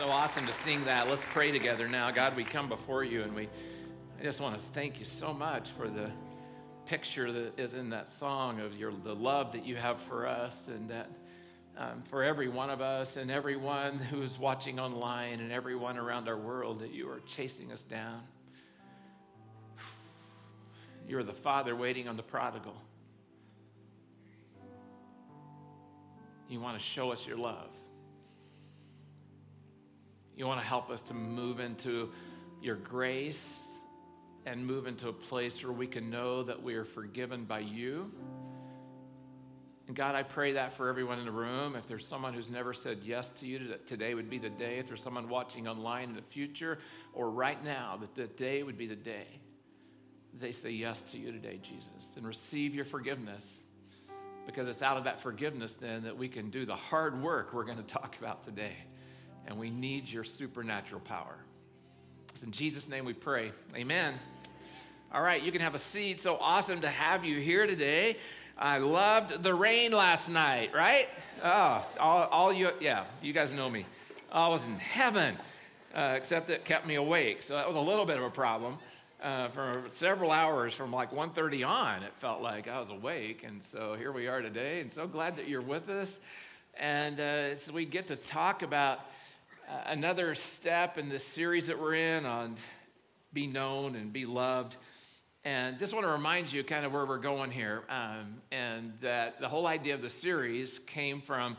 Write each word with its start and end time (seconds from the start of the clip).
So 0.00 0.08
awesome 0.08 0.46
to 0.46 0.54
sing 0.64 0.82
that. 0.86 1.08
Let's 1.08 1.26
pray 1.26 1.52
together 1.52 1.86
now. 1.86 2.10
God, 2.10 2.34
we 2.34 2.42
come 2.42 2.70
before 2.70 3.04
you 3.04 3.22
and 3.22 3.34
we 3.34 3.50
I 4.18 4.22
just 4.22 4.40
want 4.40 4.58
to 4.58 4.68
thank 4.70 4.98
you 4.98 5.04
so 5.04 5.34
much 5.34 5.68
for 5.76 5.90
the 5.90 6.10
picture 6.86 7.30
that 7.30 7.60
is 7.60 7.74
in 7.74 7.90
that 7.90 8.08
song 8.08 8.60
of 8.60 8.74
your 8.74 8.92
the 9.04 9.14
love 9.14 9.52
that 9.52 9.66
you 9.66 9.76
have 9.76 10.00
for 10.00 10.26
us 10.26 10.68
and 10.68 10.88
that 10.88 11.10
um, 11.76 12.02
for 12.08 12.22
every 12.22 12.48
one 12.48 12.70
of 12.70 12.80
us 12.80 13.18
and 13.18 13.30
everyone 13.30 13.98
who's 13.98 14.38
watching 14.38 14.80
online 14.80 15.40
and 15.40 15.52
everyone 15.52 15.98
around 15.98 16.28
our 16.28 16.38
world 16.38 16.80
that 16.80 16.94
you 16.94 17.06
are 17.06 17.20
chasing 17.26 17.70
us 17.70 17.82
down. 17.82 18.22
You're 21.06 21.24
the 21.24 21.34
father 21.34 21.76
waiting 21.76 22.08
on 22.08 22.16
the 22.16 22.22
prodigal. 22.22 22.80
You 26.48 26.58
want 26.58 26.78
to 26.78 26.82
show 26.82 27.12
us 27.12 27.26
your 27.26 27.36
love. 27.36 27.68
You 30.40 30.46
want 30.46 30.58
to 30.58 30.66
help 30.66 30.88
us 30.88 31.02
to 31.02 31.12
move 31.12 31.60
into 31.60 32.08
your 32.62 32.76
grace 32.76 33.46
and 34.46 34.66
move 34.66 34.86
into 34.86 35.10
a 35.10 35.12
place 35.12 35.62
where 35.62 35.70
we 35.70 35.86
can 35.86 36.08
know 36.08 36.42
that 36.42 36.62
we 36.62 36.76
are 36.76 36.84
forgiven 36.86 37.44
by 37.44 37.58
you. 37.58 38.10
And 39.86 39.94
God, 39.94 40.14
I 40.14 40.22
pray 40.22 40.52
that 40.52 40.72
for 40.72 40.88
everyone 40.88 41.18
in 41.18 41.26
the 41.26 41.30
room. 41.30 41.76
If 41.76 41.86
there's 41.86 42.06
someone 42.06 42.32
who's 42.32 42.48
never 42.48 42.72
said 42.72 43.00
yes 43.04 43.30
to 43.40 43.46
you, 43.46 43.68
that 43.68 43.86
today 43.86 44.14
would 44.14 44.30
be 44.30 44.38
the 44.38 44.48
day. 44.48 44.78
If 44.78 44.88
there's 44.88 45.02
someone 45.02 45.28
watching 45.28 45.68
online 45.68 46.08
in 46.08 46.16
the 46.16 46.22
future 46.22 46.78
or 47.12 47.28
right 47.30 47.62
now, 47.62 47.98
that 48.00 48.14
the 48.14 48.26
day 48.26 48.62
would 48.62 48.78
be 48.78 48.86
the 48.86 48.96
day 48.96 49.26
they 50.40 50.52
say 50.52 50.70
yes 50.70 51.02
to 51.12 51.18
you 51.18 51.32
today, 51.32 51.60
Jesus, 51.62 52.16
and 52.16 52.26
receive 52.26 52.74
your 52.74 52.86
forgiveness. 52.86 53.44
Because 54.46 54.68
it's 54.68 54.80
out 54.80 54.96
of 54.96 55.04
that 55.04 55.20
forgiveness 55.20 55.74
then 55.74 56.02
that 56.04 56.16
we 56.16 56.28
can 56.28 56.48
do 56.48 56.64
the 56.64 56.76
hard 56.76 57.22
work 57.22 57.52
we're 57.52 57.64
going 57.64 57.76
to 57.84 57.92
talk 57.92 58.16
about 58.18 58.42
today 58.42 58.76
and 59.46 59.58
we 59.58 59.70
need 59.70 60.08
your 60.08 60.24
supernatural 60.24 61.00
power. 61.00 61.36
It's 62.32 62.42
in 62.42 62.52
Jesus' 62.52 62.88
name 62.88 63.04
we 63.04 63.12
pray. 63.12 63.52
Amen. 63.74 64.14
All 65.12 65.22
right, 65.22 65.42
you 65.42 65.50
can 65.50 65.60
have 65.60 65.74
a 65.74 65.78
seat. 65.78 66.20
So 66.20 66.36
awesome 66.36 66.80
to 66.82 66.88
have 66.88 67.24
you 67.24 67.40
here 67.40 67.66
today. 67.66 68.16
I 68.56 68.78
loved 68.78 69.42
the 69.42 69.54
rain 69.54 69.90
last 69.90 70.28
night, 70.28 70.72
right? 70.74 71.08
Oh, 71.42 71.86
all, 71.98 72.26
all 72.26 72.52
you, 72.52 72.70
yeah, 72.80 73.06
you 73.22 73.32
guys 73.32 73.52
know 73.52 73.68
me. 73.68 73.86
I 74.30 74.48
was 74.48 74.62
in 74.64 74.78
heaven, 74.78 75.36
uh, 75.94 76.14
except 76.16 76.50
it 76.50 76.64
kept 76.64 76.86
me 76.86 76.94
awake. 76.94 77.42
So 77.42 77.54
that 77.54 77.66
was 77.66 77.76
a 77.76 77.80
little 77.80 78.06
bit 78.06 78.18
of 78.18 78.22
a 78.22 78.30
problem. 78.30 78.78
Uh, 79.22 79.48
for 79.48 79.82
several 79.92 80.30
hours 80.30 80.72
from 80.72 80.92
like 80.92 81.10
1.30 81.10 81.66
on, 81.66 82.02
it 82.02 82.12
felt 82.20 82.40
like 82.40 82.68
I 82.68 82.78
was 82.78 82.88
awake. 82.90 83.44
And 83.46 83.60
so 83.72 83.94
here 83.94 84.12
we 84.12 84.28
are 84.28 84.40
today, 84.40 84.80
and 84.80 84.92
so 84.92 85.06
glad 85.06 85.36
that 85.36 85.48
you're 85.48 85.60
with 85.60 85.88
us. 85.88 86.20
And 86.78 87.18
uh, 87.18 87.58
so 87.58 87.72
we 87.72 87.84
get 87.84 88.06
to 88.08 88.16
talk 88.16 88.62
about 88.62 89.00
another 89.86 90.34
step 90.34 90.98
in 90.98 91.08
this 91.08 91.24
series 91.24 91.66
that 91.66 91.78
we're 91.78 91.94
in 91.94 92.26
on 92.26 92.56
be 93.32 93.46
known 93.46 93.96
and 93.96 94.12
be 94.12 94.26
loved. 94.26 94.76
And 95.44 95.78
just 95.78 95.94
want 95.94 96.04
to 96.04 96.12
remind 96.12 96.52
you 96.52 96.62
kind 96.62 96.84
of 96.84 96.92
where 96.92 97.06
we're 97.06 97.18
going 97.18 97.50
here. 97.50 97.84
Um, 97.88 98.42
and 98.52 98.92
that 99.00 99.40
the 99.40 99.48
whole 99.48 99.66
idea 99.66 99.94
of 99.94 100.02
the 100.02 100.10
series 100.10 100.80
came 100.80 101.22
from 101.22 101.56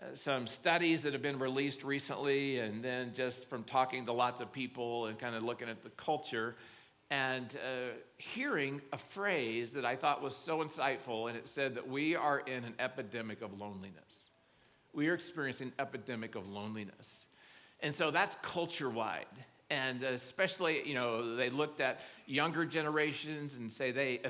uh, 0.00 0.14
some 0.14 0.46
studies 0.46 1.02
that 1.02 1.12
have 1.12 1.22
been 1.22 1.38
released 1.38 1.84
recently, 1.84 2.58
and 2.58 2.82
then 2.82 3.12
just 3.14 3.48
from 3.48 3.64
talking 3.64 4.06
to 4.06 4.12
lots 4.12 4.40
of 4.40 4.52
people 4.52 5.06
and 5.06 5.18
kind 5.18 5.36
of 5.36 5.42
looking 5.42 5.68
at 5.68 5.82
the 5.82 5.90
culture 5.90 6.54
and 7.10 7.56
uh, 7.56 7.92
hearing 8.18 8.80
a 8.92 8.98
phrase 8.98 9.70
that 9.72 9.84
I 9.84 9.96
thought 9.96 10.22
was 10.22 10.34
so 10.34 10.64
insightful. 10.64 11.28
And 11.28 11.36
it 11.36 11.46
said 11.46 11.74
that 11.74 11.88
we 11.88 12.14
are 12.14 12.40
in 12.40 12.64
an 12.64 12.74
epidemic 12.78 13.42
of 13.42 13.58
loneliness. 13.58 14.14
We 14.92 15.08
are 15.08 15.14
experiencing 15.14 15.68
an 15.68 15.72
epidemic 15.80 16.34
of 16.34 16.48
loneliness. 16.48 17.26
And 17.82 17.94
so 17.94 18.10
that's 18.10 18.36
culture 18.42 18.90
wide. 18.90 19.26
And 19.70 20.02
especially, 20.02 20.86
you 20.86 20.94
know, 20.94 21.36
they 21.36 21.48
looked 21.48 21.80
at 21.80 22.00
younger 22.26 22.64
generations 22.64 23.54
and 23.54 23.72
say 23.72 23.92
they 23.92 24.20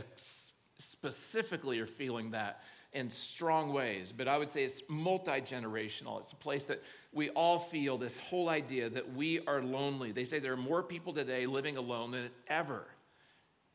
specifically 0.79 1.79
are 1.81 1.87
feeling 1.87 2.31
that 2.33 2.63
in 2.93 3.11
strong 3.11 3.73
ways. 3.73 4.13
But 4.17 4.29
I 4.29 4.37
would 4.37 4.51
say 4.51 4.65
it's 4.65 4.83
multi 4.89 5.41
generational. 5.41 6.21
It's 6.21 6.33
a 6.33 6.37
place 6.37 6.65
that 6.65 6.83
we 7.13 7.31
all 7.31 7.59
feel 7.59 7.99
this 7.99 8.17
whole 8.19 8.49
idea 8.49 8.91
that 8.91 9.15
we 9.15 9.41
are 9.47 9.63
lonely. 9.63 10.13
They 10.13 10.25
say 10.25 10.39
there 10.39 10.53
are 10.53 10.57
more 10.57 10.83
people 10.83 11.13
today 11.13 11.47
living 11.47 11.77
alone 11.77 12.13
than 12.13 12.31
ever, 12.49 12.85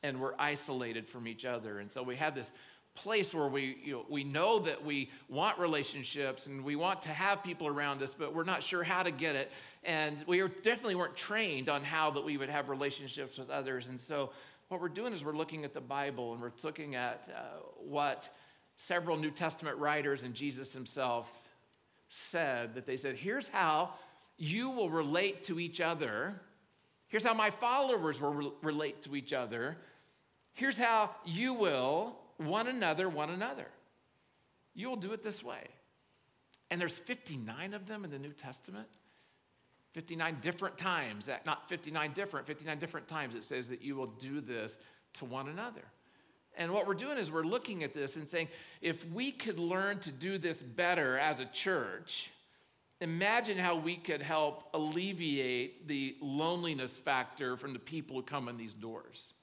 and 0.03 0.19
we're 0.19 0.35
isolated 0.37 1.07
from 1.07 1.27
each 1.27 1.45
other. 1.45 1.79
And 1.79 1.91
so 1.91 2.03
we 2.03 2.15
have 2.17 2.35
this 2.35 2.49
place 2.95 3.33
where 3.33 3.47
we, 3.47 3.77
you 3.83 3.93
know, 3.93 4.05
we 4.09 4.23
know 4.23 4.59
that 4.59 4.83
we 4.83 5.09
want 5.29 5.59
relationships 5.59 6.47
and 6.47 6.63
we 6.63 6.75
want 6.75 7.01
to 7.03 7.09
have 7.09 7.43
people 7.43 7.67
around 7.67 8.01
us, 8.01 8.15
but 8.17 8.33
we're 8.33 8.43
not 8.43 8.63
sure 8.63 8.83
how 8.83 9.03
to 9.03 9.11
get 9.11 9.35
it. 9.35 9.51
And 9.83 10.17
we 10.27 10.39
definitely 10.63 10.95
weren't 10.95 11.15
trained 11.15 11.69
on 11.69 11.83
how 11.83 12.09
that 12.11 12.23
we 12.23 12.37
would 12.37 12.49
have 12.49 12.69
relationships 12.69 13.37
with 13.37 13.49
others. 13.49 13.87
And 13.87 14.01
so 14.01 14.31
what 14.69 14.81
we're 14.81 14.89
doing 14.89 15.13
is 15.13 15.23
we're 15.23 15.37
looking 15.37 15.63
at 15.63 15.73
the 15.73 15.81
Bible 15.81 16.33
and 16.33 16.41
we're 16.41 16.51
looking 16.63 16.95
at 16.95 17.29
uh, 17.29 17.59
what 17.77 18.29
several 18.77 19.17
New 19.17 19.31
Testament 19.31 19.77
writers 19.77 20.23
and 20.23 20.33
Jesus 20.33 20.73
himself 20.73 21.29
said 22.09 22.73
that 22.75 22.85
they 22.85 22.97
said, 22.97 23.15
here's 23.15 23.47
how 23.47 23.93
you 24.37 24.69
will 24.69 24.89
relate 24.89 25.43
to 25.45 25.59
each 25.59 25.81
other. 25.81 26.41
Here's 27.07 27.23
how 27.23 27.33
my 27.33 27.49
followers 27.49 28.19
will 28.19 28.33
re- 28.33 28.51
relate 28.61 29.01
to 29.03 29.15
each 29.15 29.33
other. 29.33 29.77
Here's 30.53 30.77
how 30.77 31.11
you 31.25 31.53
will 31.53 32.15
one 32.37 32.67
another, 32.67 33.09
one 33.09 33.29
another. 33.29 33.67
You 34.73 34.89
will 34.89 34.97
do 34.97 35.13
it 35.13 35.23
this 35.23 35.43
way. 35.43 35.67
And 36.69 36.81
there's 36.81 36.97
59 36.97 37.73
of 37.73 37.87
them 37.87 38.03
in 38.03 38.11
the 38.11 38.19
New 38.19 38.33
Testament. 38.33 38.87
59 39.93 40.39
different 40.41 40.77
times, 40.77 41.27
that 41.27 41.45
not 41.45 41.69
59 41.69 42.11
different, 42.13 42.45
59 42.45 42.79
different 42.79 43.07
times 43.07 43.33
it 43.33 43.45
says 43.45 43.69
that 43.69 43.81
you 43.81 43.95
will 43.95 44.07
do 44.07 44.41
this 44.41 44.75
to 45.13 45.25
one 45.25 45.47
another. 45.47 45.83
And 46.57 46.73
what 46.73 46.85
we're 46.85 46.95
doing 46.95 47.17
is 47.17 47.31
we're 47.31 47.43
looking 47.43 47.83
at 47.83 47.93
this 47.93 48.17
and 48.17 48.27
saying, 48.27 48.49
if 48.81 49.05
we 49.13 49.31
could 49.31 49.59
learn 49.59 49.99
to 49.99 50.11
do 50.11 50.37
this 50.37 50.57
better 50.57 51.17
as 51.17 51.39
a 51.39 51.45
church, 51.45 52.29
imagine 52.99 53.57
how 53.57 53.77
we 53.77 53.95
could 53.95 54.21
help 54.21 54.69
alleviate 54.73 55.87
the 55.87 56.17
loneliness 56.21 56.91
factor 56.91 57.55
from 57.55 57.73
the 57.73 57.79
people 57.79 58.17
who 58.17 58.23
come 58.23 58.49
in 58.49 58.57
these 58.57 58.73
doors. 58.73 59.33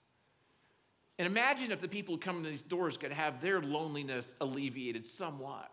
And 1.22 1.30
imagine 1.30 1.70
if 1.70 1.80
the 1.80 1.86
people 1.86 2.16
who 2.16 2.20
come 2.20 2.38
in 2.38 2.42
these 2.42 2.64
doors 2.64 2.96
could 2.96 3.12
have 3.12 3.40
their 3.40 3.60
loneliness 3.62 4.26
alleviated 4.40 5.06
somewhat 5.06 5.70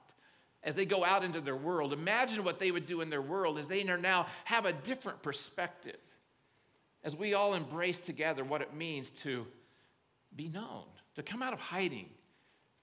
as 0.61 0.75
they 0.75 0.85
go 0.85 1.03
out 1.03 1.23
into 1.23 1.41
their 1.41 1.55
world. 1.55 1.91
Imagine 1.91 2.43
what 2.43 2.59
they 2.59 2.69
would 2.69 2.85
do 2.85 3.01
in 3.01 3.09
their 3.09 3.23
world 3.23 3.57
as 3.57 3.67
they 3.67 3.83
now 3.83 4.27
have 4.43 4.65
a 4.65 4.73
different 4.73 5.23
perspective. 5.23 5.97
As 7.03 7.15
we 7.15 7.33
all 7.33 7.55
embrace 7.55 7.99
together 7.99 8.43
what 8.43 8.61
it 8.61 8.75
means 8.75 9.09
to 9.23 9.47
be 10.35 10.49
known, 10.49 10.83
to 11.15 11.23
come 11.23 11.41
out 11.41 11.53
of 11.53 11.59
hiding, 11.59 12.09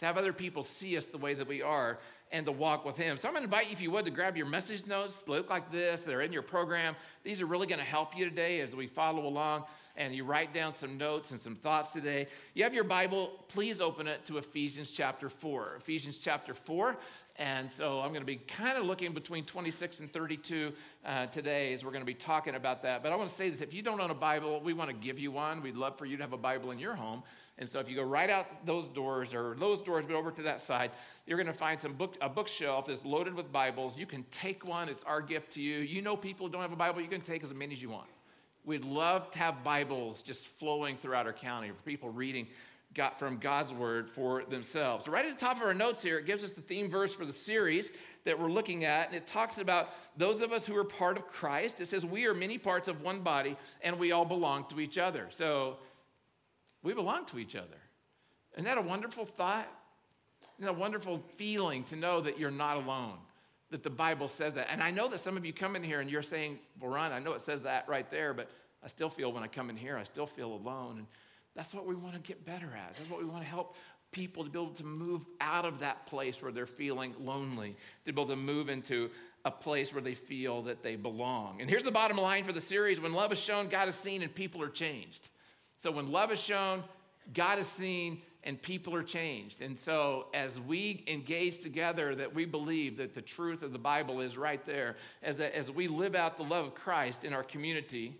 to 0.00 0.06
have 0.06 0.16
other 0.16 0.32
people 0.32 0.64
see 0.64 0.96
us 0.96 1.04
the 1.04 1.18
way 1.18 1.34
that 1.34 1.46
we 1.46 1.62
are, 1.62 2.00
and 2.32 2.46
to 2.46 2.52
walk 2.52 2.84
with 2.84 2.96
Him. 2.96 3.16
So 3.16 3.28
I'm 3.28 3.34
going 3.34 3.42
to 3.42 3.44
invite 3.44 3.66
you, 3.66 3.74
if 3.74 3.80
you 3.80 3.92
would, 3.92 4.06
to 4.06 4.10
grab 4.10 4.36
your 4.36 4.46
message 4.46 4.84
notes. 4.88 5.14
They 5.24 5.34
look 5.34 5.48
like 5.48 5.70
this, 5.70 6.00
they're 6.00 6.22
in 6.22 6.32
your 6.32 6.42
program. 6.42 6.96
These 7.22 7.40
are 7.40 7.46
really 7.46 7.68
going 7.68 7.78
to 7.78 7.84
help 7.84 8.16
you 8.16 8.24
today 8.24 8.58
as 8.58 8.74
we 8.74 8.88
follow 8.88 9.24
along 9.24 9.66
and 9.96 10.14
you 10.14 10.24
write 10.24 10.52
down 10.52 10.74
some 10.74 10.98
notes 10.98 11.30
and 11.30 11.40
some 11.40 11.56
thoughts 11.56 11.90
today, 11.90 12.28
you 12.54 12.64
have 12.64 12.74
your 12.74 12.84
Bible, 12.84 13.44
please 13.48 13.80
open 13.80 14.06
it 14.06 14.24
to 14.26 14.38
Ephesians 14.38 14.90
chapter 14.90 15.28
4. 15.28 15.76
Ephesians 15.78 16.18
chapter 16.18 16.54
4. 16.54 16.96
And 17.38 17.70
so 17.70 18.00
I'm 18.00 18.08
going 18.08 18.20
to 18.20 18.26
be 18.26 18.36
kind 18.36 18.78
of 18.78 18.84
looking 18.84 19.12
between 19.12 19.44
26 19.44 20.00
and 20.00 20.12
32 20.12 20.72
uh, 21.04 21.26
today 21.26 21.74
as 21.74 21.84
we're 21.84 21.90
going 21.90 22.02
to 22.02 22.06
be 22.06 22.14
talking 22.14 22.54
about 22.54 22.82
that. 22.82 23.02
But 23.02 23.12
I 23.12 23.16
want 23.16 23.30
to 23.30 23.36
say 23.36 23.50
this 23.50 23.60
if 23.60 23.74
you 23.74 23.82
don't 23.82 24.00
own 24.00 24.10
a 24.10 24.14
Bible, 24.14 24.60
we 24.62 24.72
want 24.72 24.88
to 24.88 24.96
give 24.96 25.18
you 25.18 25.30
one. 25.32 25.62
We'd 25.62 25.76
love 25.76 25.98
for 25.98 26.06
you 26.06 26.16
to 26.16 26.22
have 26.22 26.32
a 26.32 26.38
Bible 26.38 26.70
in 26.70 26.78
your 26.78 26.94
home. 26.94 27.22
And 27.58 27.68
so 27.68 27.78
if 27.80 27.88
you 27.88 27.96
go 27.96 28.02
right 28.02 28.28
out 28.28 28.66
those 28.66 28.88
doors 28.88 29.32
or 29.32 29.56
those 29.58 29.82
doors, 29.82 30.04
but 30.06 30.14
over 30.14 30.30
to 30.30 30.42
that 30.42 30.60
side, 30.60 30.90
you're 31.26 31.38
going 31.38 31.52
to 31.52 31.58
find 31.58 31.80
some 31.80 31.94
book, 31.94 32.14
a 32.20 32.28
bookshelf 32.28 32.86
that's 32.86 33.04
loaded 33.04 33.34
with 33.34 33.50
Bibles. 33.50 33.96
You 33.96 34.06
can 34.06 34.24
take 34.30 34.66
one. 34.66 34.88
It's 34.88 35.02
our 35.04 35.22
gift 35.22 35.52
to 35.54 35.60
you. 35.62 35.78
You 35.78 36.02
know 36.02 36.16
people 36.16 36.48
don't 36.48 36.60
have 36.60 36.72
a 36.72 36.76
Bible. 36.76 37.00
You 37.00 37.08
can 37.08 37.22
take 37.22 37.42
as 37.44 37.54
many 37.54 37.74
as 37.74 37.80
you 37.80 37.88
want. 37.88 38.08
We'd 38.66 38.84
love 38.84 39.30
to 39.30 39.38
have 39.38 39.62
Bibles 39.62 40.22
just 40.22 40.40
flowing 40.58 40.96
throughout 40.96 41.26
our 41.26 41.32
county 41.32 41.68
for 41.68 41.82
people 41.84 42.10
reading 42.10 42.48
got 42.94 43.16
from 43.16 43.38
God's 43.38 43.72
word 43.72 44.10
for 44.10 44.42
themselves. 44.44 45.06
right 45.06 45.24
at 45.24 45.38
the 45.38 45.40
top 45.40 45.58
of 45.58 45.62
our 45.62 45.74
notes 45.74 46.02
here, 46.02 46.18
it 46.18 46.26
gives 46.26 46.42
us 46.42 46.50
the 46.50 46.62
theme 46.62 46.90
verse 46.90 47.12
for 47.12 47.24
the 47.24 47.32
series 47.32 47.90
that 48.24 48.36
we're 48.36 48.50
looking 48.50 48.84
at, 48.84 49.06
and 49.06 49.14
it 49.14 49.24
talks 49.24 49.58
about 49.58 49.90
those 50.16 50.40
of 50.40 50.50
us 50.50 50.66
who 50.66 50.76
are 50.76 50.82
part 50.82 51.16
of 51.16 51.28
Christ. 51.28 51.80
It 51.80 51.86
says, 51.86 52.04
We 52.04 52.26
are 52.26 52.34
many 52.34 52.58
parts 52.58 52.88
of 52.88 53.02
one 53.02 53.20
body, 53.20 53.56
and 53.82 54.00
we 54.00 54.10
all 54.10 54.24
belong 54.24 54.64
to 54.70 54.80
each 54.80 54.98
other. 54.98 55.28
So 55.30 55.76
we 56.82 56.92
belong 56.92 57.24
to 57.26 57.38
each 57.38 57.54
other. 57.54 57.78
Isn't 58.54 58.64
that 58.64 58.78
a 58.78 58.82
wonderful 58.82 59.26
thought? 59.26 59.68
Isn't 60.58 60.66
that 60.66 60.76
a 60.76 60.80
wonderful 60.80 61.22
feeling 61.36 61.84
to 61.84 61.96
know 61.96 62.20
that 62.22 62.36
you're 62.36 62.50
not 62.50 62.78
alone? 62.78 63.18
That 63.70 63.82
the 63.82 63.90
Bible 63.90 64.28
says 64.28 64.54
that. 64.54 64.68
And 64.70 64.82
I 64.82 64.90
know 64.90 65.08
that 65.08 65.22
some 65.24 65.36
of 65.36 65.44
you 65.44 65.52
come 65.52 65.76
in 65.76 65.82
here 65.82 66.00
and 66.00 66.10
you're 66.10 66.22
saying, 66.22 66.58
well, 66.80 66.90
Ron, 66.90 67.12
I 67.12 67.18
know 67.18 67.32
it 67.32 67.42
says 67.42 67.62
that 67.62 67.88
right 67.88 68.08
there, 68.10 68.32
but 68.32 68.48
I 68.82 68.88
still 68.88 69.10
feel 69.10 69.32
when 69.32 69.42
I 69.42 69.48
come 69.48 69.70
in 69.70 69.76
here, 69.76 69.96
I 69.96 70.04
still 70.04 70.26
feel 70.26 70.52
alone. 70.52 70.98
And 70.98 71.06
that's 71.54 71.74
what 71.74 71.86
we 71.86 71.94
want 71.94 72.14
to 72.14 72.20
get 72.20 72.44
better 72.44 72.66
at. 72.66 72.96
That's 72.96 73.10
what 73.10 73.20
we 73.20 73.26
want 73.26 73.42
to 73.42 73.48
help 73.48 73.74
people 74.12 74.44
to 74.44 74.50
be 74.50 74.58
able 74.58 74.72
to 74.74 74.84
move 74.84 75.22
out 75.40 75.64
of 75.64 75.80
that 75.80 76.06
place 76.06 76.40
where 76.40 76.52
they're 76.52 76.66
feeling 76.66 77.14
lonely, 77.18 77.76
to 78.04 78.12
be 78.12 78.20
able 78.20 78.28
to 78.28 78.36
move 78.36 78.68
into 78.68 79.10
a 79.44 79.50
place 79.50 79.92
where 79.92 80.02
they 80.02 80.14
feel 80.14 80.62
that 80.62 80.82
they 80.82 80.96
belong. 80.96 81.60
And 81.60 81.68
here's 81.68 81.84
the 81.84 81.90
bottom 81.90 82.16
line 82.16 82.44
for 82.44 82.52
the 82.52 82.60
series 82.60 83.00
when 83.00 83.12
love 83.12 83.32
is 83.32 83.38
shown, 83.38 83.68
God 83.68 83.88
is 83.88 83.96
seen, 83.96 84.22
and 84.22 84.34
people 84.34 84.62
are 84.62 84.68
changed. 84.68 85.28
So 85.82 85.90
when 85.90 86.10
love 86.10 86.32
is 86.32 86.40
shown, 86.40 86.82
God 87.34 87.58
is 87.58 87.66
seen, 87.68 88.22
and 88.46 88.62
people 88.62 88.94
are 88.94 89.02
changed. 89.02 89.60
And 89.60 89.76
so, 89.76 90.26
as 90.32 90.60
we 90.60 91.04
engage 91.08 91.60
together, 91.60 92.14
that 92.14 92.32
we 92.32 92.44
believe 92.44 92.96
that 92.98 93.12
the 93.12 93.20
truth 93.20 93.64
of 93.64 93.72
the 93.72 93.78
Bible 93.78 94.20
is 94.20 94.38
right 94.38 94.64
there, 94.64 94.94
as, 95.24 95.36
that, 95.38 95.52
as 95.52 95.68
we 95.68 95.88
live 95.88 96.14
out 96.14 96.36
the 96.36 96.44
love 96.44 96.66
of 96.66 96.74
Christ 96.76 97.24
in 97.24 97.32
our 97.32 97.42
community, 97.42 98.16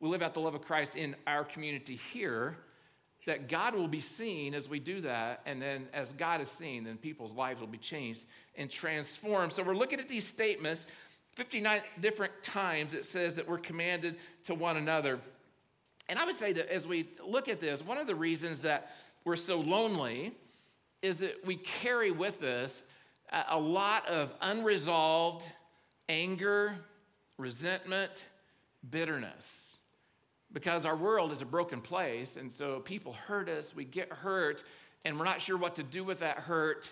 we 0.00 0.08
live 0.08 0.20
out 0.20 0.34
the 0.34 0.40
love 0.40 0.56
of 0.56 0.62
Christ 0.62 0.96
in 0.96 1.14
our 1.28 1.44
community 1.44 1.98
here, 2.12 2.56
that 3.24 3.48
God 3.48 3.76
will 3.76 3.86
be 3.86 4.00
seen 4.00 4.52
as 4.52 4.68
we 4.68 4.80
do 4.80 5.00
that. 5.02 5.42
And 5.46 5.62
then, 5.62 5.86
as 5.94 6.12
God 6.14 6.40
is 6.40 6.50
seen, 6.50 6.82
then 6.82 6.96
people's 6.96 7.32
lives 7.32 7.60
will 7.60 7.68
be 7.68 7.78
changed 7.78 8.24
and 8.56 8.68
transformed. 8.68 9.52
So, 9.52 9.62
we're 9.62 9.76
looking 9.76 10.00
at 10.00 10.08
these 10.08 10.26
statements. 10.26 10.86
59 11.36 11.80
different 12.00 12.32
times 12.42 12.92
it 12.92 13.06
says 13.06 13.36
that 13.36 13.48
we're 13.48 13.58
commanded 13.58 14.16
to 14.44 14.54
one 14.54 14.76
another. 14.76 15.20
And 16.08 16.18
I 16.18 16.24
would 16.24 16.38
say 16.38 16.52
that 16.52 16.70
as 16.70 16.86
we 16.86 17.08
look 17.26 17.48
at 17.48 17.60
this, 17.60 17.80
one 17.80 17.96
of 17.96 18.06
the 18.06 18.14
reasons 18.14 18.60
that 18.62 18.90
we're 19.24 19.36
so 19.36 19.60
lonely 19.60 20.32
is 21.02 21.18
that 21.18 21.44
we 21.44 21.56
carry 21.56 22.10
with 22.10 22.42
us 22.42 22.82
a 23.48 23.58
lot 23.58 24.06
of 24.06 24.32
unresolved 24.40 25.44
anger, 26.08 26.74
resentment, 27.38 28.12
bitterness. 28.90 29.76
Because 30.52 30.84
our 30.84 30.96
world 30.96 31.32
is 31.32 31.40
a 31.40 31.46
broken 31.46 31.80
place, 31.80 32.36
and 32.36 32.52
so 32.52 32.80
people 32.80 33.14
hurt 33.14 33.48
us, 33.48 33.74
we 33.74 33.84
get 33.84 34.12
hurt, 34.12 34.62
and 35.04 35.18
we're 35.18 35.24
not 35.24 35.40
sure 35.40 35.56
what 35.56 35.74
to 35.76 35.82
do 35.82 36.04
with 36.04 36.20
that 36.20 36.38
hurt, 36.38 36.86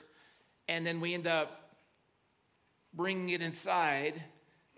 and 0.68 0.86
then 0.86 1.00
we 1.00 1.12
end 1.12 1.26
up 1.26 1.74
bringing 2.94 3.30
it 3.30 3.42
inside 3.42 4.22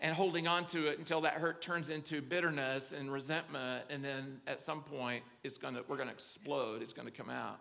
and 0.02 0.16
holding 0.16 0.48
on 0.48 0.66
to 0.66 0.88
it 0.88 0.98
until 0.98 1.20
that 1.20 1.34
hurt 1.34 1.62
turns 1.62 1.88
into 1.88 2.20
bitterness 2.20 2.92
and 2.92 3.10
resentment 3.10 3.84
and 3.88 4.04
then 4.04 4.40
at 4.48 4.60
some 4.60 4.82
point 4.82 5.22
it's 5.44 5.56
going 5.56 5.74
to 5.74 5.82
we're 5.88 5.96
going 5.96 6.08
to 6.08 6.14
explode 6.14 6.82
it's 6.82 6.92
going 6.92 7.08
to 7.08 7.16
come 7.16 7.30
out. 7.30 7.58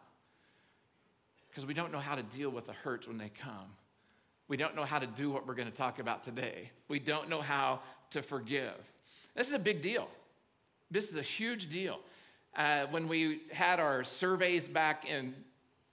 Because 1.49 1.65
we 1.65 1.73
don't 1.73 1.91
know 1.91 1.99
how 1.99 2.15
to 2.15 2.23
deal 2.23 2.49
with 2.49 2.65
the 2.65 2.73
hurts 2.73 3.07
when 3.07 3.17
they 3.17 3.29
come. 3.29 3.67
We 4.47 4.57
don't 4.57 4.75
know 4.75 4.85
how 4.85 4.99
to 4.99 5.07
do 5.07 5.29
what 5.29 5.45
we're 5.45 5.53
going 5.53 5.69
to 5.69 5.77
talk 5.77 5.99
about 5.99 6.23
today. 6.23 6.71
We 6.87 6.99
don't 6.99 7.29
know 7.29 7.41
how 7.41 7.81
to 8.11 8.21
forgive. 8.21 8.73
This 9.35 9.47
is 9.47 9.53
a 9.53 9.59
big 9.59 9.81
deal. 9.81 10.07
This 10.89 11.09
is 11.09 11.15
a 11.15 11.21
huge 11.21 11.69
deal. 11.69 11.99
Uh, 12.55 12.85
when 12.89 13.07
we 13.07 13.43
had 13.51 13.79
our 13.79 14.03
surveys 14.03 14.67
back 14.67 15.05
in 15.05 15.33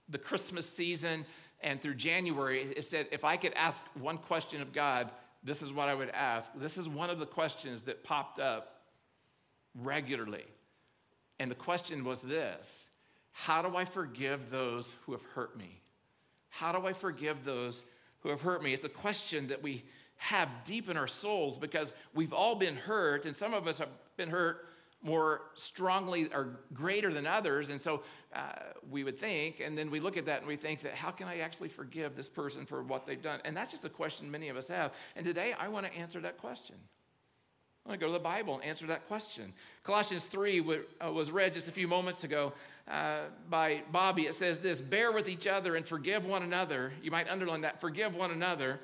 the 0.09 0.17
christmas 0.17 0.67
season 0.67 1.25
and 1.61 1.81
through 1.81 1.93
january 1.93 2.73
it 2.75 2.85
said 2.85 3.07
if 3.11 3.23
i 3.23 3.37
could 3.37 3.53
ask 3.53 3.81
one 3.93 4.17
question 4.17 4.61
of 4.61 4.73
god 4.73 5.11
this 5.43 5.61
is 5.61 5.71
what 5.71 5.87
I 5.87 5.95
would 5.95 6.09
ask. 6.09 6.51
This 6.55 6.77
is 6.77 6.89
one 6.89 7.09
of 7.09 7.19
the 7.19 7.25
questions 7.25 7.83
that 7.83 8.03
popped 8.03 8.39
up 8.39 8.81
regularly. 9.75 10.45
And 11.39 11.49
the 11.49 11.55
question 11.55 12.03
was 12.03 12.19
this 12.21 12.85
How 13.31 13.61
do 13.61 13.75
I 13.75 13.85
forgive 13.85 14.49
those 14.49 14.91
who 15.05 15.13
have 15.13 15.23
hurt 15.33 15.57
me? 15.57 15.81
How 16.49 16.71
do 16.71 16.85
I 16.85 16.93
forgive 16.93 17.45
those 17.45 17.83
who 18.21 18.29
have 18.29 18.41
hurt 18.41 18.63
me? 18.63 18.73
It's 18.73 18.83
a 18.83 18.89
question 18.89 19.47
that 19.47 19.61
we 19.61 19.83
have 20.17 20.49
deep 20.65 20.89
in 20.89 20.97
our 20.97 21.07
souls 21.07 21.57
because 21.57 21.93
we've 22.13 22.33
all 22.33 22.55
been 22.55 22.75
hurt, 22.75 23.25
and 23.25 23.35
some 23.35 23.53
of 23.53 23.67
us 23.67 23.77
have 23.77 23.89
been 24.17 24.29
hurt 24.29 24.65
more 25.01 25.41
strongly 25.53 26.29
or 26.33 26.59
greater 26.73 27.13
than 27.13 27.25
others. 27.25 27.69
And 27.69 27.81
so 27.81 28.01
uh, 28.33 28.51
we 28.89 29.03
would 29.03 29.17
think, 29.17 29.61
and 29.61 29.77
then 29.77 29.89
we 29.89 29.99
look 29.99 30.17
at 30.17 30.25
that 30.25 30.39
and 30.39 30.47
we 30.47 30.57
think 30.57 30.81
that 30.81 30.93
how 30.93 31.11
can 31.11 31.27
I 31.27 31.39
actually 31.39 31.69
forgive 31.69 32.15
this 32.15 32.27
person 32.27 32.65
for 32.65 32.83
what 32.83 33.07
they've 33.07 33.21
done? 33.21 33.39
And 33.45 33.55
that's 33.55 33.71
just 33.71 33.85
a 33.85 33.89
question 33.89 34.29
many 34.29 34.49
of 34.49 34.57
us 34.57 34.67
have. 34.67 34.91
And 35.15 35.25
today 35.25 35.53
I 35.57 35.67
want 35.69 35.85
to 35.85 35.93
answer 35.93 36.19
that 36.21 36.37
question. 36.37 36.75
I 37.85 37.89
want 37.89 38.01
to 38.01 38.05
go 38.05 38.11
to 38.11 38.17
the 38.17 38.23
Bible 38.23 38.55
and 38.55 38.63
answer 38.63 38.85
that 38.87 39.07
question. 39.07 39.53
Colossians 39.83 40.25
3 40.25 40.59
uh, 41.03 41.11
was 41.11 41.31
read 41.31 41.53
just 41.53 41.67
a 41.67 41.71
few 41.71 41.87
moments 41.87 42.23
ago 42.23 42.51
uh, 42.89 43.21
by 43.49 43.83
Bobby. 43.91 44.23
It 44.23 44.35
says 44.35 44.59
this 44.59 44.81
Bear 44.81 45.11
with 45.11 45.29
each 45.29 45.47
other 45.47 45.75
and 45.75 45.87
forgive 45.87 46.25
one 46.25 46.43
another. 46.43 46.91
You 47.01 47.09
might 47.09 47.29
underline 47.29 47.61
that 47.61 47.79
forgive 47.79 48.15
one 48.15 48.31
another. 48.31 48.79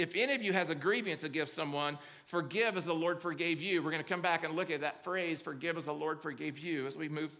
If 0.00 0.14
any 0.14 0.34
of 0.34 0.42
you 0.42 0.54
has 0.54 0.70
a 0.70 0.74
grievance 0.74 1.24
against 1.24 1.54
someone, 1.54 1.98
forgive 2.24 2.76
as 2.78 2.84
the 2.84 2.94
Lord 2.94 3.20
forgave 3.20 3.60
you. 3.60 3.82
We're 3.82 3.90
going 3.90 4.02
to 4.02 4.08
come 4.08 4.22
back 4.22 4.44
and 4.44 4.54
look 4.54 4.70
at 4.70 4.80
that 4.80 5.04
phrase, 5.04 5.42
forgive 5.42 5.76
as 5.76 5.84
the 5.84 5.92
Lord 5.92 6.22
forgave 6.22 6.58
you, 6.58 6.86
as 6.86 6.96
we 6.96 7.08
move 7.08 7.30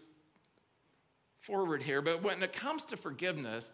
forward 1.39 1.81
here. 1.81 2.03
But 2.03 2.21
when 2.21 2.43
it 2.43 2.53
comes 2.53 2.85
to 2.85 2.97
forgiveness, 2.97 3.71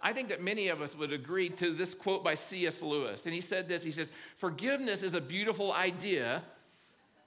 I 0.00 0.14
think 0.14 0.30
that 0.30 0.40
many 0.40 0.68
of 0.68 0.80
us 0.80 0.96
would 0.96 1.12
agree 1.12 1.50
to 1.50 1.74
this 1.74 1.92
quote 1.92 2.24
by 2.24 2.34
C.S. 2.34 2.80
Lewis. 2.80 3.26
And 3.26 3.34
he 3.34 3.42
said 3.42 3.68
this 3.68 3.82
He 3.82 3.92
says, 3.92 4.10
Forgiveness 4.38 5.02
is 5.02 5.12
a 5.12 5.20
beautiful 5.20 5.72
idea 5.74 6.42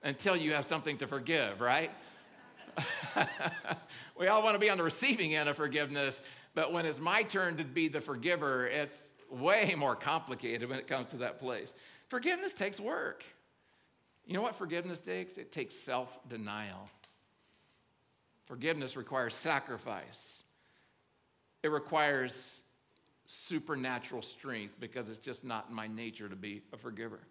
until 0.02 0.36
you 0.36 0.54
have 0.54 0.66
something 0.66 0.98
to 0.98 1.06
forgive, 1.06 1.62
right? 1.62 1.92
we 4.20 4.28
all 4.28 4.42
want 4.42 4.56
to 4.56 4.60
be 4.60 4.72
on 4.72 4.78
the 4.80 4.84
receiving 4.84 5.36
end 5.36 5.48
of 5.48 5.56
forgiveness, 5.56 6.20
but 6.56 6.74
when 6.74 6.88
it's 6.88 7.00
my 7.00 7.22
turn 7.22 7.56
to 7.58 7.64
be 7.64 7.88
the 7.88 8.02
forgiver, 8.02 8.66
it's 8.66 8.96
way 9.34 9.76
more 9.78 9.96
complicated 9.96 10.70
when 10.70 10.80
it 10.80 10.88
comes 10.88 11.10
to 11.10 11.18
that 11.18 11.40
place. 11.40 11.74
Forgiveness 12.10 12.54
takes 12.54 12.80
work. 12.80 13.24
You 14.26 14.34
know 14.34 14.42
what 14.42 14.56
forgiveness 14.56 15.00
takes? 15.00 15.38
It 15.38 15.52
takes 15.52 15.76
self 15.76 16.18
denial. 16.30 16.90
Forgiveness 18.46 18.96
requires 18.96 19.34
sacrifice, 19.34 20.44
it 21.64 21.70
requires 21.70 22.34
supernatural 23.26 24.22
strength 24.22 24.76
because 24.80 25.10
it's 25.10 25.18
just 25.18 25.44
not 25.44 25.72
my 25.72 25.88
nature 25.88 26.28
to 26.28 26.36
be 26.36 26.62
a 26.74 26.78
forgiver. 26.78 27.22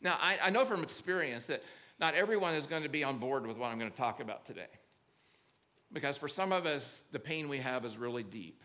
Now, 0.00 0.18
I, 0.20 0.38
I 0.44 0.50
know 0.50 0.64
from 0.64 0.82
experience 0.82 1.46
that 1.46 1.62
not 2.00 2.14
everyone 2.14 2.54
is 2.54 2.66
going 2.66 2.82
to 2.82 2.88
be 2.88 3.04
on 3.04 3.18
board 3.18 3.46
with 3.46 3.56
what 3.56 3.66
I'm 3.66 3.78
going 3.78 3.90
to 3.90 3.96
talk 3.96 4.20
about 4.20 4.46
today. 4.46 4.66
Because 5.92 6.16
for 6.16 6.28
some 6.28 6.52
of 6.52 6.66
us, 6.66 6.84
the 7.12 7.18
pain 7.18 7.48
we 7.48 7.58
have 7.58 7.84
is 7.84 7.96
really 7.96 8.22
deep. 8.22 8.62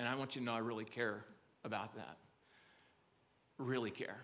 And 0.00 0.08
I 0.08 0.14
want 0.14 0.34
you 0.34 0.40
to 0.40 0.44
know 0.46 0.54
I 0.54 0.60
really 0.60 0.86
care 0.86 1.22
about 1.62 1.94
that. 1.94 2.16
Really 3.58 3.90
care. 3.90 4.16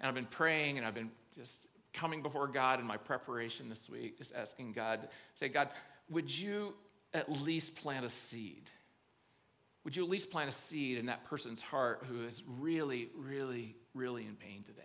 And 0.00 0.08
I've 0.08 0.16
been 0.16 0.26
praying 0.26 0.78
and 0.78 0.86
I've 0.86 0.96
been 0.96 1.12
just 1.38 1.52
coming 1.94 2.22
before 2.22 2.48
God 2.48 2.80
in 2.80 2.86
my 2.86 2.96
preparation 2.96 3.68
this 3.68 3.88
week, 3.88 4.18
just 4.18 4.34
asking 4.34 4.72
God, 4.72 5.06
say, 5.38 5.48
God, 5.48 5.68
would 6.10 6.28
you 6.28 6.74
at 7.14 7.30
least 7.30 7.76
plant 7.76 8.04
a 8.04 8.10
seed? 8.10 8.68
Would 9.84 9.94
you 9.94 10.02
at 10.02 10.10
least 10.10 10.28
plant 10.28 10.50
a 10.50 10.52
seed 10.52 10.98
in 10.98 11.06
that 11.06 11.24
person's 11.26 11.60
heart 11.60 12.04
who 12.08 12.26
is 12.26 12.42
really, 12.58 13.10
really, 13.16 13.76
really 13.94 14.26
in 14.26 14.34
pain 14.34 14.64
today? 14.66 14.82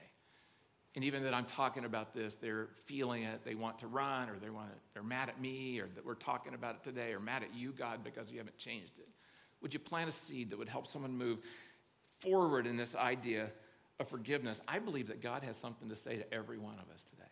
And 0.93 1.03
even 1.03 1.23
that 1.23 1.33
I'm 1.33 1.45
talking 1.45 1.83
about 1.83 2.13
this, 2.13 2.35
they're 2.35 2.67
feeling 2.85 3.23
it, 3.23 3.43
they 3.43 3.55
want 3.55 3.79
to 3.79 3.87
run, 3.87 4.29
or 4.29 4.37
they 4.37 4.51
want 4.51 4.69
to, 4.69 4.75
they're 4.93 5.01
mad 5.01 5.29
at 5.29 5.41
me, 5.41 5.79
or 5.79 5.87
that 5.95 6.05
we're 6.05 6.13
talking 6.13 6.53
about 6.53 6.75
it 6.75 6.83
today, 6.83 7.11
or 7.11 7.19
mad 7.19 7.41
at 7.41 7.55
you, 7.55 7.71
God, 7.71 8.03
because 8.03 8.29
you 8.29 8.37
haven't 8.37 8.59
changed 8.59 8.93
it. 8.99 9.07
Would 9.61 9.73
you 9.73 9.79
plant 9.79 10.09
a 10.09 10.13
seed 10.13 10.49
that 10.49 10.59
would 10.59 10.69
help 10.69 10.87
someone 10.87 11.17
move 11.17 11.39
forward 12.19 12.67
in 12.67 12.77
this 12.77 12.95
idea 12.95 13.51
of 13.99 14.07
forgiveness? 14.07 14.59
I 14.67 14.79
believe 14.79 15.07
that 15.07 15.21
God 15.21 15.43
has 15.43 15.55
something 15.57 15.89
to 15.89 15.95
say 15.95 16.17
to 16.17 16.33
every 16.33 16.57
one 16.57 16.75
of 16.75 16.93
us 16.93 17.03
today. 17.09 17.23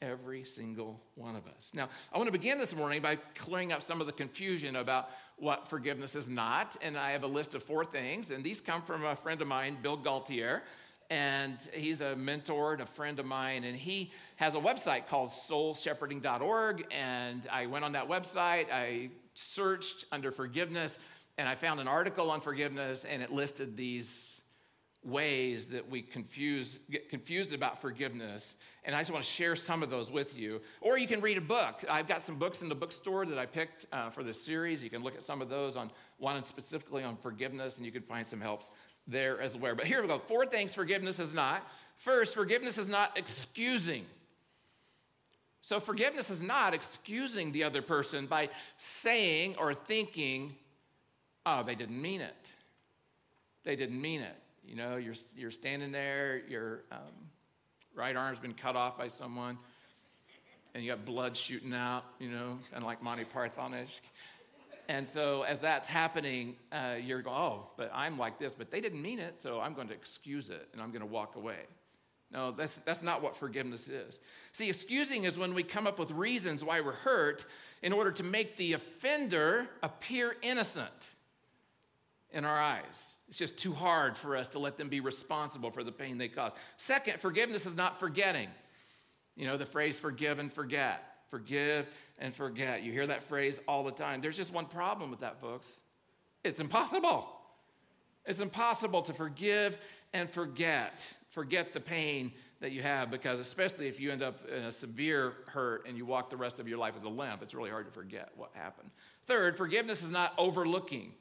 Every 0.00 0.44
single 0.44 1.00
one 1.16 1.34
of 1.34 1.46
us. 1.46 1.66
Now, 1.72 1.88
I 2.12 2.18
want 2.18 2.28
to 2.28 2.32
begin 2.32 2.58
this 2.58 2.72
morning 2.72 3.02
by 3.02 3.16
clearing 3.34 3.72
up 3.72 3.82
some 3.82 4.00
of 4.00 4.06
the 4.06 4.12
confusion 4.12 4.76
about 4.76 5.10
what 5.38 5.68
forgiveness 5.68 6.14
is 6.14 6.28
not. 6.28 6.76
And 6.82 6.96
I 6.96 7.10
have 7.10 7.24
a 7.24 7.28
list 7.28 7.54
of 7.54 7.64
four 7.64 7.84
things, 7.84 8.30
and 8.30 8.44
these 8.44 8.60
come 8.60 8.82
from 8.82 9.04
a 9.04 9.16
friend 9.16 9.42
of 9.42 9.48
mine, 9.48 9.78
Bill 9.82 9.96
Gaultiere 9.96 10.62
and 11.10 11.56
he's 11.72 12.00
a 12.00 12.14
mentor 12.16 12.74
and 12.74 12.82
a 12.82 12.86
friend 12.86 13.18
of 13.18 13.24
mine 13.24 13.64
and 13.64 13.76
he 13.76 14.12
has 14.36 14.54
a 14.54 14.58
website 14.58 15.06
called 15.08 15.30
soulshepherding.org 15.48 16.84
and 16.90 17.48
i 17.50 17.64
went 17.66 17.84
on 17.84 17.92
that 17.92 18.06
website 18.06 18.70
i 18.70 19.08
searched 19.32 20.04
under 20.12 20.30
forgiveness 20.30 20.98
and 21.38 21.48
I 21.48 21.54
found 21.54 21.78
an 21.78 21.86
article 21.86 22.30
on 22.30 22.40
forgiveness, 22.40 23.06
and 23.08 23.22
it 23.22 23.30
listed 23.30 23.76
these 23.76 24.40
ways 25.04 25.68
that 25.68 25.88
we 25.88 26.02
confuse, 26.02 26.80
get 26.90 27.08
confused 27.08 27.52
about 27.52 27.80
forgiveness. 27.80 28.56
And 28.84 28.94
I 28.94 29.00
just 29.00 29.12
want 29.12 29.24
to 29.24 29.30
share 29.30 29.54
some 29.54 29.84
of 29.84 29.88
those 29.88 30.10
with 30.10 30.36
you. 30.36 30.60
Or 30.80 30.98
you 30.98 31.06
can 31.06 31.20
read 31.20 31.38
a 31.38 31.40
book. 31.40 31.84
I've 31.88 32.08
got 32.08 32.26
some 32.26 32.36
books 32.36 32.60
in 32.60 32.68
the 32.68 32.74
bookstore 32.74 33.24
that 33.24 33.38
I 33.38 33.46
picked 33.46 33.86
uh, 33.92 34.10
for 34.10 34.24
this 34.24 34.42
series. 34.42 34.82
You 34.82 34.90
can 34.90 35.04
look 35.04 35.14
at 35.14 35.24
some 35.24 35.40
of 35.40 35.48
those 35.48 35.76
on 35.76 35.92
one 36.18 36.44
specifically 36.44 37.04
on 37.04 37.16
forgiveness, 37.16 37.76
and 37.76 37.86
you 37.86 37.92
can 37.92 38.02
find 38.02 38.26
some 38.26 38.40
helps 38.40 38.66
there 39.06 39.40
as 39.40 39.56
well. 39.56 39.76
But 39.76 39.86
here 39.86 40.02
we 40.02 40.08
go. 40.08 40.18
Four 40.18 40.44
things 40.44 40.74
forgiveness 40.74 41.20
is 41.20 41.32
not. 41.32 41.62
First, 41.98 42.34
forgiveness 42.34 42.78
is 42.78 42.88
not 42.88 43.16
excusing. 43.16 44.04
So, 45.62 45.78
forgiveness 45.78 46.30
is 46.30 46.40
not 46.40 46.74
excusing 46.74 47.52
the 47.52 47.62
other 47.62 47.82
person 47.82 48.26
by 48.26 48.48
saying 48.78 49.54
or 49.58 49.74
thinking 49.74 50.54
oh, 51.48 51.62
they 51.64 51.74
didn't 51.74 52.00
mean 52.00 52.20
it. 52.20 52.52
They 53.64 53.76
didn't 53.76 54.00
mean 54.00 54.20
it. 54.20 54.36
You 54.64 54.76
know, 54.76 54.96
you're, 54.96 55.14
you're 55.36 55.50
standing 55.50 55.92
there, 55.92 56.42
your 56.48 56.84
um, 56.92 56.98
right 57.94 58.14
arm's 58.14 58.38
been 58.38 58.54
cut 58.54 58.76
off 58.76 58.98
by 58.98 59.08
someone, 59.08 59.56
and 60.74 60.84
you 60.84 60.90
got 60.90 61.04
blood 61.04 61.36
shooting 61.36 61.72
out, 61.72 62.04
you 62.18 62.30
know, 62.30 62.58
and 62.74 62.84
like 62.84 63.02
Monty 63.02 63.24
Pythonish. 63.24 64.00
And 64.88 65.06
so 65.08 65.42
as 65.42 65.58
that's 65.58 65.86
happening, 65.86 66.56
uh, 66.72 66.96
you're 67.02 67.22
going, 67.22 67.36
oh, 67.36 67.66
but 67.76 67.90
I'm 67.94 68.18
like 68.18 68.38
this, 68.38 68.54
but 68.54 68.70
they 68.70 68.80
didn't 68.80 69.02
mean 69.02 69.18
it, 69.18 69.40
so 69.40 69.60
I'm 69.60 69.74
going 69.74 69.88
to 69.88 69.94
excuse 69.94 70.48
it 70.48 70.68
and 70.72 70.80
I'm 70.80 70.90
going 70.90 71.00
to 71.00 71.06
walk 71.06 71.36
away. 71.36 71.60
No, 72.30 72.52
that's, 72.52 72.74
that's 72.84 73.02
not 73.02 73.22
what 73.22 73.36
forgiveness 73.36 73.88
is. 73.88 74.18
See, 74.52 74.68
excusing 74.68 75.24
is 75.24 75.38
when 75.38 75.54
we 75.54 75.62
come 75.62 75.86
up 75.86 75.98
with 75.98 76.10
reasons 76.10 76.62
why 76.62 76.80
we're 76.80 76.92
hurt 76.92 77.44
in 77.82 77.92
order 77.92 78.12
to 78.12 78.22
make 78.22 78.56
the 78.56 78.74
offender 78.74 79.66
appear 79.82 80.36
innocent 80.42 81.08
in 82.32 82.44
our 82.44 82.60
eyes. 82.60 83.16
It's 83.28 83.38
just 83.38 83.56
too 83.56 83.72
hard 83.72 84.16
for 84.16 84.36
us 84.36 84.48
to 84.48 84.58
let 84.58 84.76
them 84.76 84.88
be 84.88 85.00
responsible 85.00 85.70
for 85.70 85.84
the 85.84 85.92
pain 85.92 86.18
they 86.18 86.28
cause. 86.28 86.52
Second, 86.76 87.20
forgiveness 87.20 87.66
is 87.66 87.74
not 87.74 88.00
forgetting. 88.00 88.48
You 89.36 89.46
know, 89.46 89.56
the 89.56 89.66
phrase 89.66 89.96
forgive 89.96 90.38
and 90.38 90.52
forget. 90.52 91.02
Forgive 91.30 91.86
and 92.18 92.34
forget. 92.34 92.82
You 92.82 92.92
hear 92.92 93.06
that 93.06 93.22
phrase 93.22 93.60
all 93.68 93.84
the 93.84 93.92
time. 93.92 94.20
There's 94.20 94.36
just 94.36 94.52
one 94.52 94.66
problem 94.66 95.10
with 95.10 95.20
that, 95.20 95.40
folks. 95.40 95.66
It's 96.44 96.60
impossible. 96.60 97.28
It's 98.24 98.40
impossible 98.40 99.02
to 99.02 99.12
forgive 99.12 99.78
and 100.12 100.30
forget. 100.30 100.94
Forget 101.30 101.72
the 101.72 101.80
pain 101.80 102.32
that 102.60 102.72
you 102.72 102.82
have 102.82 103.10
because, 103.10 103.38
especially 103.38 103.86
if 103.86 104.00
you 104.00 104.10
end 104.10 104.22
up 104.22 104.40
in 104.48 104.64
a 104.64 104.72
severe 104.72 105.34
hurt 105.46 105.86
and 105.86 105.96
you 105.96 106.04
walk 106.04 106.30
the 106.30 106.36
rest 106.36 106.58
of 106.58 106.66
your 106.66 106.78
life 106.78 106.94
with 106.94 107.04
a 107.04 107.08
limp, 107.08 107.42
it's 107.42 107.54
really 107.54 107.70
hard 107.70 107.86
to 107.86 107.92
forget 107.92 108.30
what 108.36 108.50
happened. 108.54 108.90
Third, 109.26 109.56
forgiveness 109.56 110.02
is 110.02 110.08
not 110.08 110.32
overlooking. 110.38 111.12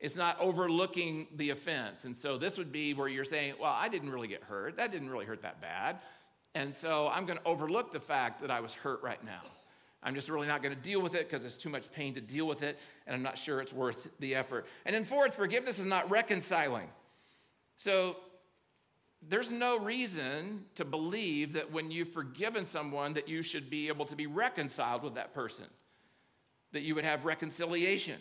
It's 0.00 0.16
not 0.16 0.40
overlooking 0.40 1.26
the 1.36 1.50
offense. 1.50 2.04
And 2.04 2.16
so 2.16 2.38
this 2.38 2.56
would 2.56 2.72
be 2.72 2.94
where 2.94 3.08
you're 3.08 3.24
saying, 3.24 3.54
well, 3.60 3.72
I 3.72 3.88
didn't 3.88 4.10
really 4.10 4.28
get 4.28 4.42
hurt. 4.42 4.76
That 4.76 4.90
didn't 4.90 5.10
really 5.10 5.26
hurt 5.26 5.42
that 5.42 5.60
bad. 5.60 5.98
And 6.54 6.74
so 6.74 7.08
I'm 7.08 7.26
going 7.26 7.38
to 7.38 7.44
overlook 7.44 7.92
the 7.92 8.00
fact 8.00 8.40
that 8.40 8.50
I 8.50 8.60
was 8.60 8.72
hurt 8.72 9.02
right 9.02 9.22
now. 9.24 9.42
I'm 10.02 10.14
just 10.14 10.30
really 10.30 10.48
not 10.48 10.62
going 10.62 10.74
to 10.74 10.80
deal 10.80 11.02
with 11.02 11.14
it 11.14 11.28
because 11.28 11.44
it's 11.44 11.58
too 11.58 11.68
much 11.68 11.92
pain 11.92 12.14
to 12.14 12.20
deal 12.22 12.46
with 12.46 12.62
it, 12.62 12.78
and 13.06 13.14
I'm 13.14 13.22
not 13.22 13.36
sure 13.36 13.60
it's 13.60 13.72
worth 13.72 14.08
the 14.18 14.34
effort. 14.34 14.66
And 14.86 14.94
then, 14.94 15.04
fourth, 15.04 15.34
forgiveness 15.34 15.78
is 15.78 15.84
not 15.84 16.10
reconciling. 16.10 16.88
So 17.76 18.16
there's 19.28 19.50
no 19.50 19.78
reason 19.78 20.64
to 20.76 20.86
believe 20.86 21.52
that 21.52 21.70
when 21.70 21.90
you've 21.90 22.12
forgiven 22.12 22.64
someone 22.64 23.12
that 23.12 23.28
you 23.28 23.42
should 23.42 23.68
be 23.68 23.88
able 23.88 24.06
to 24.06 24.16
be 24.16 24.26
reconciled 24.26 25.02
with 25.02 25.14
that 25.16 25.34
person, 25.34 25.66
that 26.72 26.80
you 26.80 26.94
would 26.94 27.04
have 27.04 27.26
reconciliation. 27.26 28.20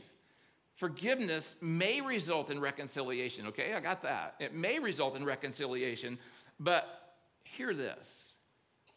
Forgiveness 0.79 1.55
may 1.59 2.00
result 2.00 2.50
in 2.50 2.57
reconciliation, 2.62 3.45
okay? 3.48 3.74
I 3.74 3.81
got 3.81 4.01
that. 4.03 4.36
It 4.39 4.55
may 4.55 4.79
result 4.79 5.17
in 5.17 5.25
reconciliation, 5.25 6.17
but 6.57 7.17
hear 7.43 7.74
this 7.74 8.31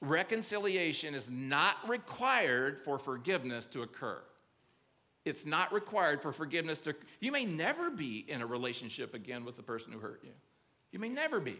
reconciliation 0.00 1.12
is 1.12 1.28
not 1.28 1.76
required 1.88 2.78
for 2.84 3.00
forgiveness 3.00 3.66
to 3.66 3.82
occur. 3.82 4.22
It's 5.24 5.44
not 5.44 5.72
required 5.72 6.22
for 6.22 6.32
forgiveness 6.32 6.78
to 6.80 6.94
You 7.18 7.32
may 7.32 7.44
never 7.44 7.90
be 7.90 8.26
in 8.28 8.42
a 8.42 8.46
relationship 8.46 9.12
again 9.12 9.44
with 9.44 9.56
the 9.56 9.62
person 9.64 9.92
who 9.92 9.98
hurt 9.98 10.20
you. 10.22 10.32
You 10.92 11.00
may 11.00 11.08
never 11.08 11.40
be. 11.40 11.58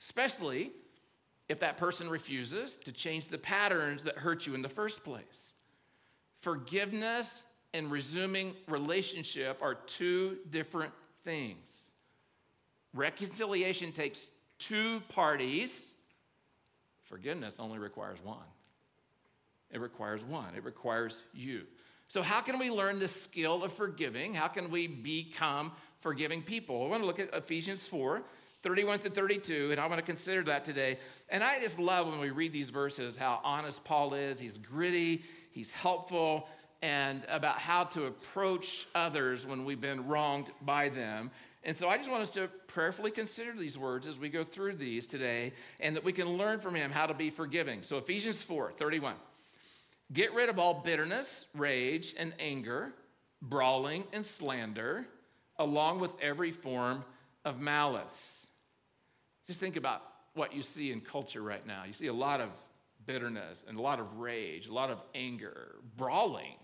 Especially 0.00 0.72
if 1.48 1.60
that 1.60 1.76
person 1.76 2.10
refuses 2.10 2.76
to 2.84 2.90
change 2.90 3.28
the 3.28 3.38
patterns 3.38 4.02
that 4.02 4.16
hurt 4.16 4.44
you 4.44 4.56
in 4.56 4.62
the 4.62 4.68
first 4.68 5.04
place. 5.04 5.52
Forgiveness 6.40 7.44
and 7.74 7.90
resuming 7.90 8.54
relationship 8.68 9.58
are 9.62 9.74
two 9.74 10.38
different 10.50 10.92
things. 11.24 11.66
Reconciliation 12.94 13.92
takes 13.92 14.20
two 14.58 15.00
parties 15.08 15.94
Forgiveness 17.08 17.54
only 17.58 17.78
requires 17.78 18.18
one. 18.22 18.38
It 19.70 19.80
requires 19.80 20.24
one, 20.24 20.54
it 20.56 20.64
requires 20.64 21.16
you. 21.32 21.62
So, 22.08 22.22
how 22.22 22.40
can 22.40 22.58
we 22.58 22.70
learn 22.70 22.98
the 22.98 23.08
skill 23.08 23.64
of 23.64 23.72
forgiving? 23.72 24.32
How 24.34 24.48
can 24.48 24.70
we 24.70 24.86
become 24.86 25.72
forgiving 26.00 26.42
people? 26.42 26.84
I 26.84 26.88
want 26.88 27.02
to 27.02 27.06
look 27.06 27.18
at 27.18 27.32
Ephesians 27.32 27.86
4 27.86 28.22
31 28.62 28.98
to 29.00 29.10
32, 29.10 29.70
and 29.70 29.80
I 29.80 29.86
want 29.86 29.98
to 29.98 30.04
consider 30.04 30.42
that 30.44 30.64
today. 30.64 30.98
And 31.28 31.44
I 31.44 31.60
just 31.60 31.78
love 31.78 32.08
when 32.08 32.18
we 32.18 32.30
read 32.30 32.52
these 32.52 32.70
verses 32.70 33.16
how 33.16 33.40
honest 33.44 33.84
Paul 33.84 34.14
is. 34.14 34.40
He's 34.40 34.58
gritty, 34.58 35.24
he's 35.52 35.70
helpful, 35.70 36.48
and 36.82 37.24
about 37.28 37.58
how 37.58 37.84
to 37.84 38.06
approach 38.06 38.86
others 38.94 39.46
when 39.46 39.64
we've 39.64 39.80
been 39.80 40.06
wronged 40.06 40.46
by 40.62 40.88
them. 40.88 41.30
And 41.64 41.76
so 41.76 41.88
I 41.88 41.96
just 41.96 42.10
want 42.10 42.22
us 42.22 42.30
to 42.30 42.48
prayerfully 42.68 43.10
consider 43.10 43.52
these 43.52 43.76
words 43.76 44.06
as 44.06 44.16
we 44.16 44.28
go 44.28 44.44
through 44.44 44.76
these 44.76 45.06
today 45.06 45.52
and 45.80 45.96
that 45.96 46.04
we 46.04 46.12
can 46.12 46.28
learn 46.36 46.60
from 46.60 46.74
him 46.74 46.90
how 46.90 47.06
to 47.06 47.14
be 47.14 47.30
forgiving. 47.30 47.82
So 47.82 47.98
Ephesians 47.98 48.42
4 48.42 48.72
31. 48.78 49.14
Get 50.12 50.32
rid 50.34 50.48
of 50.48 50.58
all 50.58 50.82
bitterness, 50.84 51.46
rage, 51.54 52.14
and 52.16 52.32
anger, 52.38 52.92
brawling 53.42 54.04
and 54.12 54.24
slander, 54.24 55.06
along 55.58 55.98
with 55.98 56.12
every 56.22 56.52
form 56.52 57.04
of 57.44 57.58
malice. 57.58 58.46
Just 59.46 59.58
think 59.58 59.76
about 59.76 60.02
what 60.34 60.54
you 60.54 60.62
see 60.62 60.92
in 60.92 61.00
culture 61.00 61.42
right 61.42 61.66
now. 61.66 61.84
You 61.84 61.92
see 61.92 62.06
a 62.06 62.12
lot 62.12 62.40
of 62.40 62.50
bitterness 63.06 63.64
and 63.66 63.78
a 63.78 63.82
lot 63.82 64.00
of 64.00 64.18
rage, 64.18 64.66
a 64.66 64.72
lot 64.72 64.90
of 64.90 64.98
anger, 65.14 65.76
brawling. 65.96 66.56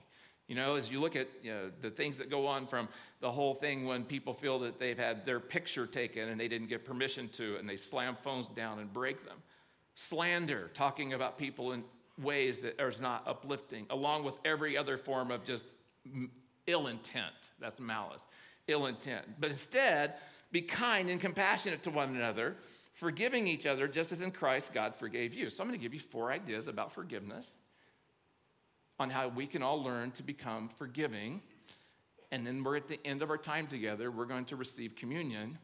You 0.52 0.58
know, 0.58 0.74
as 0.74 0.90
you 0.90 1.00
look 1.00 1.16
at 1.16 1.28
you 1.42 1.50
know, 1.50 1.70
the 1.80 1.88
things 1.88 2.18
that 2.18 2.28
go 2.28 2.46
on 2.46 2.66
from 2.66 2.86
the 3.22 3.32
whole 3.32 3.54
thing 3.54 3.86
when 3.86 4.04
people 4.04 4.34
feel 4.34 4.58
that 4.58 4.78
they've 4.78 4.98
had 4.98 5.24
their 5.24 5.40
picture 5.40 5.86
taken 5.86 6.28
and 6.28 6.38
they 6.38 6.46
didn't 6.46 6.68
get 6.68 6.84
permission 6.84 7.30
to, 7.38 7.56
and 7.56 7.66
they 7.66 7.78
slam 7.78 8.18
phones 8.22 8.48
down 8.48 8.78
and 8.78 8.92
break 8.92 9.24
them. 9.24 9.38
Slander, 9.94 10.70
talking 10.74 11.14
about 11.14 11.38
people 11.38 11.72
in 11.72 11.82
ways 12.20 12.60
that 12.60 12.78
are 12.78 12.92
not 13.00 13.26
uplifting, 13.26 13.86
along 13.88 14.24
with 14.24 14.34
every 14.44 14.76
other 14.76 14.98
form 14.98 15.30
of 15.30 15.42
just 15.42 15.64
ill 16.66 16.88
intent. 16.88 17.32
That's 17.58 17.80
malice, 17.80 18.20
ill 18.68 18.84
intent. 18.88 19.24
But 19.40 19.52
instead, 19.52 20.16
be 20.50 20.60
kind 20.60 21.08
and 21.08 21.18
compassionate 21.18 21.82
to 21.84 21.90
one 21.90 22.14
another, 22.14 22.56
forgiving 22.92 23.46
each 23.46 23.64
other 23.64 23.88
just 23.88 24.12
as 24.12 24.20
in 24.20 24.30
Christ 24.30 24.74
God 24.74 24.96
forgave 24.96 25.32
you. 25.32 25.48
So 25.48 25.62
I'm 25.62 25.68
going 25.70 25.80
to 25.80 25.82
give 25.82 25.94
you 25.94 26.00
four 26.00 26.30
ideas 26.30 26.66
about 26.66 26.92
forgiveness 26.92 27.50
on 28.98 29.10
how 29.10 29.28
we 29.28 29.46
can 29.46 29.62
all 29.62 29.82
learn 29.82 30.10
to 30.12 30.22
become 30.22 30.70
forgiving 30.78 31.40
and 32.32 32.46
then 32.46 32.64
we're 32.64 32.76
at 32.76 32.88
the 32.88 32.98
end 33.04 33.22
of 33.22 33.28
our 33.28 33.36
time 33.36 33.66
together, 33.66 34.10
we're 34.10 34.24
going 34.24 34.46
to 34.46 34.56
receive 34.56 34.96
communion 34.96 35.58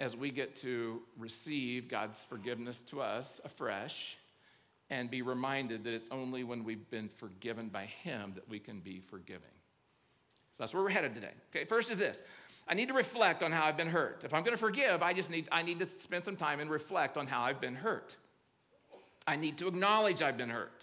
as 0.00 0.16
we 0.16 0.30
get 0.30 0.56
to 0.56 1.00
receive 1.16 1.88
God's 1.88 2.18
forgiveness 2.28 2.80
to 2.88 3.00
us 3.00 3.40
afresh 3.44 4.16
and 4.90 5.08
be 5.08 5.22
reminded 5.22 5.84
that 5.84 5.94
it's 5.94 6.08
only 6.10 6.42
when 6.42 6.64
we've 6.64 6.90
been 6.90 7.08
forgiven 7.08 7.68
by 7.68 7.84
Him 7.84 8.32
that 8.34 8.48
we 8.48 8.58
can 8.58 8.80
be 8.80 9.00
forgiving. 9.00 9.42
So 10.56 10.64
that's 10.64 10.74
where 10.74 10.82
we're 10.82 10.90
headed 10.90 11.14
today. 11.14 11.30
Okay, 11.54 11.64
first 11.64 11.90
is 11.90 11.98
this. 11.98 12.18
I 12.66 12.74
need 12.74 12.88
to 12.88 12.94
reflect 12.94 13.44
on 13.44 13.52
how 13.52 13.64
I've 13.64 13.76
been 13.76 13.88
hurt. 13.88 14.22
If 14.24 14.34
I'm 14.34 14.42
going 14.42 14.54
to 14.54 14.60
forgive, 14.60 15.00
I 15.00 15.12
just 15.12 15.30
need 15.30 15.48
I 15.52 15.62
need 15.62 15.78
to 15.78 15.88
spend 16.02 16.24
some 16.24 16.36
time 16.36 16.58
and 16.58 16.68
reflect 16.68 17.16
on 17.16 17.28
how 17.28 17.42
I've 17.42 17.60
been 17.60 17.76
hurt. 17.76 18.16
I 19.28 19.36
need 19.36 19.58
to 19.58 19.68
acknowledge 19.68 20.22
I've 20.22 20.36
been 20.36 20.50
hurt. 20.50 20.77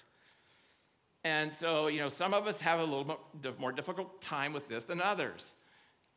And 1.25 1.51
so, 1.55 1.87
you 1.87 1.99
know, 1.99 2.09
some 2.09 2.35
of 2.35 2.45
us 2.45 2.61
have 2.61 2.79
a 2.79 2.83
little 2.83 3.19
bit 3.41 3.59
more 3.59 3.71
difficult 3.71 4.21
time 4.21 4.53
with 4.53 4.69
this 4.69 4.83
than 4.83 5.01
others. 5.01 5.43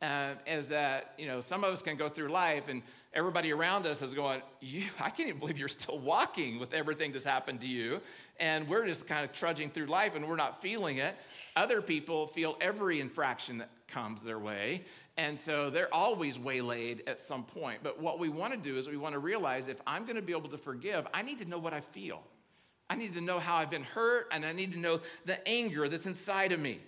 Uh, 0.03 0.35
is 0.47 0.67
that, 0.67 1.13
you 1.17 1.27
know, 1.27 1.41
some 1.41 1.63
of 1.65 1.73
us 1.73 1.81
can 1.81 1.97
go 1.97 2.07
through 2.07 2.29
life 2.29 2.69
and 2.69 2.83
everybody 3.13 3.51
around 3.51 3.87
us 3.87 4.03
is 4.03 4.13
going, 4.13 4.41
you, 4.61 4.85
I 4.99 5.09
can't 5.09 5.27
even 5.27 5.39
believe 5.39 5.57
you're 5.57 5.67
still 5.67 5.97
walking 5.99 6.59
with 6.59 6.73
everything 6.73 7.11
that's 7.11 7.25
happened 7.25 7.59
to 7.61 7.67
you. 7.67 7.99
And 8.39 8.69
we're 8.69 8.85
just 8.85 9.07
kind 9.07 9.25
of 9.25 9.33
trudging 9.33 9.71
through 9.71 9.87
life 9.87 10.13
and 10.15 10.25
we're 10.25 10.35
not 10.35 10.61
feeling 10.61 10.99
it. 10.99 11.15
Other 11.55 11.81
people 11.81 12.27
feel 12.27 12.55
every 12.61 13.01
infraction 13.01 13.57
that 13.57 13.71
comes 13.87 14.21
their 14.21 14.39
way. 14.39 14.85
And 15.17 15.39
so 15.43 15.71
they're 15.71 15.93
always 15.93 16.37
waylaid 16.37 17.03
at 17.07 17.19
some 17.19 17.43
point. 17.43 17.79
But 17.81 17.99
what 17.99 18.19
we 18.19 18.29
want 18.29 18.53
to 18.53 18.59
do 18.59 18.77
is 18.77 18.87
we 18.87 18.95
want 18.95 19.13
to 19.13 19.19
realize 19.19 19.67
if 19.67 19.81
I'm 19.87 20.03
going 20.03 20.17
to 20.17 20.21
be 20.21 20.33
able 20.33 20.49
to 20.49 20.57
forgive, 20.57 21.07
I 21.15 21.23
need 21.23 21.39
to 21.39 21.45
know 21.45 21.57
what 21.57 21.73
I 21.73 21.81
feel. 21.81 22.21
I 22.89 22.95
need 22.95 23.13
to 23.13 23.21
know 23.21 23.39
how 23.39 23.55
I've 23.55 23.69
been 23.69 23.83
hurt, 23.83 24.27
and 24.31 24.45
I 24.45 24.51
need 24.51 24.71
to 24.73 24.79
know 24.79 25.01
the 25.25 25.47
anger 25.47 25.87
that's 25.87 26.05
inside 26.05 26.51
of 26.51 26.59
me. 26.59 26.79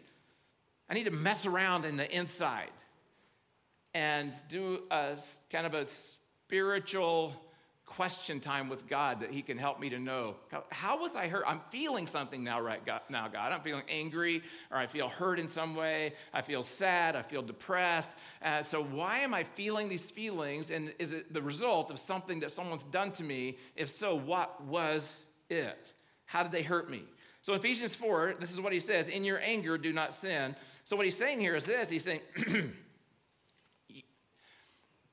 I 0.90 0.94
need 0.94 1.06
to 1.06 1.12
mess 1.12 1.46
around 1.46 1.86
in 1.86 1.96
the 1.96 2.10
inside 2.14 2.72
and 3.94 4.34
do 4.50 4.82
a 4.90 5.18
kind 5.52 5.66
of 5.66 5.74
a 5.74 5.86
spiritual 6.48 7.36
question 7.86 8.40
time 8.40 8.70
with 8.70 8.88
God 8.88 9.20
that 9.20 9.32
He 9.32 9.42
can 9.42 9.58
help 9.58 9.80
me 9.80 9.90
to 9.90 10.00
know 10.00 10.36
how 10.70 11.02
was 11.02 11.14
I 11.14 11.28
hurt? 11.28 11.44
I'm 11.46 11.60
feeling 11.70 12.08
something 12.08 12.42
now, 12.44 12.62
right? 12.62 12.84
God, 12.86 13.02
now, 13.10 13.28
God, 13.28 13.52
I'm 13.52 13.62
feeling 13.62 13.84
angry, 13.90 14.42
or 14.72 14.78
I 14.78 14.88
feel 14.88 15.10
hurt 15.10 15.40
in 15.40 15.50
some 15.50 15.76
way. 15.76 16.14
I 16.34 16.42
feel 16.42 16.64
sad. 16.64 17.18
I 17.18 17.22
feel 17.22 17.42
depressed. 17.42 18.10
Uh, 18.42 18.64
so 18.64 18.82
why 18.82 19.20
am 19.20 19.34
I 19.34 19.44
feeling 19.44 19.90
these 19.90 20.10
feelings? 20.10 20.72
And 20.72 20.94
is 21.00 21.12
it 21.12 21.34
the 21.34 21.42
result 21.42 21.92
of 21.92 22.00
something 22.00 22.40
that 22.40 22.52
someone's 22.52 22.84
done 22.92 23.12
to 23.14 23.24
me? 23.24 23.58
If 23.76 23.98
so, 23.98 24.16
what 24.16 24.64
was 24.64 25.04
it? 25.52 25.92
How 26.26 26.44
did 26.44 26.52
they 26.52 26.64
hurt 26.64 26.90
me? 26.90 27.04
So 27.42 27.54
Ephesians 27.54 27.96
4, 27.96 28.36
this 28.40 28.52
is 28.52 28.62
what 28.62 28.74
he 28.74 28.80
says 28.80 29.08
In 29.08 29.24
your 29.24 29.40
anger, 29.40 29.78
do 29.78 29.92
not 29.92 30.20
sin. 30.22 30.56
So 30.86 30.96
what 30.96 31.06
he's 31.06 31.18
saying 31.18 31.40
here 31.40 31.56
is 31.56 31.66
this 31.66 31.90
He's 31.90 32.04
saying, 32.04 32.22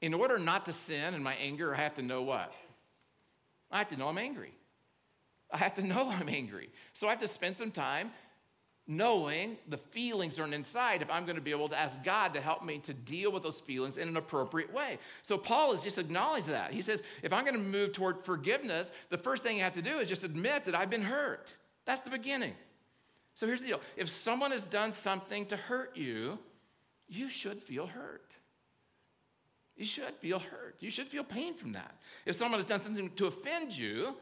in 0.00 0.14
order 0.14 0.38
not 0.38 0.64
to 0.66 0.72
sin 0.72 1.14
in 1.14 1.22
my 1.22 1.34
anger, 1.34 1.74
I 1.74 1.78
have 1.78 1.94
to 1.96 2.02
know 2.02 2.22
what? 2.22 2.52
I 3.70 3.78
have 3.78 3.88
to 3.88 3.96
know 3.96 4.08
I'm 4.08 4.18
angry. 4.18 4.52
I 5.50 5.58
have 5.58 5.74
to 5.74 5.82
know 5.82 6.10
I'm 6.10 6.28
angry. 6.28 6.70
So 6.94 7.06
I 7.06 7.10
have 7.10 7.20
to 7.20 7.28
spend 7.28 7.56
some 7.56 7.70
time 7.70 8.10
knowing 8.88 9.58
the 9.68 9.76
feelings 9.76 10.38
are 10.40 10.52
inside 10.52 11.02
if 11.02 11.10
I'm 11.10 11.24
going 11.24 11.36
to 11.36 11.42
be 11.42 11.50
able 11.50 11.68
to 11.68 11.78
ask 11.78 11.94
God 12.02 12.32
to 12.32 12.40
help 12.40 12.64
me 12.64 12.78
to 12.86 12.94
deal 12.94 13.30
with 13.30 13.42
those 13.42 13.60
feelings 13.60 13.98
in 13.98 14.08
an 14.08 14.16
appropriate 14.16 14.72
way. 14.72 14.98
So 15.22 15.36
Paul 15.36 15.74
has 15.74 15.84
just 15.84 15.98
acknowledged 15.98 16.46
that. 16.46 16.72
He 16.72 16.80
says, 16.80 17.02
if 17.22 17.30
I'm 17.30 17.44
going 17.44 17.56
to 17.56 17.62
move 17.62 17.92
toward 17.92 18.24
forgiveness, 18.24 18.90
the 19.10 19.18
first 19.18 19.42
thing 19.42 19.58
you 19.58 19.62
have 19.62 19.74
to 19.74 19.82
do 19.82 19.98
is 19.98 20.08
just 20.08 20.24
admit 20.24 20.64
that 20.64 20.74
I've 20.74 20.88
been 20.88 21.02
hurt. 21.02 21.48
That's 21.84 22.00
the 22.00 22.10
beginning. 22.10 22.54
So 23.34 23.46
here's 23.46 23.60
the 23.60 23.66
deal 23.66 23.80
if 23.96 24.08
someone 24.22 24.50
has 24.52 24.62
done 24.62 24.94
something 24.94 25.44
to 25.46 25.56
hurt 25.56 25.94
you, 25.94 26.38
you 27.08 27.28
should 27.28 27.62
feel 27.62 27.86
hurt. 27.86 28.32
You 29.76 29.84
should 29.84 30.14
feel 30.20 30.38
hurt. 30.38 30.76
You 30.80 30.90
should 30.90 31.08
feel 31.08 31.22
pain 31.22 31.54
from 31.54 31.72
that. 31.72 31.94
If 32.26 32.36
someone 32.36 32.58
has 32.58 32.66
done 32.66 32.82
something 32.82 33.10
to 33.16 33.26
offend 33.26 33.76
you, 33.76 34.16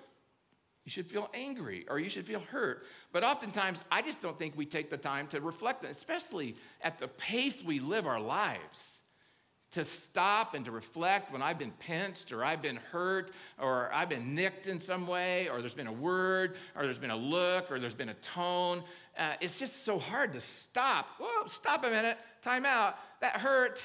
you 0.87 0.90
should 0.90 1.09
feel 1.09 1.28
angry 1.35 1.85
or 1.90 1.99
you 1.99 2.09
should 2.09 2.25
feel 2.25 2.40
hurt. 2.40 2.85
But 3.12 3.25
oftentimes, 3.25 3.81
I 3.90 4.02
just 4.02 4.23
don't 4.23 4.38
think 4.38 4.57
we 4.57 4.64
take 4.64 4.88
the 4.88 4.97
time 4.97 5.26
to 5.28 5.40
reflect, 5.40 5.85
especially 5.85 6.55
at 6.81 7.00
the 7.00 7.09
pace 7.09 7.61
we 7.61 7.81
live 7.81 8.07
our 8.07 8.21
lives, 8.21 9.00
to 9.73 9.85
stop 9.85 10.55
and 10.55 10.64
to 10.64 10.71
reflect 10.71 11.33
when 11.33 11.43
I've 11.43 11.59
been 11.59 11.73
pinched 11.73 12.31
or 12.31 12.45
I've 12.45 12.62
been 12.62 12.76
hurt 12.76 13.33
or 13.61 13.93
I've 13.93 14.09
been 14.09 14.37
nicked 14.37 14.69
in 14.69 14.78
some 14.78 15.09
way 15.09 15.49
or 15.49 15.61
there's 15.61 15.75
been 15.75 15.88
a 15.88 15.93
word 15.93 16.55
or 16.76 16.85
there's 16.85 17.00
been 17.00 17.11
a 17.11 17.16
look 17.16 17.73
or 17.73 17.81
there's 17.81 17.93
been 17.93 18.11
a 18.11 18.14
tone. 18.14 18.85
Uh, 19.19 19.35
it's 19.40 19.59
just 19.59 19.85
so 19.85 19.99
hard 19.99 20.35
to 20.35 20.40
stop. 20.40 21.09
Whoa, 21.19 21.49
stop 21.49 21.83
a 21.83 21.90
minute, 21.90 22.16
time 22.43 22.64
out. 22.64 22.95
That 23.21 23.38
hurt 23.40 23.85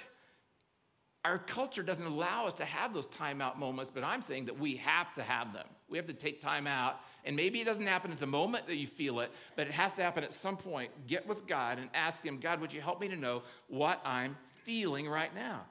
our 1.23 1.37
culture 1.37 1.83
doesn't 1.83 2.05
allow 2.05 2.47
us 2.47 2.53
to 2.55 2.65
have 2.65 2.93
those 2.93 3.05
timeout 3.07 3.57
moments, 3.57 3.91
but 3.93 4.03
I'm 4.03 4.23
saying 4.23 4.45
that 4.45 4.59
we 4.59 4.75
have 4.77 5.13
to 5.15 5.21
have 5.21 5.53
them. 5.53 5.67
We 5.87 5.97
have 5.97 6.07
to 6.07 6.13
take 6.13 6.41
time 6.41 6.65
out. 6.65 6.99
And 7.25 7.35
maybe 7.35 7.61
it 7.61 7.65
doesn't 7.65 7.85
happen 7.85 8.11
at 8.11 8.19
the 8.19 8.25
moment 8.25 8.65
that 8.67 8.77
you 8.77 8.87
feel 8.87 9.19
it, 9.19 9.31
but 9.55 9.67
it 9.67 9.73
has 9.73 9.93
to 9.93 10.01
happen 10.01 10.23
at 10.23 10.33
some 10.33 10.57
point. 10.57 10.89
Get 11.07 11.27
with 11.27 11.45
God 11.45 11.77
and 11.77 11.89
ask 11.93 12.23
Him, 12.23 12.39
God, 12.39 12.59
would 12.59 12.73
you 12.73 12.81
help 12.81 12.99
me 12.99 13.07
to 13.07 13.15
know 13.15 13.43
what 13.67 14.01
I'm 14.03 14.35
feeling 14.65 15.07
right 15.07 15.33
now? 15.35 15.61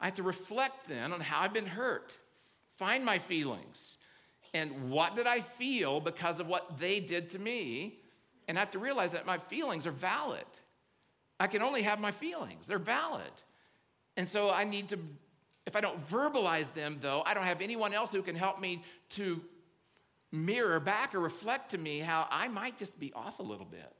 I 0.00 0.06
have 0.06 0.16
to 0.16 0.24
reflect 0.24 0.88
then 0.88 1.12
on 1.12 1.20
how 1.20 1.40
I've 1.40 1.52
been 1.52 1.66
hurt, 1.66 2.12
find 2.78 3.04
my 3.04 3.18
feelings, 3.18 3.98
and 4.54 4.90
what 4.90 5.14
did 5.14 5.26
I 5.26 5.40
feel 5.40 6.00
because 6.00 6.40
of 6.40 6.48
what 6.48 6.78
they 6.80 6.98
did 6.98 7.30
to 7.30 7.38
me? 7.38 7.98
And 8.48 8.56
I 8.56 8.60
have 8.60 8.70
to 8.72 8.78
realize 8.78 9.12
that 9.12 9.26
my 9.26 9.38
feelings 9.38 9.86
are 9.86 9.92
valid. 9.92 10.44
I 11.38 11.46
can 11.46 11.62
only 11.62 11.82
have 11.82 12.00
my 12.00 12.10
feelings, 12.10 12.66
they're 12.66 12.78
valid. 12.78 13.30
And 14.18 14.28
so 14.28 14.50
I 14.50 14.64
need 14.64 14.88
to, 14.88 14.98
if 15.64 15.76
I 15.76 15.80
don't 15.80 16.04
verbalize 16.08 16.74
them, 16.74 16.98
though, 17.00 17.22
I 17.24 17.34
don't 17.34 17.44
have 17.44 17.60
anyone 17.60 17.94
else 17.94 18.10
who 18.10 18.20
can 18.20 18.34
help 18.34 18.60
me 18.60 18.82
to 19.10 19.40
mirror 20.32 20.80
back 20.80 21.14
or 21.14 21.20
reflect 21.20 21.70
to 21.70 21.78
me 21.78 22.00
how 22.00 22.26
I 22.28 22.48
might 22.48 22.76
just 22.76 22.98
be 22.98 23.12
off 23.14 23.38
a 23.38 23.44
little 23.44 23.64
bit, 23.64 23.94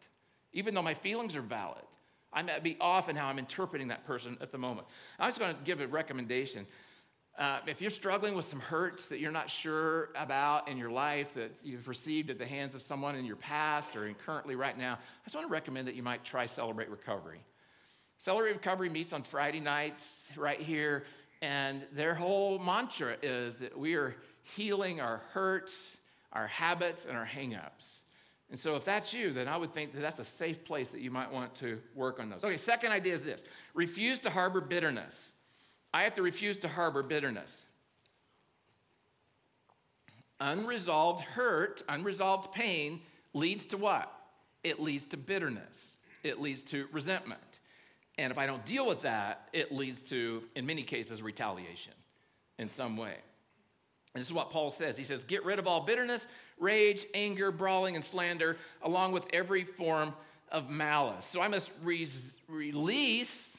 even 0.53 0.75
though 0.75 0.83
my 0.83 0.95
feelings 0.95 1.37
are 1.37 1.41
valid. 1.41 1.85
I 2.33 2.43
might 2.43 2.65
be 2.65 2.77
off 2.81 3.09
in 3.09 3.15
how 3.15 3.29
I'm 3.29 3.39
interpreting 3.39 3.89
that 3.89 4.05
person 4.07 4.37
at 4.41 4.51
the 4.51 4.59
moment. 4.59 4.89
I'm 5.21 5.29
just 5.29 5.39
going 5.39 5.55
to 5.55 5.63
give 5.63 5.81
a 5.81 5.87
recommendation. 5.87 6.67
Uh, 7.39 7.61
if 7.69 7.81
you're 7.81 7.89
struggling 7.89 8.35
with 8.35 8.51
some 8.51 8.59
hurts 8.59 9.07
that 9.07 9.21
you're 9.21 9.31
not 9.31 9.49
sure 9.49 10.09
about 10.17 10.67
in 10.67 10.77
your 10.77 10.91
life 10.91 11.33
that 11.35 11.53
you've 11.63 11.87
received 11.87 12.29
at 12.29 12.39
the 12.39 12.47
hands 12.47 12.75
of 12.75 12.83
someone 12.83 13.15
in 13.15 13.25
your 13.25 13.37
past 13.37 13.95
or 13.95 14.09
in 14.09 14.17
currently 14.17 14.57
right 14.57 14.77
now, 14.77 14.95
I 14.95 15.25
just 15.25 15.37
want 15.37 15.47
to 15.47 15.53
recommend 15.53 15.87
that 15.87 15.95
you 15.95 16.03
might 16.03 16.25
try 16.25 16.45
Celebrate 16.47 16.91
Recovery. 16.91 17.41
Celebrate 18.19 18.53
Recovery 18.53 18.89
meets 18.89 19.13
on 19.13 19.23
Friday 19.23 19.61
nights 19.61 20.23
right 20.37 20.61
here, 20.61 21.05
and 21.41 21.83
their 21.93 22.15
whole 22.15 22.59
mantra 22.59 23.17
is 23.23 23.57
that 23.59 23.79
we 23.79 23.95
are 23.95 24.17
healing 24.43 25.01
our 25.01 25.23
hurts, 25.33 25.97
our 26.33 26.49
habits, 26.49 27.05
and 27.09 27.17
our 27.17 27.27
hangups. 27.27 28.01
And 28.51 28.59
so, 28.59 28.75
if 28.75 28.85
that's 28.85 29.13
you, 29.13 29.33
then 29.33 29.47
I 29.47 29.57
would 29.57 29.73
think 29.73 29.93
that 29.93 30.01
that's 30.01 30.19
a 30.19 30.25
safe 30.25 30.65
place 30.65 30.89
that 30.89 31.01
you 31.01 31.11
might 31.11 31.31
want 31.31 31.55
to 31.57 31.79
work 31.95 32.19
on 32.19 32.29
those. 32.29 32.43
Okay, 32.43 32.57
second 32.57 32.91
idea 32.91 33.15
is 33.15 33.23
this 33.23 33.45
refuse 33.75 34.19
to 34.21 34.31
harbor 34.31 34.61
bitterness. 34.61 35.33
I 35.95 36.03
have 36.03 36.15
to 36.15 36.23
refuse 36.23 36.57
to 36.59 36.69
harbor 36.69 37.03
bitterness. 37.03 37.51
Unresolved 40.41 41.21
hurt, 41.21 41.83
unresolved 41.89 42.53
pain 42.53 43.01
leads 43.33 43.67
to 43.67 43.77
what? 43.77 44.13
It 44.65 44.81
leads 44.81 45.07
to 45.09 45.17
bitterness, 45.17 45.97
it 46.25 46.41
leads 46.41 46.65
to 46.65 46.89
resentment. 46.91 47.41
And 48.19 48.33
if 48.33 48.39
I 48.39 48.47
don't 48.47 48.67
deal 48.67 48.87
with 48.87 49.03
that, 49.03 49.49
it 49.53 49.73
leads 49.73 50.03
to, 50.03 50.43
in 50.57 50.67
many 50.67 50.83
cases, 50.83 51.23
retaliation 51.23 51.93
in 52.59 52.69
some 52.69 52.97
way. 52.97 53.15
And 54.15 54.21
this 54.21 54.27
is 54.27 54.33
what 54.33 54.51
Paul 54.51 54.73
says. 54.73 54.97
He 54.97 55.05
says, 55.05 55.23
Get 55.23 55.45
rid 55.45 55.61
of 55.61 55.69
all 55.69 55.83
bitterness, 55.83 56.27
rage, 56.59 57.07
anger, 57.15 57.53
brawling, 57.53 57.95
and 57.95 58.05
slander, 58.05 58.57
along 58.83 59.13
with 59.13 59.25
every 59.33 59.63
form 59.63 60.13
of 60.51 60.69
malice. 60.69 61.25
So 61.31 61.41
I 61.41 61.47
must 61.47 61.71
re- 61.85 62.09
release 62.49 63.57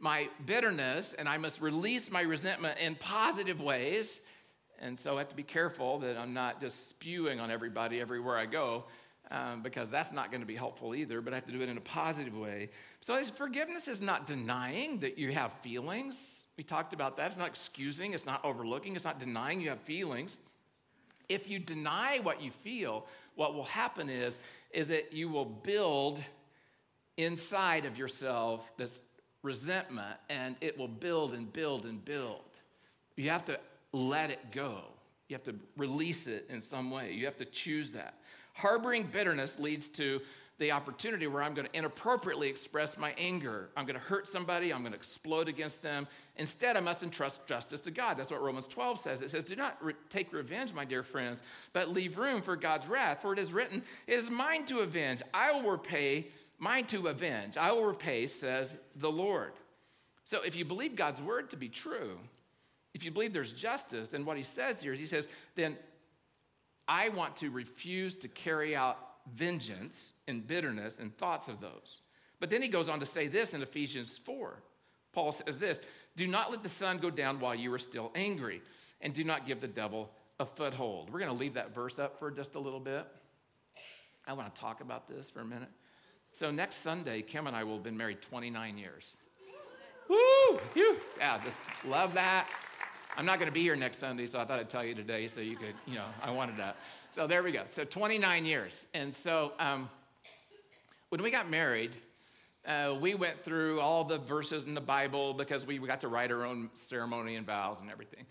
my 0.00 0.28
bitterness 0.46 1.14
and 1.18 1.28
I 1.28 1.36
must 1.36 1.60
release 1.60 2.10
my 2.10 2.22
resentment 2.22 2.78
in 2.78 2.94
positive 2.94 3.60
ways. 3.60 4.20
And 4.78 4.98
so 4.98 5.16
I 5.16 5.18
have 5.18 5.28
to 5.28 5.36
be 5.36 5.42
careful 5.42 5.98
that 5.98 6.16
I'm 6.16 6.32
not 6.32 6.58
just 6.58 6.88
spewing 6.88 7.38
on 7.38 7.50
everybody 7.50 8.00
everywhere 8.00 8.38
I 8.38 8.46
go 8.46 8.84
um, 9.30 9.62
because 9.62 9.88
that's 9.88 10.12
not 10.12 10.30
going 10.30 10.40
to 10.40 10.46
be 10.46 10.56
helpful 10.56 10.94
either, 10.94 11.20
but 11.20 11.32
I 11.32 11.36
have 11.36 11.46
to 11.46 11.52
do 11.52 11.60
it 11.60 11.68
in 11.68 11.76
a 11.76 11.82
positive 11.82 12.36
way. 12.36 12.70
So 13.00 13.22
forgiveness 13.24 13.88
is 13.88 14.00
not 14.00 14.26
denying 14.26 14.98
that 15.00 15.18
you 15.18 15.32
have 15.32 15.52
feelings. 15.62 16.46
We 16.56 16.64
talked 16.64 16.92
about 16.92 17.16
that. 17.16 17.28
It's 17.28 17.36
not 17.36 17.48
excusing, 17.48 18.12
it's 18.12 18.26
not 18.26 18.44
overlooking, 18.44 18.96
it's 18.96 19.04
not 19.04 19.20
denying 19.20 19.60
you 19.60 19.70
have 19.70 19.80
feelings. 19.80 20.36
If 21.28 21.48
you 21.48 21.60
deny 21.60 22.18
what 22.22 22.42
you 22.42 22.50
feel, 22.50 23.06
what 23.36 23.54
will 23.54 23.64
happen 23.64 24.08
is, 24.08 24.34
is 24.72 24.88
that 24.88 25.12
you 25.12 25.28
will 25.28 25.44
build 25.44 26.22
inside 27.16 27.84
of 27.84 27.96
yourself 27.96 28.68
this 28.76 28.90
resentment 29.42 30.16
and 30.28 30.56
it 30.60 30.76
will 30.76 30.88
build 30.88 31.32
and 31.32 31.52
build 31.52 31.84
and 31.84 32.04
build. 32.04 32.42
You 33.16 33.30
have 33.30 33.44
to 33.46 33.60
let 33.92 34.30
it 34.30 34.50
go. 34.50 34.82
You 35.28 35.36
have 35.36 35.44
to 35.44 35.54
release 35.76 36.26
it 36.26 36.46
in 36.50 36.60
some 36.60 36.90
way. 36.90 37.12
You 37.12 37.24
have 37.26 37.36
to 37.36 37.44
choose 37.44 37.92
that. 37.92 38.14
Harboring 38.60 39.04
bitterness 39.04 39.58
leads 39.58 39.88
to 39.88 40.20
the 40.58 40.70
opportunity 40.70 41.26
where 41.26 41.42
I'm 41.42 41.54
going 41.54 41.66
to 41.66 41.74
inappropriately 41.74 42.48
express 42.48 42.98
my 42.98 43.12
anger. 43.16 43.70
I'm 43.74 43.86
going 43.86 43.98
to 43.98 44.04
hurt 44.04 44.28
somebody. 44.28 44.72
I'm 44.72 44.80
going 44.80 44.92
to 44.92 44.98
explode 44.98 45.48
against 45.48 45.80
them. 45.80 46.06
Instead, 46.36 46.76
I 46.76 46.80
must 46.80 47.02
entrust 47.02 47.46
justice 47.46 47.80
to 47.82 47.90
God. 47.90 48.18
That's 48.18 48.30
what 48.30 48.42
Romans 48.42 48.66
12 48.66 49.00
says. 49.00 49.22
It 49.22 49.30
says, 49.30 49.44
Do 49.44 49.56
not 49.56 49.82
re- 49.82 49.94
take 50.10 50.30
revenge, 50.34 50.74
my 50.74 50.84
dear 50.84 51.02
friends, 51.02 51.40
but 51.72 51.88
leave 51.88 52.18
room 52.18 52.42
for 52.42 52.56
God's 52.56 52.86
wrath. 52.86 53.22
For 53.22 53.32
it 53.32 53.38
is 53.38 53.50
written, 53.50 53.82
It 54.06 54.18
is 54.18 54.28
mine 54.28 54.66
to 54.66 54.80
avenge. 54.80 55.22
I 55.32 55.52
will 55.52 55.70
repay, 55.70 56.28
mine 56.58 56.84
to 56.88 57.08
avenge. 57.08 57.56
I 57.56 57.72
will 57.72 57.86
repay, 57.86 58.26
says 58.26 58.68
the 58.96 59.10
Lord. 59.10 59.52
So 60.24 60.42
if 60.42 60.54
you 60.54 60.66
believe 60.66 60.94
God's 60.94 61.22
word 61.22 61.48
to 61.50 61.56
be 61.56 61.70
true, 61.70 62.18
if 62.92 63.02
you 63.02 63.10
believe 63.10 63.32
there's 63.32 63.52
justice, 63.52 64.08
then 64.08 64.26
what 64.26 64.36
he 64.36 64.44
says 64.44 64.82
here 64.82 64.92
is 64.92 65.00
he 65.00 65.06
says, 65.06 65.26
then 65.54 65.78
I 66.88 67.08
want 67.10 67.36
to 67.36 67.50
refuse 67.50 68.14
to 68.16 68.28
carry 68.28 68.74
out 68.74 68.98
vengeance 69.34 70.12
and 70.28 70.46
bitterness 70.46 70.94
and 70.98 71.16
thoughts 71.16 71.48
of 71.48 71.60
those. 71.60 72.02
But 72.40 72.50
then 72.50 72.62
he 72.62 72.68
goes 72.68 72.88
on 72.88 73.00
to 73.00 73.06
say 73.06 73.28
this 73.28 73.52
in 73.52 73.62
Ephesians 73.62 74.18
4. 74.24 74.62
Paul 75.12 75.32
says 75.32 75.58
this 75.58 75.78
Do 76.16 76.26
not 76.26 76.50
let 76.50 76.62
the 76.62 76.68
sun 76.68 76.98
go 76.98 77.10
down 77.10 77.40
while 77.40 77.54
you 77.54 77.72
are 77.72 77.78
still 77.78 78.10
angry, 78.14 78.62
and 79.00 79.14
do 79.14 79.24
not 79.24 79.46
give 79.46 79.60
the 79.60 79.68
devil 79.68 80.10
a 80.38 80.46
foothold. 80.46 81.10
We're 81.12 81.20
going 81.20 81.30
to 81.30 81.36
leave 81.36 81.54
that 81.54 81.74
verse 81.74 81.98
up 81.98 82.18
for 82.18 82.30
just 82.30 82.54
a 82.54 82.58
little 82.58 82.80
bit. 82.80 83.06
I 84.26 84.32
want 84.32 84.52
to 84.54 84.60
talk 84.60 84.80
about 84.80 85.08
this 85.08 85.30
for 85.30 85.40
a 85.40 85.44
minute. 85.44 85.70
So, 86.32 86.50
next 86.50 86.82
Sunday, 86.82 87.22
Kim 87.22 87.46
and 87.46 87.56
I 87.56 87.64
will 87.64 87.74
have 87.74 87.82
been 87.82 87.96
married 87.96 88.22
29 88.22 88.78
years. 88.78 89.16
Woo! 90.08 90.60
Yeah, 91.18 91.42
just 91.44 91.56
love 91.84 92.14
that. 92.14 92.48
I'm 93.20 93.26
not 93.26 93.38
going 93.38 93.50
to 93.50 93.52
be 93.52 93.60
here 93.60 93.76
next 93.76 94.00
Sunday, 94.00 94.26
so 94.26 94.40
I 94.40 94.46
thought 94.46 94.58
I'd 94.60 94.70
tell 94.70 94.82
you 94.82 94.94
today 94.94 95.28
so 95.28 95.42
you 95.42 95.54
could, 95.54 95.74
you 95.86 95.96
know, 95.96 96.06
I 96.22 96.30
wanted 96.30 96.56
that. 96.56 96.76
So 97.14 97.26
there 97.26 97.42
we 97.42 97.52
go. 97.52 97.64
So 97.74 97.84
29 97.84 98.46
years. 98.46 98.86
And 98.94 99.14
so 99.14 99.52
um, 99.58 99.90
when 101.10 101.22
we 101.22 101.30
got 101.30 101.50
married, 101.50 101.90
uh, 102.64 102.96
we 102.98 103.12
went 103.12 103.44
through 103.44 103.78
all 103.78 104.04
the 104.04 104.16
verses 104.16 104.64
in 104.64 104.72
the 104.72 104.80
Bible 104.80 105.34
because 105.34 105.66
we 105.66 105.76
got 105.76 106.00
to 106.00 106.08
write 106.08 106.32
our 106.32 106.46
own 106.46 106.70
ceremony 106.88 107.36
and 107.36 107.44
vows 107.44 107.82
and 107.82 107.90
everything. 107.90 108.24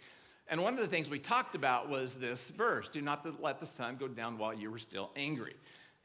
And 0.47 0.59
one 0.59 0.73
of 0.73 0.79
the 0.79 0.87
things 0.87 1.07
we 1.07 1.19
talked 1.19 1.53
about 1.53 1.87
was 1.87 2.15
this 2.15 2.39
verse 2.57 2.89
do 2.89 2.99
not 2.99 3.23
let 3.39 3.59
the 3.59 3.67
sun 3.67 3.95
go 3.95 4.07
down 4.07 4.39
while 4.39 4.55
you 4.55 4.71
were 4.71 4.79
still 4.79 5.11
angry. 5.15 5.55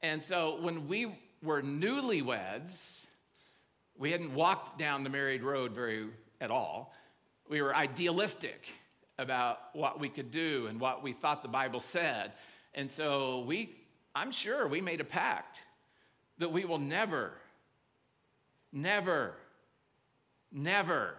And 0.02 0.22
so 0.22 0.58
when 0.60 0.86
we 0.86 1.18
were 1.42 1.62
newlyweds, 1.62 2.98
we 3.96 4.12
hadn't 4.12 4.34
walked 4.34 4.78
down 4.78 5.04
the 5.04 5.10
married 5.10 5.42
road 5.42 5.72
very 5.72 6.08
at 6.42 6.50
all 6.50 6.92
we 7.48 7.62
were 7.62 7.74
idealistic 7.74 8.68
about 9.18 9.58
what 9.74 10.00
we 10.00 10.08
could 10.08 10.30
do 10.30 10.66
and 10.68 10.80
what 10.80 11.02
we 11.02 11.12
thought 11.12 11.42
the 11.42 11.48
Bible 11.48 11.80
said. 11.80 12.32
And 12.74 12.90
so 12.90 13.44
we, 13.46 13.70
I'm 14.14 14.32
sure 14.32 14.66
we 14.66 14.80
made 14.80 15.00
a 15.00 15.04
pact 15.04 15.58
that 16.38 16.50
we 16.50 16.64
will 16.64 16.78
never, 16.78 17.32
never, 18.72 19.34
never 20.50 21.14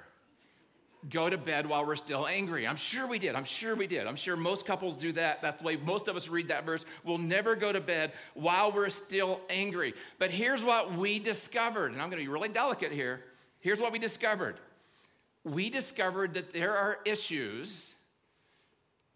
go 1.10 1.30
to 1.30 1.38
bed 1.38 1.68
while 1.68 1.86
we're 1.86 1.96
still 1.96 2.28
angry. 2.28 2.66
I'm 2.66 2.76
sure 2.76 3.08
we 3.08 3.20
did. 3.20 3.36
I'm 3.36 3.46
sure 3.46 3.76
we 3.76 3.88
did. 3.88 4.08
I'm 4.08 4.16
sure 4.16 4.36
most 4.36 4.66
couples 4.66 4.98
do 4.98 5.12
that. 5.14 5.42
That's 5.42 5.60
the 5.60 5.64
way 5.64 5.76
most 5.76 6.08
of 6.08 6.16
us 6.16 6.28
read 6.28 6.48
that 6.48 6.66
verse. 6.66 6.84
We'll 7.04 7.20
never 7.20 7.56
go 7.56 7.72
to 7.72 7.80
bed 7.80 8.14
while 8.34 8.72
we're 8.72 8.90
still 8.90 9.40
angry. 9.50 9.94
But 10.18 10.32
here's 10.32 10.64
what 10.64 10.98
we 10.98 11.20
discovered, 11.20 11.92
and 11.92 12.02
I'm 12.02 12.10
going 12.10 12.22
to 12.22 12.26
be 12.26 12.32
really 12.32 12.50
delicate 12.50 12.92
here. 12.92 13.22
Here's 13.60 13.80
what 13.80 13.92
we 13.92 14.00
discovered 14.00 14.60
we 15.46 15.70
discovered 15.70 16.34
that 16.34 16.52
there 16.52 16.76
are 16.76 16.98
issues, 17.06 17.92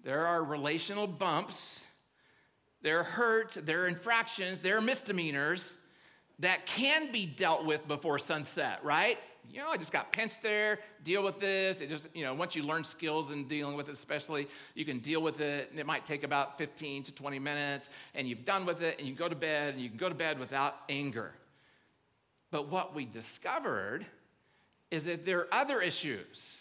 there 0.04 0.26
are 0.26 0.44
relational 0.44 1.08
bumps, 1.08 1.82
there 2.82 3.00
are 3.00 3.04
hurts, 3.04 3.58
there 3.64 3.84
are 3.84 3.88
infractions, 3.88 4.60
there 4.60 4.78
are 4.78 4.82
misdemeanors 4.82 5.74
that 6.38 6.66
can 6.66 7.12
be 7.12 7.26
dealt 7.26 7.66
with 7.66 7.86
before 7.88 8.20
sunset, 8.20 8.80
right? 8.84 9.18
You 9.52 9.60
know, 9.60 9.70
I 9.70 9.78
just 9.78 9.92
got 9.92 10.14
pinched 10.14 10.44
there, 10.44 10.80
deal 11.04 11.24
with 11.24 11.40
this. 11.40 11.82
It 11.82 11.90
just, 11.90 12.08
you 12.14 12.24
know, 12.24 12.36
once 12.36 12.56
you 12.56 12.62
learn 12.62 12.84
skills 12.84 13.32
in 13.32 13.48
dealing 13.48 13.76
with 13.76 13.90
it, 13.90 13.94
especially, 13.94 14.48
you 14.76 14.86
can 14.86 15.00
deal 15.00 15.22
with 15.22 15.42
it. 15.42 15.72
And 15.72 15.80
it 15.80 15.88
might 15.88 16.06
take 16.06 16.24
about 16.24 16.60
15 16.60 17.04
to 17.06 17.12
20 17.12 17.40
minutes, 17.40 17.90
and 18.14 18.28
you've 18.28 18.46
done 18.46 18.66
with 18.68 18.84
it, 18.84 19.00
and 19.00 19.08
you 19.08 19.16
go 19.16 19.28
to 19.28 19.36
bed, 19.36 19.74
and 19.74 19.84
you 19.84 19.90
can 19.90 19.98
go 19.98 20.08
to 20.08 20.16
bed 20.16 20.40
without 20.40 20.76
anger. 20.88 21.34
But 22.52 22.70
what 22.70 22.94
we 22.94 23.06
discovered 23.06 24.06
is 24.92 25.04
that 25.06 25.26
there 25.26 25.40
are 25.40 25.54
other 25.54 25.82
issues. 25.82 26.58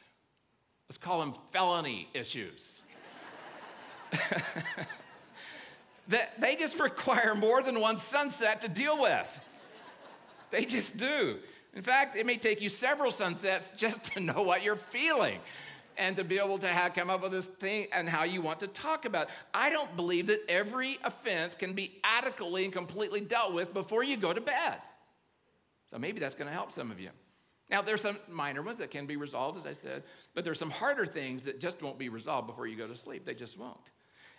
Let's 0.88 0.98
call 0.98 1.20
them 1.20 1.34
felony 1.52 2.08
issues. 2.14 2.80
that 6.08 6.40
they 6.40 6.56
just 6.56 6.78
require 6.78 7.34
more 7.34 7.62
than 7.62 7.80
one 7.80 7.98
sunset 7.98 8.60
to 8.62 8.68
deal 8.68 9.00
with. 9.00 9.28
They 10.50 10.64
just 10.64 10.96
do. 10.96 11.38
In 11.74 11.82
fact, 11.82 12.16
it 12.16 12.24
may 12.24 12.38
take 12.38 12.60
you 12.60 12.68
several 12.68 13.10
sunsets 13.10 13.70
just 13.76 14.04
to 14.14 14.20
know 14.20 14.42
what 14.42 14.62
you're 14.62 14.76
feeling 14.76 15.40
and 15.98 16.16
to 16.16 16.24
be 16.24 16.38
able 16.38 16.58
to 16.58 16.68
have, 16.68 16.94
come 16.94 17.10
up 17.10 17.22
with 17.22 17.32
this 17.32 17.44
thing 17.44 17.88
and 17.92 18.08
how 18.08 18.22
you 18.24 18.40
want 18.40 18.60
to 18.60 18.68
talk 18.68 19.04
about 19.04 19.28
it. 19.28 19.34
I 19.52 19.68
don't 19.68 19.94
believe 19.96 20.28
that 20.28 20.40
every 20.48 20.98
offense 21.04 21.54
can 21.54 21.74
be 21.74 22.00
adequately 22.04 22.64
and 22.64 22.72
completely 22.72 23.20
dealt 23.20 23.52
with 23.52 23.74
before 23.74 24.04
you 24.04 24.16
go 24.16 24.32
to 24.32 24.40
bed. 24.40 24.78
So 25.90 25.98
maybe 25.98 26.20
that's 26.20 26.34
going 26.34 26.46
to 26.46 26.52
help 26.52 26.72
some 26.72 26.90
of 26.90 27.00
you. 27.00 27.10
Now, 27.70 27.83
there's 27.83 28.00
some 28.00 28.18
minor 28.28 28.62
ones 28.62 28.78
that 28.78 28.90
can 28.90 29.07
be 29.07 29.16
resolved, 29.16 29.59
as 29.59 29.66
I 29.66 29.74
said, 29.74 30.02
but 30.35 30.44
there's 30.44 30.59
some 30.59 30.70
harder 30.70 31.04
things 31.04 31.42
that 31.42 31.61
just 31.61 31.83
won't 31.83 31.98
be 31.98 32.09
resolved 32.09 32.46
before 32.46 32.66
you 32.66 32.76
go 32.76 32.87
to 32.87 32.96
sleep. 32.96 33.26
They 33.26 33.35
just 33.35 33.59
won't. 33.59 33.76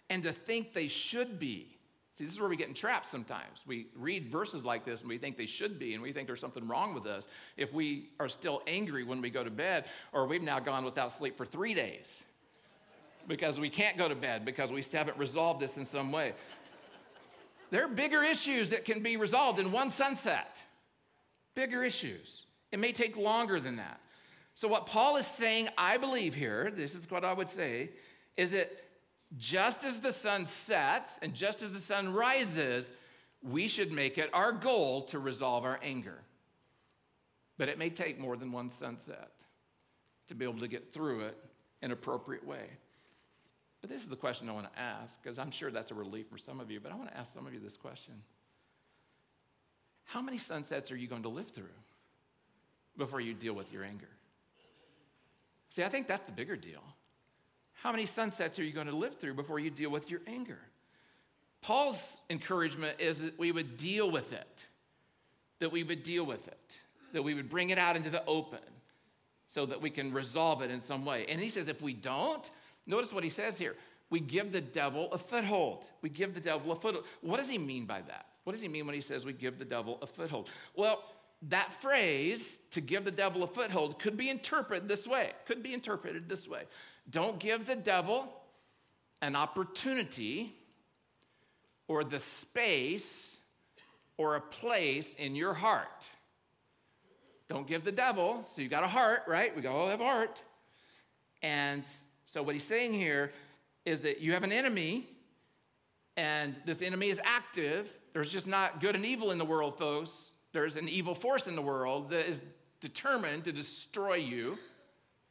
And 0.10 0.24
to 0.24 0.34
think 0.34 0.74
they 0.74 0.88
should 0.88 1.40
be. 1.40 1.78
See, 2.18 2.26
this 2.26 2.34
is 2.34 2.40
where 2.40 2.50
we 2.50 2.58
get 2.58 2.68
entrapped 2.68 3.10
sometimes. 3.10 3.60
We 3.68 3.88
read 3.96 4.32
verses 4.32 4.66
like 4.66 4.84
this 4.84 5.02
and 5.02 5.10
we 5.10 5.20
think 5.20 5.38
they 5.38 5.46
should 5.46 5.78
be, 5.78 5.94
and 5.94 6.02
we 6.02 6.12
think 6.12 6.28
there's 6.28 6.42
something 6.42 6.68
wrong 6.68 6.94
with 6.94 7.06
us 7.06 7.28
if 7.56 7.72
we 7.72 8.10
are 8.20 8.28
still 8.28 8.62
angry 8.66 9.04
when 9.04 9.22
we 9.22 9.30
go 9.30 9.44
to 9.44 9.52
bed, 9.52 9.86
or 10.12 10.26
we've 10.26 10.42
now 10.42 10.60
gone 10.60 10.84
without 10.84 11.12
sleep 11.12 11.38
for 11.38 11.46
three 11.46 11.74
days 11.74 12.24
because 13.28 13.60
we 13.60 13.70
can't 13.70 13.98
go 13.98 14.10
to 14.10 14.16
bed 14.16 14.44
because 14.44 14.74
we 14.74 14.84
haven't 14.92 15.18
resolved 15.18 15.62
this 15.62 15.78
in 15.78 15.86
some 15.86 16.12
way. 16.12 16.34
There 17.70 17.86
are 17.86 17.88
bigger 17.88 18.24
issues 18.24 18.72
that 18.72 18.84
can 18.84 19.04
be 19.04 19.16
resolved 19.16 19.60
in 19.60 19.72
one 19.72 19.92
sunset. 19.92 20.58
Bigger 21.54 21.84
issues. 21.84 22.48
It 22.72 22.80
may 22.80 22.92
take 22.92 23.18
longer 23.18 23.60
than 23.60 23.78
that. 23.78 24.00
So, 24.56 24.68
what 24.68 24.86
Paul 24.86 25.18
is 25.18 25.26
saying, 25.26 25.70
I 25.78 25.98
believe 25.98 26.36
here, 26.36 26.72
this 26.76 26.94
is 26.94 27.10
what 27.10 27.24
I 27.24 27.34
would 27.34 27.50
say, 27.50 27.92
is 28.36 28.52
that 28.52 28.72
just 29.38 29.84
as 29.84 30.00
the 30.00 30.12
sun 30.12 30.48
sets 30.66 31.12
and 31.22 31.34
just 31.34 31.62
as 31.62 31.72
the 31.72 31.80
sun 31.80 32.14
rises, 32.14 32.90
we 33.42 33.68
should 33.68 33.92
make 33.92 34.18
it 34.18 34.30
our 34.34 34.52
goal 34.52 35.04
to 35.04 35.20
resolve 35.20 35.64
our 35.64 35.80
anger. 35.84 36.20
But 37.58 37.70
it 37.70 37.78
may 37.78 37.90
take 37.90 38.20
more 38.20 38.38
than 38.38 38.52
one 38.52 38.72
sunset 38.72 39.32
to 40.28 40.36
be 40.36 40.46
able 40.46 40.60
to 40.60 40.68
get 40.68 40.94
through 40.94 41.22
it 41.22 41.38
in 41.82 41.88
an 41.88 41.92
appropriate 41.92 42.46
way. 42.46 42.66
But 43.82 43.90
this 43.90 44.02
is 44.02 44.08
the 44.08 44.16
question 44.16 44.50
I 44.50 44.54
want 44.54 44.72
to 44.74 44.80
ask, 44.80 45.22
because 45.22 45.40
I'm 45.40 45.52
sure 45.52 45.72
that's 45.72 45.92
a 45.92 45.96
relief 45.96 46.28
for 46.30 46.38
some 46.38 46.60
of 46.60 46.70
you, 46.70 46.80
but 46.80 46.92
I 46.92 46.96
want 46.96 47.10
to 47.10 47.18
ask 47.18 47.34
some 47.34 47.48
of 47.48 47.54
you 47.54 47.60
this 47.60 47.78
question 47.78 48.14
How 50.06 50.22
many 50.22 50.38
sunsets 50.38 50.92
are 50.92 50.98
you 50.98 51.08
going 51.08 51.24
to 51.24 51.30
live 51.30 51.50
through? 51.52 51.66
Before 53.00 53.20
you 53.20 53.34
deal 53.34 53.54
with 53.54 53.74
your 53.74 53.84
anger. 53.84 54.08
See, 55.72 55.84
I 55.84 55.90
think 55.90 56.08
that's 56.08 56.24
the 56.24 56.32
bigger 56.32 56.56
deal. 56.56 56.84
How 57.74 57.92
many 57.92 58.06
sunsets 58.06 58.60
are 58.60 58.64
you 58.64 58.74
going 58.74 58.88
to 58.88 58.96
live 58.96 59.18
through 59.20 59.34
before 59.34 59.60
you 59.60 59.72
deal 59.72 59.90
with 59.90 60.10
your 60.10 60.20
anger? 60.28 60.60
Paul's 61.62 61.98
encouragement 62.30 63.00
is 63.00 63.18
that 63.20 63.40
we 63.40 63.52
would 63.52 63.78
deal 63.78 64.12
with 64.12 64.34
it, 64.34 64.60
that 65.60 65.72
we 65.72 65.84
would 65.84 66.04
deal 66.04 66.26
with 66.26 66.48
it, 66.48 66.78
that 67.14 67.24
we 67.24 67.34
would 67.34 67.50
bring 67.50 67.70
it 67.70 67.78
out 67.78 67.96
into 67.96 68.10
the 68.10 68.24
open 68.26 68.60
so 69.54 69.66
that 69.66 69.82
we 69.82 69.90
can 69.90 70.14
resolve 70.14 70.62
it 70.62 70.70
in 70.70 70.82
some 70.82 71.06
way. 71.06 71.26
And 71.28 71.42
he 71.42 71.50
says, 71.50 71.68
if 71.68 71.82
we 71.82 71.94
don't, 71.94 72.48
notice 72.86 73.12
what 73.12 73.24
he 73.24 73.30
says 73.30 73.58
here 73.58 73.76
we 74.10 74.20
give 74.20 74.52
the 74.52 74.62
devil 74.62 75.12
a 75.12 75.18
foothold. 75.18 75.86
We 76.02 76.10
give 76.10 76.34
the 76.34 76.40
devil 76.40 76.72
a 76.72 76.76
foothold. 76.76 77.06
What 77.22 77.38
does 77.38 77.50
he 77.50 77.58
mean 77.58 77.86
by 77.86 78.02
that? 78.02 78.26
What 78.44 78.54
does 78.54 78.62
he 78.62 78.68
mean 78.68 78.86
when 78.86 78.96
he 78.96 79.02
says 79.02 79.26
we 79.26 79.34
give 79.34 79.60
the 79.60 79.66
devil 79.66 80.00
a 80.02 80.08
foothold? 80.08 80.50
Well, 80.76 81.04
that 81.44 81.82
phrase, 81.82 82.60
to 82.72 82.82
give 82.82 83.06
the 83.06 83.12
devil 83.12 83.44
a 83.44 83.48
foothold, 83.48 84.00
could 84.00 84.18
be 84.18 84.30
interpreted 84.30 84.90
this 84.90 85.08
way. 85.08 85.32
Could 85.48 85.64
be 85.64 85.74
interpreted 85.74 86.28
this 86.28 86.48
way. 86.48 86.64
Don't 87.10 87.40
give 87.40 87.66
the 87.66 87.76
devil 87.76 88.28
an 89.22 89.36
opportunity 89.36 90.54
or 91.88 92.04
the 92.04 92.20
space 92.20 93.38
or 94.18 94.36
a 94.36 94.42
place 94.42 95.08
in 95.18 95.36
your 95.36 95.54
heart. 95.54 96.06
Don't 97.48 97.66
give 97.66 97.84
the 97.84 97.92
devil, 97.92 98.46
so 98.54 98.62
you 98.62 98.68
got 98.68 98.84
a 98.84 98.88
heart, 98.88 99.22
right? 99.28 99.56
We 99.56 99.66
all 99.66 99.88
have 99.88 100.02
a 100.02 100.04
heart. 100.04 100.42
And 101.42 101.84
so 102.26 102.44
what 102.44 102.54
he's 102.54 102.66
saying 102.66 102.94
here 102.94 103.32
is 103.86 104.02
that 104.02 104.20
you 104.20 104.34
have 104.34 104.44
an 104.44 104.52
enemy, 104.52 105.08
and 106.16 106.56
this 106.66 106.82
enemy 106.82 107.10
is 107.10 107.20
active. 107.24 107.92
There's 108.14 108.30
just 108.30 108.46
not 108.46 108.82
good 108.82 108.96
and 108.96 109.06
evil 109.06 109.32
in 109.32 109.38
the 109.38 109.46
world, 109.46 109.78
folks. 109.78 110.12
There's 110.52 110.76
an 110.76 110.90
evil 110.90 111.14
force 111.14 111.48
in 111.48 111.56
the 111.56 111.62
world 111.62 112.10
that 112.10 112.28
is 112.28 112.42
determined 112.82 113.44
to 113.46 113.52
destroy 113.52 114.16
you 114.16 114.58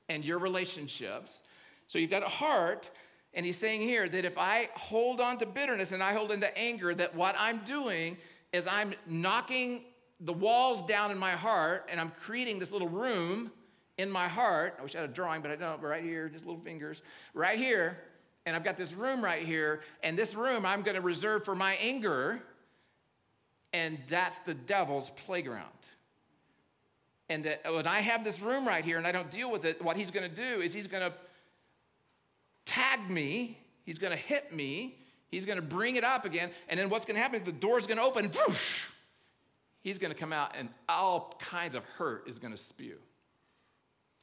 and 0.08 0.24
your 0.24 0.38
relationships. 0.38 1.40
So 1.86 1.98
you've 1.98 2.10
got 2.10 2.22
a 2.22 2.28
heart, 2.28 2.90
and 3.34 3.44
he's 3.44 3.56
saying 3.56 3.80
here 3.80 4.08
that 4.08 4.24
if 4.24 4.38
I 4.38 4.68
hold 4.74 5.20
on 5.20 5.38
to 5.38 5.46
bitterness 5.46 5.92
and 5.92 6.02
I 6.02 6.12
hold 6.12 6.30
into 6.30 6.56
anger, 6.56 6.94
that 6.94 7.14
what 7.14 7.34
I'm 7.38 7.58
doing 7.64 8.16
is 8.52 8.66
I'm 8.66 8.94
knocking 9.06 9.82
the 10.20 10.32
walls 10.32 10.84
down 10.86 11.10
in 11.10 11.18
my 11.18 11.32
heart 11.32 11.88
and 11.90 12.00
I'm 12.00 12.10
creating 12.10 12.58
this 12.58 12.72
little 12.72 12.88
room 12.88 13.52
in 13.98 14.10
my 14.10 14.28
heart. 14.28 14.76
I 14.78 14.82
wish 14.82 14.94
I 14.94 15.00
had 15.00 15.10
a 15.10 15.12
drawing, 15.12 15.42
but 15.42 15.50
I 15.50 15.56
don't. 15.56 15.82
Right 15.82 16.02
here, 16.02 16.28
just 16.28 16.46
little 16.46 16.60
fingers, 16.60 17.02
right 17.34 17.58
here. 17.58 17.98
And 18.46 18.56
I've 18.56 18.64
got 18.64 18.78
this 18.78 18.94
room 18.94 19.22
right 19.22 19.44
here, 19.44 19.82
and 20.02 20.18
this 20.18 20.34
room 20.34 20.64
I'm 20.64 20.82
going 20.82 20.94
to 20.94 21.02
reserve 21.02 21.44
for 21.44 21.54
my 21.54 21.74
anger 21.74 22.42
and 23.72 23.98
that's 24.08 24.36
the 24.46 24.54
devil's 24.54 25.10
playground. 25.26 25.66
And 27.28 27.44
that 27.44 27.60
oh, 27.64 27.76
when 27.76 27.86
I 27.86 28.00
have 28.00 28.24
this 28.24 28.40
room 28.40 28.66
right 28.66 28.84
here 28.84 28.96
and 28.96 29.06
I 29.06 29.12
don't 29.12 29.30
deal 29.30 29.50
with 29.50 29.64
it, 29.64 29.82
what 29.82 29.96
he's 29.96 30.10
going 30.10 30.28
to 30.28 30.34
do 30.34 30.62
is 30.62 30.72
he's 30.72 30.86
going 30.86 31.02
to 31.02 31.12
tag 32.64 33.10
me, 33.10 33.58
he's 33.84 33.98
going 33.98 34.12
to 34.12 34.16
hit 34.16 34.52
me, 34.52 34.98
he's 35.30 35.44
going 35.44 35.56
to 35.56 35.62
bring 35.62 35.96
it 35.96 36.04
up 36.04 36.24
again, 36.24 36.50
and 36.68 36.80
then 36.80 36.88
what's 36.88 37.04
going 37.04 37.16
to 37.16 37.20
happen 37.20 37.38
is 37.38 37.44
the 37.44 37.52
door's 37.52 37.86
going 37.86 37.98
to 37.98 38.02
open, 38.02 38.30
he's 39.80 39.98
going 39.98 40.12
to 40.12 40.18
come 40.18 40.32
out, 40.32 40.54
and 40.56 40.68
all 40.88 41.34
kinds 41.38 41.74
of 41.74 41.84
hurt 41.84 42.28
is 42.28 42.38
going 42.38 42.52
to 42.52 42.62
spew. 42.62 42.96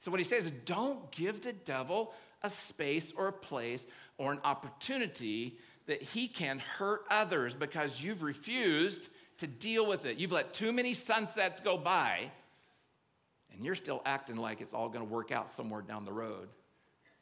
So, 0.01 0.11
what 0.11 0.19
he 0.19 0.23
says 0.23 0.45
is 0.45 0.51
don't 0.65 1.11
give 1.11 1.41
the 1.41 1.53
devil 1.53 2.13
a 2.43 2.49
space 2.49 3.11
or 3.17 3.27
a 3.27 3.33
place 3.33 3.85
or 4.17 4.31
an 4.31 4.39
opportunity 4.43 5.57
that 5.87 6.01
he 6.01 6.27
can 6.27 6.59
hurt 6.59 7.01
others 7.09 7.53
because 7.53 8.01
you've 8.01 8.21
refused 8.23 9.09
to 9.39 9.47
deal 9.47 9.85
with 9.85 10.05
it. 10.05 10.17
You've 10.17 10.31
let 10.31 10.53
too 10.53 10.71
many 10.71 10.93
sunsets 10.93 11.59
go 11.59 11.77
by, 11.77 12.31
and 13.53 13.63
you're 13.63 13.75
still 13.75 14.01
acting 14.05 14.37
like 14.37 14.61
it's 14.61 14.73
all 14.73 14.89
going 14.89 15.05
to 15.05 15.11
work 15.11 15.31
out 15.31 15.55
somewhere 15.55 15.81
down 15.81 16.05
the 16.05 16.13
road 16.13 16.49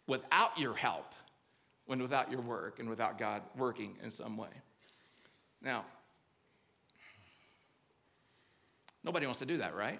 without 0.07 0.57
your 0.57 0.73
help, 0.73 1.13
when 1.85 2.01
without 2.01 2.31
your 2.31 2.41
work 2.41 2.79
and 2.79 2.89
without 2.89 3.17
God 3.17 3.41
working 3.57 3.95
in 4.03 4.11
some 4.11 4.37
way. 4.37 4.49
Now, 5.61 5.85
nobody 9.03 9.25
wants 9.25 9.39
to 9.39 9.45
do 9.45 9.57
that, 9.57 9.75
right? 9.75 9.99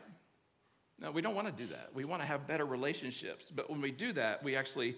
No, 0.99 1.11
we 1.11 1.21
don't 1.21 1.35
want 1.35 1.47
to 1.47 1.63
do 1.63 1.69
that. 1.69 1.89
We 1.93 2.05
want 2.05 2.21
to 2.21 2.25
have 2.25 2.47
better 2.47 2.65
relationships. 2.65 3.51
But 3.53 3.69
when 3.69 3.81
we 3.81 3.91
do 3.91 4.13
that, 4.13 4.43
we 4.43 4.55
actually 4.55 4.95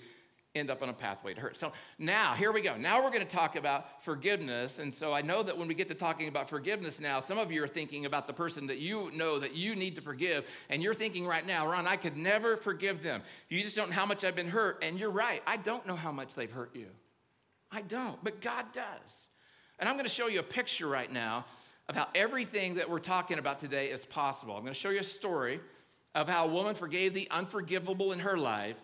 end 0.56 0.72
up 0.72 0.82
on 0.82 0.89
a 0.89 0.94
pathway 0.94 1.34
to 1.34 1.41
hurt. 1.41 1.60
So 1.60 1.74
now, 2.00 2.34
here 2.34 2.52
we 2.52 2.62
go. 2.62 2.78
Now 2.78 3.04
we're 3.04 3.12
going 3.12 3.26
to 3.26 3.32
talk 3.32 3.56
about 3.56 4.04
forgiveness. 4.04 4.80
And 4.80 4.94
so 4.94 5.13
I 5.13 5.22
know 5.22 5.44
that 5.44 5.58
when 5.58 5.68
we 5.68 5.74
get 5.74 5.89
to 5.89 5.96
talking 5.96 6.28
about 6.28 6.50
forgiveness 6.50 7.00
now, 7.00 7.20
some 7.20 7.38
of 7.38 7.52
you 7.52 7.63
are 7.63 7.68
thinking 7.68 8.06
about 8.06 8.26
the 8.26 8.34
person 8.34 8.65
that 8.68 8.80
you 8.80 9.12
know 9.12 9.39
that 9.39 9.54
you 9.54 9.76
need 9.76 9.96
to 9.96 10.02
forgive. 10.02 10.46
And 10.70 10.82
you're 10.82 10.96
thinking 10.96 11.28
right 11.28 11.46
now, 11.46 11.70
Ron, 11.70 11.86
I 11.86 11.98
could 11.98 12.15
never 12.15 12.56
forgive 12.56 13.04
them. 13.04 13.22
You 13.50 13.62
just 13.62 13.76
don't 13.76 13.89
know 13.89 13.96
how 13.96 14.06
much 14.06 14.24
I've 14.24 14.36
been 14.36 14.50
hurt. 14.50 14.80
And 14.82 14.98
you're 14.98 15.12
right. 15.12 15.41
I 15.46 15.58
don't 15.58 15.86
know 15.86 15.96
how 15.96 16.12
much 16.12 16.34
they've 16.36 16.52
hurt 16.52 16.74
you. 16.74 16.88
I 17.72 17.82
don't. 17.82 18.24
But 18.24 18.41
God 18.41 18.65
does. 18.74 18.84
And 19.78 19.89
I'm 19.89 19.96
going 19.96 20.06
to 20.06 20.13
show 20.13 20.28
you 20.28 20.39
a 20.39 20.44
picture 20.44 20.88
right 20.88 21.12
now 21.12 21.46
of 21.89 21.96
how 21.96 22.08
everything 22.15 22.76
that 22.76 22.89
we're 22.89 23.00
talking 23.00 23.38
about 23.39 23.60
today 23.60 23.88
is 23.88 24.04
possible. 24.06 24.56
I'm 24.56 24.62
going 24.62 24.74
to 24.74 24.80
show 24.80 24.89
you 24.89 25.02
a 25.02 25.04
story 25.04 25.60
of 26.15 26.30
how 26.30 26.46
a 26.46 26.48
woman 26.48 26.76
forgave 26.76 27.13
the 27.13 27.30
unforgivable 27.30 28.13
in 28.13 28.20
her 28.20 28.38
life 28.38 28.78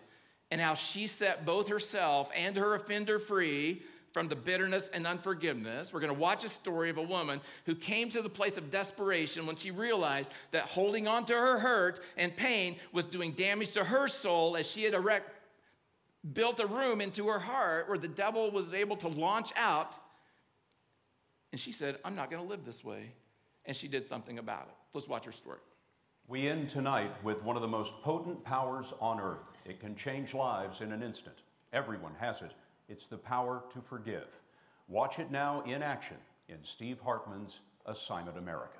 and 0.52 0.60
how 0.60 0.74
she 0.74 1.06
set 1.06 1.46
both 1.46 1.66
herself 1.66 2.28
and 2.36 2.54
her 2.58 2.74
offender 2.74 3.18
free 3.18 3.80
from 4.12 4.28
the 4.28 4.36
bitterness 4.36 4.90
and 4.92 5.06
unforgiveness. 5.06 5.94
We're 5.94 6.00
going 6.00 6.12
to 6.12 6.20
watch 6.20 6.44
a 6.44 6.50
story 6.50 6.90
of 6.90 6.98
a 6.98 7.02
woman 7.02 7.40
who 7.64 7.74
came 7.74 8.10
to 8.10 8.20
the 8.20 8.28
place 8.28 8.58
of 8.58 8.70
desperation 8.70 9.46
when 9.46 9.56
she 9.56 9.70
realized 9.70 10.28
that 10.50 10.64
holding 10.64 11.08
on 11.08 11.24
to 11.24 11.32
her 11.32 11.58
hurt 11.58 12.00
and 12.18 12.36
pain 12.36 12.76
was 12.92 13.06
doing 13.06 13.32
damage 13.32 13.72
to 13.72 13.82
her 13.82 14.08
soul 14.08 14.54
as 14.58 14.66
she 14.66 14.82
had 14.82 14.92
erect, 14.92 15.30
built 16.34 16.60
a 16.60 16.66
room 16.66 17.00
into 17.00 17.28
her 17.28 17.38
heart 17.38 17.88
where 17.88 17.96
the 17.96 18.06
devil 18.06 18.50
was 18.50 18.74
able 18.74 18.98
to 18.98 19.08
launch 19.08 19.52
out. 19.56 19.94
And 21.52 21.58
she 21.58 21.72
said, 21.72 21.96
I'm 22.04 22.14
not 22.14 22.30
going 22.30 22.42
to 22.42 22.48
live 22.48 22.66
this 22.66 22.84
way. 22.84 23.10
And 23.64 23.74
she 23.74 23.88
did 23.88 24.06
something 24.06 24.38
about 24.38 24.64
it. 24.68 24.74
Let's 24.92 25.08
watch 25.08 25.24
her 25.24 25.32
story. 25.32 25.60
We 26.28 26.46
end 26.46 26.68
tonight 26.68 27.10
with 27.24 27.42
one 27.42 27.56
of 27.56 27.62
the 27.62 27.68
most 27.68 27.94
potent 28.02 28.44
powers 28.44 28.92
on 29.00 29.18
earth. 29.18 29.51
It 29.64 29.80
can 29.80 29.94
change 29.94 30.34
lives 30.34 30.80
in 30.80 30.92
an 30.92 31.02
instant. 31.02 31.36
Everyone 31.72 32.14
has 32.18 32.42
it. 32.42 32.52
It's 32.88 33.06
the 33.06 33.16
power 33.16 33.62
to 33.72 33.80
forgive. 33.80 34.26
Watch 34.88 35.18
it 35.18 35.30
now 35.30 35.62
in 35.62 35.82
action 35.82 36.16
in 36.48 36.58
Steve 36.62 36.98
Hartman's 37.02 37.60
Assignment 37.86 38.36
America. 38.36 38.78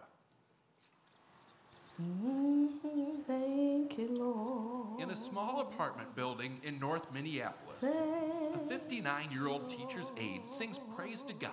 Thank 3.27 3.99
you, 3.99 4.09
Lord. 4.09 5.01
In 5.01 5.11
a 5.11 5.17
small 5.17 5.61
apartment 5.61 6.15
building 6.17 6.61
in 6.63 6.79
North 6.79 7.13
Minneapolis, 7.13 7.83
a 7.83 8.69
59 8.69 9.31
year 9.31 9.49
old 9.49 9.69
teacher's 9.69 10.13
aide 10.17 10.49
sings 10.49 10.81
praise 10.97 11.23
to 11.25 11.33
God 11.33 11.53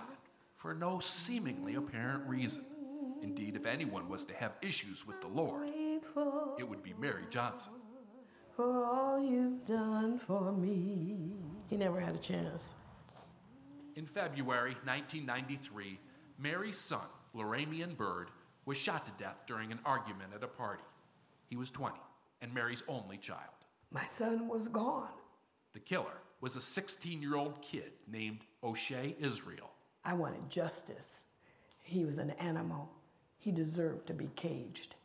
for 0.56 0.74
no 0.74 1.00
seemingly 1.00 1.76
apparent 1.76 2.28
reason. 2.28 2.64
Indeed, 3.22 3.56
if 3.56 3.66
anyone 3.66 4.08
was 4.08 4.24
to 4.24 4.34
have 4.34 4.52
issues 4.62 5.06
with 5.06 5.20
the 5.20 5.28
Lord, 5.28 5.68
it 6.58 6.68
would 6.68 6.82
be 6.82 6.94
Mary 6.98 7.24
Johnson. 7.30 7.72
For 8.60 8.84
all 8.84 9.18
you've 9.18 9.64
done 9.64 10.18
for 10.18 10.52
me. 10.52 11.32
He 11.68 11.78
never 11.78 11.98
had 11.98 12.14
a 12.14 12.18
chance. 12.18 12.74
In 13.96 14.04
February 14.04 14.76
1993, 14.84 15.98
Mary's 16.38 16.76
son, 16.76 17.06
Laramiun 17.34 17.96
Byrd, 17.96 18.28
was 18.66 18.76
shot 18.76 19.06
to 19.06 19.12
death 19.12 19.38
during 19.46 19.72
an 19.72 19.78
argument 19.86 20.34
at 20.34 20.44
a 20.44 20.46
party. 20.46 20.82
He 21.48 21.56
was 21.56 21.70
20 21.70 21.96
and 22.42 22.52
Mary's 22.52 22.82
only 22.86 23.16
child. 23.16 23.64
My 23.90 24.04
son 24.04 24.46
was 24.46 24.68
gone. 24.68 25.16
The 25.72 25.80
killer 25.80 26.20
was 26.42 26.56
a 26.56 26.60
16 26.60 27.22
year 27.22 27.36
old 27.36 27.62
kid 27.62 27.92
named 28.12 28.40
O'Shea 28.62 29.16
Israel. 29.18 29.70
I 30.04 30.12
wanted 30.12 30.50
justice. 30.50 31.22
He 31.82 32.04
was 32.04 32.18
an 32.18 32.32
animal. 32.32 32.90
He 33.38 33.52
deserved 33.52 34.06
to 34.08 34.12
be 34.12 34.28
caged. 34.36 34.96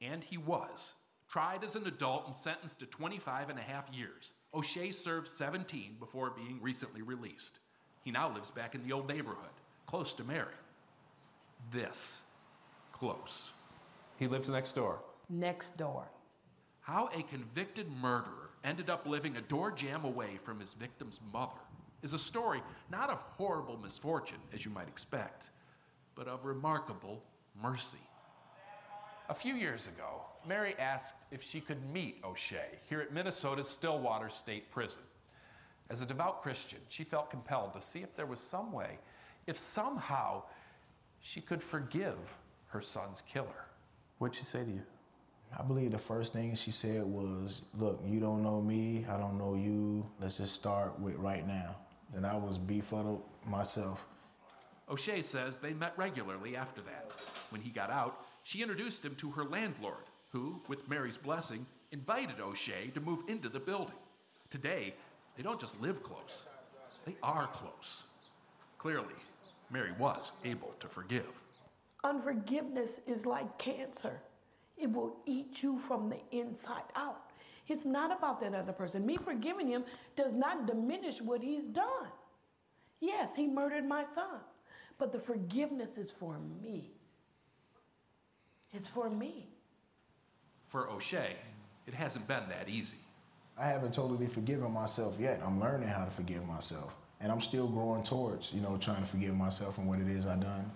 And 0.00 0.24
he 0.24 0.38
was. 0.38 0.94
Tried 1.34 1.64
as 1.64 1.74
an 1.74 1.88
adult 1.88 2.28
and 2.28 2.36
sentenced 2.36 2.78
to 2.78 2.86
25 2.86 3.50
and 3.50 3.58
a 3.58 3.62
half 3.62 3.90
years. 3.92 4.34
O'Shea 4.54 4.92
served 4.92 5.26
17 5.26 5.96
before 5.98 6.30
being 6.30 6.60
recently 6.62 7.02
released. 7.02 7.58
He 8.04 8.12
now 8.12 8.32
lives 8.32 8.52
back 8.52 8.76
in 8.76 8.84
the 8.84 8.92
old 8.92 9.08
neighborhood, 9.08 9.50
close 9.84 10.14
to 10.14 10.22
Mary. 10.22 10.54
This 11.72 12.18
close. 12.92 13.50
He 14.16 14.28
lives 14.28 14.48
next 14.48 14.76
door. 14.76 15.00
Next 15.28 15.76
door. 15.76 16.04
How 16.82 17.10
a 17.12 17.24
convicted 17.24 17.90
murderer 18.00 18.50
ended 18.62 18.88
up 18.88 19.04
living 19.04 19.36
a 19.36 19.40
door 19.40 19.72
jam 19.72 20.04
away 20.04 20.38
from 20.44 20.60
his 20.60 20.74
victim's 20.74 21.18
mother 21.32 21.58
is 22.04 22.12
a 22.12 22.18
story 22.20 22.62
not 22.92 23.10
of 23.10 23.18
horrible 23.36 23.76
misfortune, 23.76 24.38
as 24.54 24.64
you 24.64 24.70
might 24.70 24.86
expect, 24.86 25.50
but 26.14 26.28
of 26.28 26.44
remarkable 26.44 27.24
mercy. 27.60 27.98
A 29.30 29.34
few 29.34 29.54
years 29.54 29.86
ago, 29.86 30.22
Mary 30.46 30.74
asked 30.78 31.14
if 31.30 31.42
she 31.42 31.58
could 31.58 31.82
meet 31.90 32.20
O'Shea 32.22 32.78
here 32.88 33.00
at 33.00 33.12
Minnesota's 33.12 33.70
Stillwater 33.70 34.28
State 34.28 34.70
Prison. 34.70 35.00
As 35.88 36.02
a 36.02 36.06
devout 36.06 36.42
Christian, 36.42 36.78
she 36.90 37.04
felt 37.04 37.30
compelled 37.30 37.72
to 37.72 37.80
see 37.80 38.00
if 38.00 38.14
there 38.16 38.26
was 38.26 38.38
some 38.38 38.70
way, 38.70 38.98
if 39.46 39.56
somehow 39.56 40.42
she 41.22 41.40
could 41.40 41.62
forgive 41.62 42.18
her 42.66 42.82
son's 42.82 43.22
killer. 43.22 43.64
What'd 44.18 44.36
she 44.36 44.44
say 44.44 44.62
to 44.62 44.70
you? 44.70 44.82
I 45.58 45.62
believe 45.62 45.92
the 45.92 45.98
first 45.98 46.34
thing 46.34 46.54
she 46.54 46.70
said 46.70 47.02
was, 47.04 47.62
Look, 47.78 48.02
you 48.06 48.20
don't 48.20 48.42
know 48.42 48.60
me, 48.60 49.06
I 49.08 49.16
don't 49.16 49.38
know 49.38 49.54
you. 49.54 50.04
Let's 50.20 50.36
just 50.36 50.54
start 50.54 50.98
with 51.00 51.14
right 51.16 51.46
now. 51.46 51.76
And 52.14 52.26
I 52.26 52.36
was 52.36 52.58
befuddled 52.58 53.22
myself. 53.46 54.04
O'Shea 54.90 55.22
says 55.22 55.56
they 55.56 55.72
met 55.72 55.94
regularly 55.96 56.56
after 56.56 56.82
that. 56.82 57.12
When 57.50 57.62
he 57.62 57.70
got 57.70 57.90
out, 57.90 58.23
she 58.44 58.62
introduced 58.62 59.04
him 59.04 59.14
to 59.16 59.30
her 59.30 59.44
landlord, 59.44 60.04
who, 60.30 60.60
with 60.68 60.88
Mary's 60.88 61.16
blessing, 61.16 61.66
invited 61.90 62.40
O'Shea 62.40 62.90
to 62.94 63.00
move 63.00 63.20
into 63.26 63.48
the 63.48 63.58
building. 63.58 63.96
Today, 64.50 64.94
they 65.36 65.42
don't 65.42 65.60
just 65.60 65.80
live 65.80 66.02
close, 66.02 66.44
they 67.04 67.16
are 67.22 67.48
close. 67.48 68.04
Clearly, 68.78 69.14
Mary 69.70 69.92
was 69.98 70.32
able 70.44 70.74
to 70.78 70.88
forgive. 70.88 71.26
Unforgiveness 72.04 73.00
is 73.06 73.24
like 73.24 73.58
cancer. 73.58 74.20
It 74.76 74.92
will 74.92 75.16
eat 75.24 75.62
you 75.62 75.78
from 75.78 76.10
the 76.10 76.20
inside 76.38 76.82
out. 76.94 77.30
It's 77.66 77.86
not 77.86 78.16
about 78.16 78.40
that 78.40 78.54
other 78.54 78.72
person. 78.72 79.06
Me 79.06 79.16
forgiving 79.16 79.68
him 79.68 79.84
does 80.16 80.34
not 80.34 80.66
diminish 80.66 81.22
what 81.22 81.42
he's 81.42 81.64
done. 81.64 82.08
Yes, 83.00 83.34
he 83.34 83.46
murdered 83.46 83.86
my 83.86 84.02
son, 84.02 84.40
but 84.98 85.12
the 85.12 85.18
forgiveness 85.18 85.96
is 85.96 86.10
for 86.10 86.38
me. 86.62 86.90
It's 88.74 88.88
for 88.88 89.08
me. 89.08 89.46
For 90.68 90.90
O'Shea, 90.90 91.36
it 91.86 91.94
hasn't 91.94 92.26
been 92.26 92.42
that 92.48 92.68
easy. 92.68 92.96
I 93.56 93.68
haven't 93.68 93.94
totally 93.94 94.26
forgiven 94.26 94.72
myself 94.72 95.14
yet. 95.20 95.40
I'm 95.44 95.60
learning 95.60 95.88
how 95.88 96.04
to 96.04 96.10
forgive 96.10 96.44
myself. 96.44 96.92
And 97.20 97.30
I'm 97.30 97.40
still 97.40 97.68
growing 97.68 98.02
towards, 98.02 98.52
you 98.52 98.60
know, 98.60 98.76
trying 98.76 99.02
to 99.02 99.08
forgive 99.08 99.36
myself 99.36 99.78
and 99.78 99.86
what 99.88 100.00
it 100.00 100.08
is 100.08 100.26
I've 100.26 100.40
done. 100.40 100.70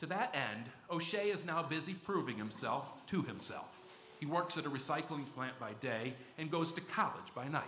To 0.00 0.06
that 0.06 0.34
end, 0.34 0.68
O'Shea 0.90 1.30
is 1.30 1.46
now 1.46 1.62
busy 1.62 1.94
proving 1.94 2.36
himself 2.36 3.06
to 3.06 3.22
himself. 3.22 3.68
He 4.20 4.26
works 4.26 4.58
at 4.58 4.66
a 4.66 4.70
recycling 4.70 5.24
plant 5.34 5.58
by 5.58 5.72
day 5.80 6.14
and 6.36 6.50
goes 6.50 6.72
to 6.74 6.80
college 6.82 7.34
by 7.34 7.48
night. 7.48 7.64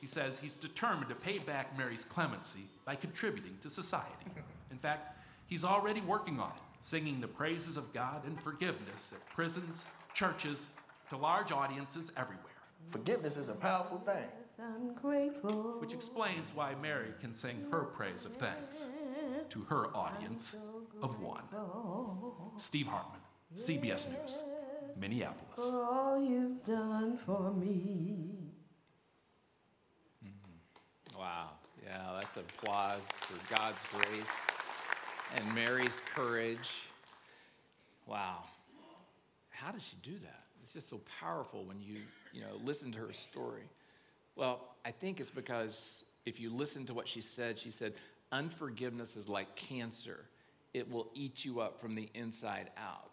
He 0.00 0.06
says 0.06 0.38
he's 0.38 0.54
determined 0.54 1.08
to 1.08 1.14
pay 1.14 1.38
back 1.38 1.76
Mary's 1.76 2.04
clemency 2.04 2.68
by 2.84 2.94
contributing 2.94 3.58
to 3.62 3.70
society. 3.70 4.30
In 4.70 4.78
fact, 4.78 5.18
he's 5.46 5.64
already 5.64 6.00
working 6.02 6.38
on 6.38 6.50
it, 6.50 6.75
singing 6.82 7.20
the 7.20 7.28
praises 7.28 7.76
of 7.76 7.92
God 7.92 8.24
and 8.26 8.40
forgiveness 8.40 9.12
at 9.14 9.26
prisons, 9.34 9.84
churches, 10.14 10.66
to 11.10 11.16
large 11.16 11.52
audiences 11.52 12.10
everywhere. 12.16 12.42
Forgiveness 12.90 13.36
is 13.36 13.48
a 13.48 13.54
powerful 13.54 13.98
thing. 13.98 14.14
Yes, 14.16 14.60
I'm 14.60 14.94
grateful. 14.94 15.76
Which 15.80 15.92
explains 15.92 16.50
why 16.54 16.74
Mary 16.80 17.10
can 17.20 17.34
sing 17.34 17.64
her 17.70 17.82
praise 17.82 18.24
of 18.24 18.32
thanks 18.36 18.86
to 19.50 19.60
her 19.62 19.88
audience 19.94 20.56
of 21.02 21.20
one. 21.20 21.42
Steve 22.56 22.86
Hartman, 22.86 23.20
CBS 23.56 24.08
News, 24.08 24.38
Minneapolis. 24.98 25.54
For 25.54 25.84
all 25.84 26.22
you've 26.22 26.64
done 26.64 27.18
for 27.18 27.52
me. 27.52 28.30
Mm-hmm. 30.24 31.18
Wow. 31.18 31.50
Yeah, 31.84 32.18
that's 32.20 32.36
applause 32.36 33.02
for 33.20 33.54
God's 33.54 33.78
grace 33.92 34.45
and 35.34 35.54
Mary's 35.54 36.00
courage. 36.14 36.88
Wow. 38.06 38.44
How 39.50 39.72
does 39.72 39.82
she 39.82 39.96
do 40.02 40.18
that? 40.18 40.44
It's 40.62 40.72
just 40.72 40.88
so 40.88 41.00
powerful 41.20 41.64
when 41.64 41.80
you, 41.80 41.96
you 42.32 42.40
know, 42.42 42.58
listen 42.64 42.92
to 42.92 42.98
her 42.98 43.12
story. 43.12 43.68
Well, 44.36 44.60
I 44.84 44.90
think 44.90 45.20
it's 45.20 45.30
because 45.30 46.04
if 46.26 46.38
you 46.38 46.50
listen 46.50 46.84
to 46.86 46.94
what 46.94 47.08
she 47.08 47.20
said, 47.20 47.58
she 47.58 47.70
said, 47.70 47.94
unforgiveness 48.32 49.16
is 49.16 49.28
like 49.28 49.54
cancer. 49.56 50.20
It 50.74 50.90
will 50.90 51.08
eat 51.14 51.44
you 51.44 51.60
up 51.60 51.80
from 51.80 51.94
the 51.94 52.08
inside 52.14 52.70
out. 52.76 53.10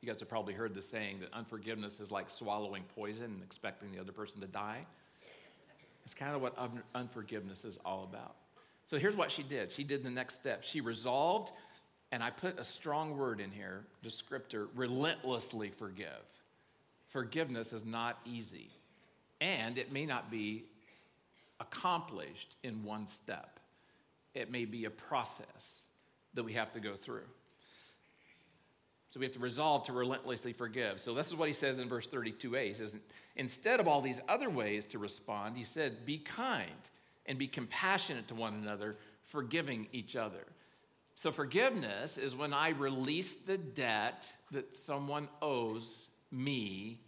You 0.00 0.08
guys 0.08 0.20
have 0.20 0.28
probably 0.28 0.54
heard 0.54 0.74
the 0.74 0.82
saying 0.82 1.20
that 1.20 1.32
unforgiveness 1.32 1.98
is 1.98 2.10
like 2.10 2.30
swallowing 2.30 2.84
poison 2.94 3.24
and 3.24 3.42
expecting 3.42 3.90
the 3.90 3.98
other 4.00 4.12
person 4.12 4.40
to 4.42 4.46
die. 4.46 4.86
It's 6.04 6.14
kind 6.14 6.36
of 6.36 6.42
what 6.42 6.56
un- 6.58 6.82
unforgiveness 6.94 7.64
is 7.64 7.78
all 7.84 8.04
about. 8.04 8.36
So 8.86 8.98
here's 8.98 9.16
what 9.16 9.30
she 9.30 9.42
did. 9.42 9.72
She 9.72 9.84
did 9.84 10.02
the 10.02 10.10
next 10.10 10.34
step. 10.34 10.62
She 10.62 10.80
resolved, 10.80 11.52
and 12.12 12.22
I 12.22 12.30
put 12.30 12.58
a 12.58 12.64
strong 12.64 13.16
word 13.16 13.40
in 13.40 13.50
here, 13.50 13.84
descriptor, 14.04 14.68
relentlessly 14.74 15.70
forgive. 15.70 16.08
Forgiveness 17.08 17.72
is 17.72 17.84
not 17.84 18.18
easy, 18.26 18.70
and 19.40 19.78
it 19.78 19.92
may 19.92 20.04
not 20.04 20.30
be 20.30 20.64
accomplished 21.60 22.56
in 22.62 22.84
one 22.84 23.06
step. 23.06 23.58
It 24.34 24.50
may 24.50 24.64
be 24.64 24.84
a 24.84 24.90
process 24.90 25.88
that 26.34 26.42
we 26.42 26.52
have 26.54 26.72
to 26.74 26.80
go 26.80 26.94
through. 26.94 27.26
So 29.08 29.20
we 29.20 29.26
have 29.26 29.34
to 29.34 29.40
resolve 29.40 29.86
to 29.86 29.92
relentlessly 29.92 30.52
forgive. 30.52 31.00
So 31.00 31.14
this 31.14 31.28
is 31.28 31.36
what 31.36 31.46
he 31.46 31.54
says 31.54 31.78
in 31.78 31.88
verse 31.88 32.08
32a. 32.08 32.66
He 32.66 32.74
says, 32.74 32.92
instead 33.36 33.78
of 33.78 33.86
all 33.86 34.02
these 34.02 34.20
other 34.28 34.50
ways 34.50 34.86
to 34.86 34.98
respond, 34.98 35.56
he 35.56 35.62
said, 35.62 36.04
be 36.04 36.18
kind 36.18 36.68
and 37.26 37.38
be 37.38 37.48
compassionate 37.48 38.28
to 38.28 38.34
one 38.34 38.54
another, 38.54 38.96
forgiving 39.24 39.86
each 39.92 40.16
other. 40.16 40.44
So 41.14 41.32
forgiveness 41.32 42.18
is 42.18 42.34
when 42.34 42.52
I 42.52 42.70
release 42.70 43.34
the 43.46 43.56
debt 43.56 44.26
that 44.50 44.76
someone 44.76 45.28
owes 45.40 46.10
me 46.30 47.00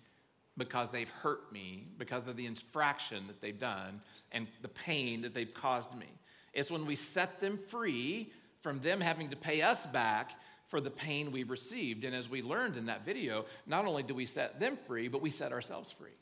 because 0.57 0.89
they've 0.91 1.09
hurt 1.09 1.53
me, 1.53 1.87
because 1.99 2.27
of 2.29 2.37
the 2.37 2.47
infraction 2.47 3.27
that 3.27 3.41
they've 3.41 3.59
done 3.59 4.01
and 4.33 4.47
the 4.63 4.69
pain 4.69 5.23
that 5.23 5.35
they've 5.35 5.53
caused 5.53 5.95
me. 5.95 6.07
It's 6.55 6.71
when 6.71 6.87
we 6.87 6.97
set 6.97 7.41
them 7.41 7.59
free 7.69 8.33
from 8.63 8.81
them 8.81 9.01
having 9.01 9.29
to 9.31 9.37
pay 9.37 9.61
us 9.61 9.85
back 9.93 10.33
for 10.69 10.81
the 10.81 10.91
pain 10.91 11.31
we've 11.31 11.51
received. 11.51 12.05
And 12.05 12.15
as 12.15 12.29
we 12.29 12.43
learned 12.43 12.77
in 12.77 12.87
that 12.87 13.05
video, 13.05 13.45
not 13.67 13.85
only 13.85 14.03
do 14.03 14.15
we 14.15 14.27
set 14.27 14.59
them 14.59 14.79
free, 14.87 15.09
but 15.09 15.21
we 15.21 15.31
set 15.31 15.53
ourselves 15.53 15.93
free. 15.93 16.17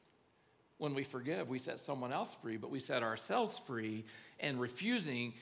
When 0.85 0.95
we 0.95 1.03
forgive, 1.03 1.49
we 1.49 1.61
set 1.61 1.79
someone 1.79 2.13
else 2.13 2.37
free, 2.43 2.59
but 2.59 2.71
we 2.71 2.79
set 2.79 3.03
ourselves 3.03 3.59
free 3.67 4.05
and 4.39 4.61
refusing 4.61 5.33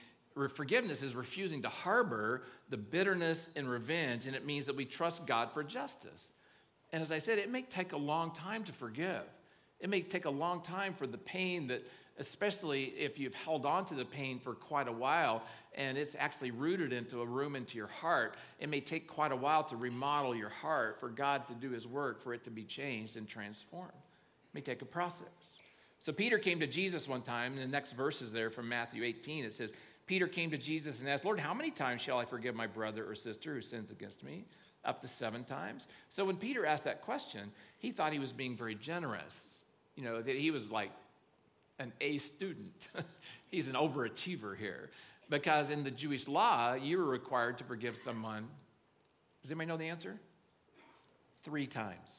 forgiveness 0.54 1.02
is 1.02 1.16
refusing 1.16 1.62
to 1.62 1.68
harbor 1.68 2.44
the 2.70 2.76
bitterness 2.76 3.48
and 3.56 3.68
revenge, 3.68 4.26
and 4.26 4.36
it 4.36 4.46
means 4.46 4.66
that 4.66 4.76
we 4.76 4.84
trust 4.84 5.26
God 5.26 5.50
for 5.52 5.64
justice. 5.64 6.28
And 6.92 7.02
as 7.02 7.10
I 7.10 7.18
said, 7.18 7.38
it 7.38 7.50
may 7.50 7.62
take 7.62 7.92
a 7.92 7.96
long 7.96 8.32
time 8.36 8.62
to 8.62 8.72
forgive. 8.72 9.24
It 9.80 9.90
may 9.90 10.02
take 10.02 10.26
a 10.26 10.30
long 10.30 10.62
time 10.62 10.94
for 10.94 11.08
the 11.08 11.18
pain 11.18 11.66
that, 11.66 11.82
especially 12.18 12.94
if 12.96 13.18
you've 13.18 13.34
held 13.34 13.66
on 13.66 13.84
to 13.86 13.94
the 13.94 14.04
pain 14.04 14.38
for 14.38 14.54
quite 14.54 14.86
a 14.86 14.92
while 14.92 15.42
and 15.74 15.98
it's 15.98 16.14
actually 16.16 16.52
rooted 16.52 16.92
into 16.92 17.20
a 17.20 17.26
room 17.26 17.56
into 17.56 17.76
your 17.76 17.88
heart, 17.88 18.36
it 18.60 18.68
may 18.68 18.80
take 18.80 19.08
quite 19.08 19.32
a 19.32 19.36
while 19.36 19.64
to 19.64 19.76
remodel 19.76 20.36
your 20.36 20.50
heart, 20.50 21.00
for 21.00 21.08
God 21.08 21.48
to 21.48 21.54
do 21.54 21.70
his 21.70 21.84
work, 21.84 22.22
for 22.22 22.32
it 22.32 22.44
to 22.44 22.50
be 22.50 22.62
changed 22.62 23.16
and 23.16 23.26
transformed. 23.26 23.90
May 24.54 24.60
take 24.60 24.82
a 24.82 24.86
process. 24.86 25.26
So 26.04 26.12
Peter 26.12 26.38
came 26.38 26.60
to 26.60 26.66
Jesus 26.66 27.06
one 27.06 27.22
time, 27.22 27.52
and 27.52 27.62
the 27.62 27.66
next 27.66 27.92
verse 27.92 28.22
is 28.22 28.32
there 28.32 28.50
from 28.50 28.68
Matthew 28.68 29.04
18. 29.04 29.44
It 29.44 29.52
says, 29.52 29.72
Peter 30.06 30.26
came 30.26 30.50
to 30.50 30.58
Jesus 30.58 31.00
and 31.00 31.08
asked, 31.08 31.24
Lord, 31.24 31.38
how 31.38 31.54
many 31.54 31.70
times 31.70 32.02
shall 32.02 32.18
I 32.18 32.24
forgive 32.24 32.54
my 32.54 32.66
brother 32.66 33.08
or 33.08 33.14
sister 33.14 33.54
who 33.54 33.62
sins 33.62 33.90
against 33.90 34.22
me? 34.24 34.44
Up 34.84 35.00
to 35.02 35.08
seven 35.08 35.44
times. 35.44 35.86
So 36.08 36.24
when 36.24 36.36
Peter 36.36 36.66
asked 36.66 36.84
that 36.84 37.02
question, 37.02 37.52
he 37.78 37.92
thought 37.92 38.12
he 38.12 38.18
was 38.18 38.32
being 38.32 38.56
very 38.56 38.74
generous. 38.74 39.62
You 39.94 40.02
know, 40.02 40.20
that 40.20 40.36
he 40.36 40.50
was 40.50 40.70
like 40.70 40.90
an 41.78 41.92
A 42.00 42.18
student. 42.18 42.88
He's 43.50 43.68
an 43.68 43.74
overachiever 43.74 44.56
here. 44.56 44.90
Because 45.30 45.70
in 45.70 45.84
the 45.84 45.90
Jewish 45.90 46.26
law, 46.26 46.74
you 46.74 46.98
were 46.98 47.04
required 47.04 47.58
to 47.58 47.64
forgive 47.64 47.96
someone. 48.04 48.48
Does 49.42 49.50
anybody 49.50 49.68
know 49.68 49.76
the 49.76 49.88
answer? 49.88 50.18
Three 51.44 51.66
times. 51.66 52.10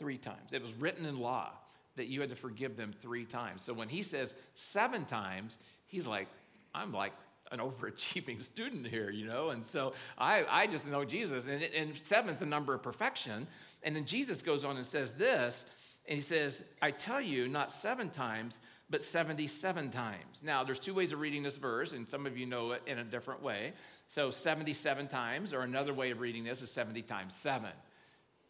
Three 0.00 0.18
times. 0.18 0.52
It 0.52 0.62
was 0.62 0.72
written 0.72 1.06
in 1.06 1.20
law 1.20 1.50
that 1.96 2.06
you 2.06 2.20
had 2.22 2.30
to 2.30 2.36
forgive 2.36 2.76
them 2.76 2.94
three 3.02 3.26
times. 3.26 3.62
So 3.62 3.74
when 3.74 3.88
he 3.88 4.02
says 4.02 4.34
seven 4.54 5.04
times, 5.04 5.56
he's 5.86 6.06
like, 6.06 6.26
I'm 6.74 6.92
like 6.92 7.12
an 7.52 7.58
overachieving 7.60 8.42
student 8.42 8.86
here, 8.86 9.10
you 9.10 9.26
know? 9.26 9.50
And 9.50 9.66
so 9.66 9.92
I, 10.16 10.44
I 10.48 10.66
just 10.66 10.86
know 10.86 11.04
Jesus. 11.04 11.44
And, 11.44 11.62
and 11.62 11.94
seven's 12.08 12.38
the 12.38 12.46
number 12.46 12.72
of 12.72 12.82
perfection. 12.82 13.46
And 13.82 13.94
then 13.94 14.06
Jesus 14.06 14.40
goes 14.40 14.64
on 14.64 14.78
and 14.78 14.86
says 14.86 15.12
this, 15.12 15.64
and 16.08 16.16
he 16.16 16.22
says, 16.22 16.62
I 16.80 16.90
tell 16.90 17.20
you, 17.20 17.46
not 17.46 17.70
seven 17.70 18.08
times, 18.08 18.54
but 18.88 19.02
77 19.02 19.90
times. 19.90 20.40
Now, 20.42 20.64
there's 20.64 20.80
two 20.80 20.94
ways 20.94 21.12
of 21.12 21.20
reading 21.20 21.42
this 21.42 21.56
verse, 21.56 21.92
and 21.92 22.08
some 22.08 22.26
of 22.26 22.36
you 22.36 22.46
know 22.46 22.72
it 22.72 22.82
in 22.86 22.98
a 22.98 23.04
different 23.04 23.42
way. 23.42 23.72
So 24.08 24.30
77 24.30 25.06
times, 25.06 25.52
or 25.52 25.60
another 25.60 25.94
way 25.94 26.10
of 26.10 26.20
reading 26.20 26.42
this 26.44 26.62
is 26.62 26.70
70 26.70 27.02
times 27.02 27.34
7. 27.42 27.70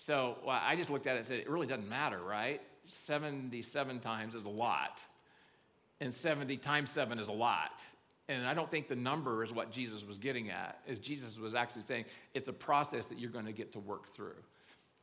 So 0.01 0.39
well, 0.47 0.59
I 0.61 0.77
just 0.77 0.89
looked 0.89 1.07
at 1.07 1.17
it 1.17 1.19
and 1.19 1.27
said, 1.27 1.41
it 1.41 1.49
really 1.51 1.67
doesn't 1.67 1.89
matter, 1.89 2.19
right? 2.19 2.63
77 3.05 4.01
times 4.01 4.35
is 4.35 4.45
a 4.45 4.49
lot, 4.49 4.99
and 6.01 6.13
70 6.13 6.57
times 6.57 6.91
7 6.91 7.19
is 7.19 7.29
a 7.29 7.33
lot. 7.33 7.79
And 8.29 8.47
I 8.47 8.55
don't 8.55 8.71
think 8.71 8.89
the 8.89 8.97
number 8.97 9.45
is 9.45 9.53
what 9.53 9.71
Jesus 9.71 10.03
was 10.05 10.17
getting 10.17 10.51
at, 10.51 10.81
as 10.89 10.99
Jesus 10.99 11.37
was 11.37 11.55
actually 11.55 11.83
saying 11.87 12.07
it's 12.33 12.49
a 12.49 12.53
process 12.53 13.05
that 13.07 13.19
you're 13.19 13.31
going 13.31 13.45
to 13.45 13.53
get 13.53 13.73
to 13.75 13.79
work 13.79 14.15
through 14.15 14.37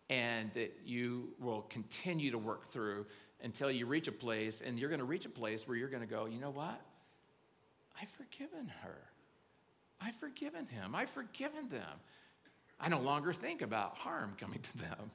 and 0.09 0.49
that 0.55 0.73
you 0.83 1.29
will 1.39 1.61
continue 1.63 2.31
to 2.31 2.37
work 2.37 2.71
through 2.71 3.05
until 3.43 3.69
you 3.69 3.85
reach 3.85 4.07
a 4.07 4.11
place, 4.11 4.63
and 4.65 4.79
you're 4.79 4.89
going 4.89 4.99
to 4.99 5.05
reach 5.05 5.25
a 5.25 5.29
place 5.29 5.67
where 5.67 5.77
you're 5.77 5.89
going 5.89 6.01
to 6.01 6.07
go, 6.07 6.25
you 6.25 6.39
know 6.39 6.49
what? 6.49 6.81
I've 8.01 8.09
forgiven 8.17 8.71
her. 8.81 8.97
I've 10.01 10.15
forgiven 10.15 10.65
him. 10.65 10.95
I've 10.95 11.09
forgiven 11.11 11.69
them. 11.69 11.99
I 12.79 12.89
no 12.89 12.99
longer 12.99 13.33
think 13.33 13.61
about 13.61 13.95
harm 13.95 14.35
coming 14.39 14.59
to 14.59 14.77
them. 14.77 15.11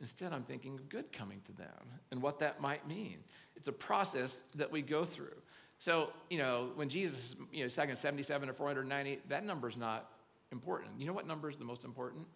Instead, 0.00 0.32
I'm 0.32 0.42
thinking 0.42 0.74
of 0.74 0.88
good 0.88 1.12
coming 1.12 1.40
to 1.46 1.52
them 1.52 1.68
and 2.10 2.20
what 2.20 2.38
that 2.40 2.60
might 2.60 2.86
mean. 2.88 3.18
It's 3.56 3.68
a 3.68 3.72
process 3.72 4.38
that 4.56 4.70
we 4.70 4.82
go 4.82 5.04
through. 5.04 5.36
So, 5.78 6.10
you 6.30 6.38
know, 6.38 6.70
when 6.74 6.88
Jesus, 6.88 7.36
you 7.52 7.62
know, 7.62 7.68
second 7.68 7.98
77 7.98 8.48
or 8.48 8.52
490, 8.54 9.20
that 9.28 9.44
number 9.44 9.68
is 9.68 9.76
not 9.76 10.10
important. 10.50 10.92
You 10.98 11.06
know 11.06 11.12
what 11.12 11.26
number 11.26 11.50
is 11.50 11.56
the 11.56 11.64
most 11.64 11.84
important? 11.84 12.26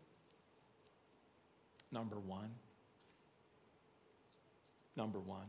Number 1.90 2.20
one. 2.20 2.50
Number 4.96 5.18
one. 5.18 5.46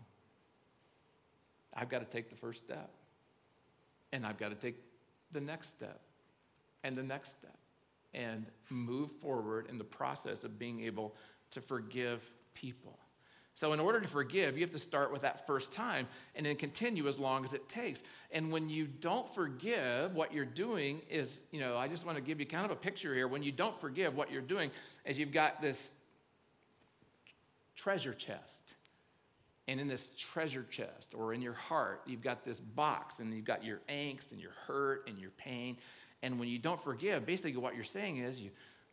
I've 1.74 1.90
got 1.90 2.00
to 2.00 2.06
take 2.06 2.30
the 2.30 2.36
first 2.36 2.64
step. 2.64 2.90
And 4.12 4.26
I've 4.26 4.38
got 4.38 4.50
to 4.50 4.56
take 4.56 4.78
the 5.32 5.42
next 5.42 5.70
step 5.70 6.00
and 6.84 6.98
the 6.98 7.04
next 7.04 7.32
step 7.32 7.58
and 8.14 8.46
move 8.70 9.10
forward 9.22 9.68
in 9.70 9.78
the 9.78 9.84
process 9.84 10.44
of 10.44 10.58
being 10.58 10.82
able 10.82 11.16
to 11.52 11.62
forgive 11.62 12.22
people. 12.54 12.98
So, 13.56 13.74
in 13.74 13.80
order 13.82 14.00
to 14.00 14.08
forgive, 14.08 14.58
you 14.58 14.64
have 14.64 14.72
to 14.72 14.80
start 14.80 15.12
with 15.12 15.22
that 15.24 15.46
first 15.46 15.74
time 15.74 16.08
and 16.34 16.46
then 16.46 16.56
continue 16.56 17.10
as 17.10 17.20
long 17.20 17.44
as 17.44 17.52
it 17.52 17.68
takes. 17.68 18.04
And 18.32 18.54
when 18.54 18.70
you 18.70 18.88
don't 18.88 19.28
forgive, 19.36 20.16
what 20.16 20.34
you're 20.34 20.46
doing 20.46 21.02
is, 21.10 21.40
you 21.52 21.60
know, 21.60 21.76
I 21.76 21.90
just 21.90 22.06
want 22.06 22.18
to 22.18 22.22
give 22.22 22.40
you 22.40 22.46
kind 22.46 22.64
of 22.64 22.72
a 22.72 22.76
picture 22.76 23.14
here. 23.14 23.28
When 23.28 23.44
you 23.44 23.52
don't 23.52 23.80
forgive, 23.82 24.16
what 24.16 24.32
you're 24.32 24.42
doing 24.42 24.72
is 25.04 25.18
you've 25.18 25.34
got 25.34 25.62
this 25.62 25.78
treasure 27.76 28.14
chest. 28.14 28.54
And 29.68 29.80
in 29.80 29.88
this 29.88 30.10
treasure 30.18 30.66
chest 30.72 31.14
or 31.14 31.34
in 31.34 31.42
your 31.42 31.54
heart, 31.54 32.02
you've 32.08 32.24
got 32.24 32.44
this 32.44 32.60
box 32.60 33.20
and 33.20 33.34
you've 33.34 33.46
got 33.46 33.64
your 33.64 33.82
angst 33.88 34.32
and 34.32 34.40
your 34.40 34.54
hurt 34.66 35.08
and 35.08 35.20
your 35.20 35.30
pain. 35.32 35.78
And 36.22 36.40
when 36.40 36.50
you 36.50 36.60
don't 36.60 36.82
forgive, 36.82 37.26
basically 37.26 37.56
what 37.58 37.76
you're 37.76 37.84
saying 37.84 38.18
is 38.18 38.40
you 38.40 38.50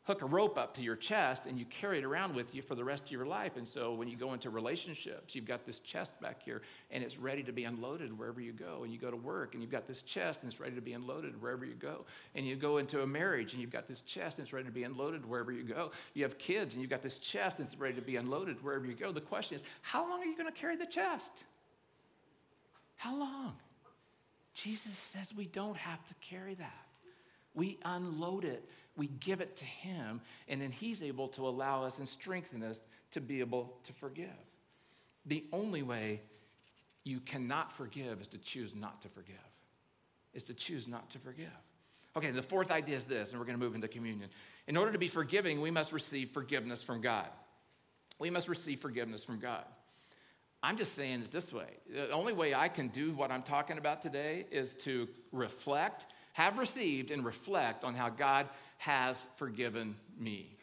hook 0.07 0.23
a 0.23 0.27
rope 0.27 0.57
up 0.57 0.73
to 0.73 0.81
your 0.81 0.95
chest 0.95 1.43
and 1.47 1.59
you 1.59 1.65
carry 1.65 1.99
it 1.99 2.05
around 2.05 2.33
with 2.33 2.55
you 2.55 2.63
for 2.63 2.77
the 2.77 2.85
rest 2.85 3.05
of 3.05 3.11
your 3.11 3.27
life. 3.27 3.57
And 3.57 3.67
so 3.67 3.93
when 3.93 4.07
you 4.07 4.17
go 4.17 4.35
into 4.35 4.51
relationships, 4.51 5.35
you've 5.35 5.49
got 5.49 5.67
this 5.67 5.81
chest 5.81 6.13
back 6.21 6.41
here 6.45 6.63
and 6.93 7.03
it's 7.03 7.19
ready 7.19 7.43
to 7.43 7.53
be 7.53 7.65
unloaded 7.65 8.17
wherever 8.17 8.41
you 8.41 8.53
go. 8.53 8.85
And 8.85 8.93
you 8.93 9.01
go 9.01 9.11
to 9.11 9.17
work 9.17 9.55
and 9.55 9.63
you've 9.63 9.73
got 9.73 9.89
this 9.89 10.03
chest 10.03 10.39
and 10.43 10.51
it's 10.51 10.61
ready 10.61 10.77
to 10.77 10.81
be 10.81 10.93
unloaded 10.93 11.41
wherever 11.43 11.65
you 11.65 11.75
go. 11.75 12.05
And 12.37 12.47
you 12.47 12.55
go 12.55 12.79
into 12.79 13.03
a 13.03 13.07
marriage 13.07 13.53
and 13.53 13.61
you've 13.61 13.73
got 13.73 13.89
this 13.89 13.99
chest 14.03 14.39
and 14.39 14.47
it's 14.47 14.53
ready 14.53 14.67
to 14.67 14.73
be 14.73 14.85
unloaded 14.85 15.29
wherever 15.29 15.51
you 15.51 15.65
go. 15.65 15.91
You 16.15 16.23
have 16.23 16.39
kids 16.39 16.73
and 16.73 16.81
you've 16.81 16.91
got 16.91 17.03
this 17.03 17.19
chest 17.19 17.59
and 17.59 17.67
it's 17.67 17.77
ready 17.77 17.97
to 17.97 18.03
be 18.03 18.15
unloaded 18.15 18.63
wherever 18.63 18.87
you 18.87 18.95
go. 18.95 19.11
The 19.11 19.21
question 19.21 19.57
is, 19.57 19.65
how 19.83 20.09
long 20.09 20.21
are 20.21 20.27
you 20.27 20.37
going 20.37 20.53
to 20.53 20.59
carry 20.59 20.77
the 20.77 20.87
chest? 20.87 21.33
How 22.95 23.17
long? 23.19 23.55
Jesus 24.55 24.97
says 25.13 25.35
we 25.37 25.47
don't 25.47 25.77
have 25.77 25.99
to 26.07 26.15
carry 26.21 26.55
that. 26.55 26.86
We 27.57 27.79
unload 27.85 28.45
it 28.45 28.69
we 28.97 29.09
give 29.09 29.41
it 29.41 29.57
to 29.57 29.65
Him, 29.65 30.21
and 30.49 30.61
then 30.61 30.73
He's 30.73 31.03
able 31.03 31.29
to 31.29 31.43
allow 31.43 31.85
us 31.85 31.99
and 31.99 32.09
strengthen 32.09 32.63
us 32.63 32.79
to 33.13 33.21
be 33.21 33.41
able 33.41 33.79
to 33.85 33.93
forgive. 33.95 34.29
The 35.27 35.45
only 35.53 35.83
way 35.83 36.23
you 37.05 37.21
cannot 37.21 37.77
forgive 37.77 38.21
is 38.21 38.29
to 38.29 38.39
choose 38.39 38.75
not 38.75 39.03
to 39.03 39.09
forgive, 39.09 39.37
is 40.35 40.45
to 40.45 40.55
choose 40.55 40.89
not 40.89 41.11
to 41.11 41.19
forgive. 41.19 41.47
Okay, 42.17 42.31
the 42.31 42.43
fourth 42.43 42.71
idea 42.71 42.97
is 42.97 43.05
this, 43.05 43.31
and 43.31 43.39
we're 43.39 43.45
going 43.45 43.59
to 43.59 43.65
move 43.65 43.75
into 43.75 43.89
communion. 43.89 44.31
In 44.67 44.77
order 44.77 44.93
to 44.93 44.99
be 44.99 45.09
forgiving, 45.09 45.61
we 45.61 45.71
must 45.71 45.93
receive 45.93 46.31
forgiveness 46.31 46.83
from 46.83 47.03
God. 47.03 47.29
We 48.19 48.31
must 48.31 48.49
receive 48.49 48.81
forgiveness 48.81 49.23
from 49.23 49.39
God. 49.39 49.65
I'm 50.63 50.79
just 50.79 50.97
saying 50.97 51.21
it 51.21 51.31
this 51.31 51.53
way. 51.53 51.69
The 51.93 52.11
only 52.11 52.33
way 52.33 52.55
I 52.55 52.69
can 52.69 52.89
do 52.89 53.13
what 53.13 53.31
I'm 53.31 53.43
talking 53.43 53.77
about 53.77 54.03
today 54.03 54.47
is 54.51 54.73
to 54.85 55.07
reflect, 55.31 56.07
have 56.37 56.59
received, 56.59 57.11
and 57.11 57.25
reflect 57.25 57.83
on 57.83 57.95
how 57.95 58.11
God 58.11 58.47
has 58.77 59.17
forgiven 59.39 59.97
me. 60.19 60.55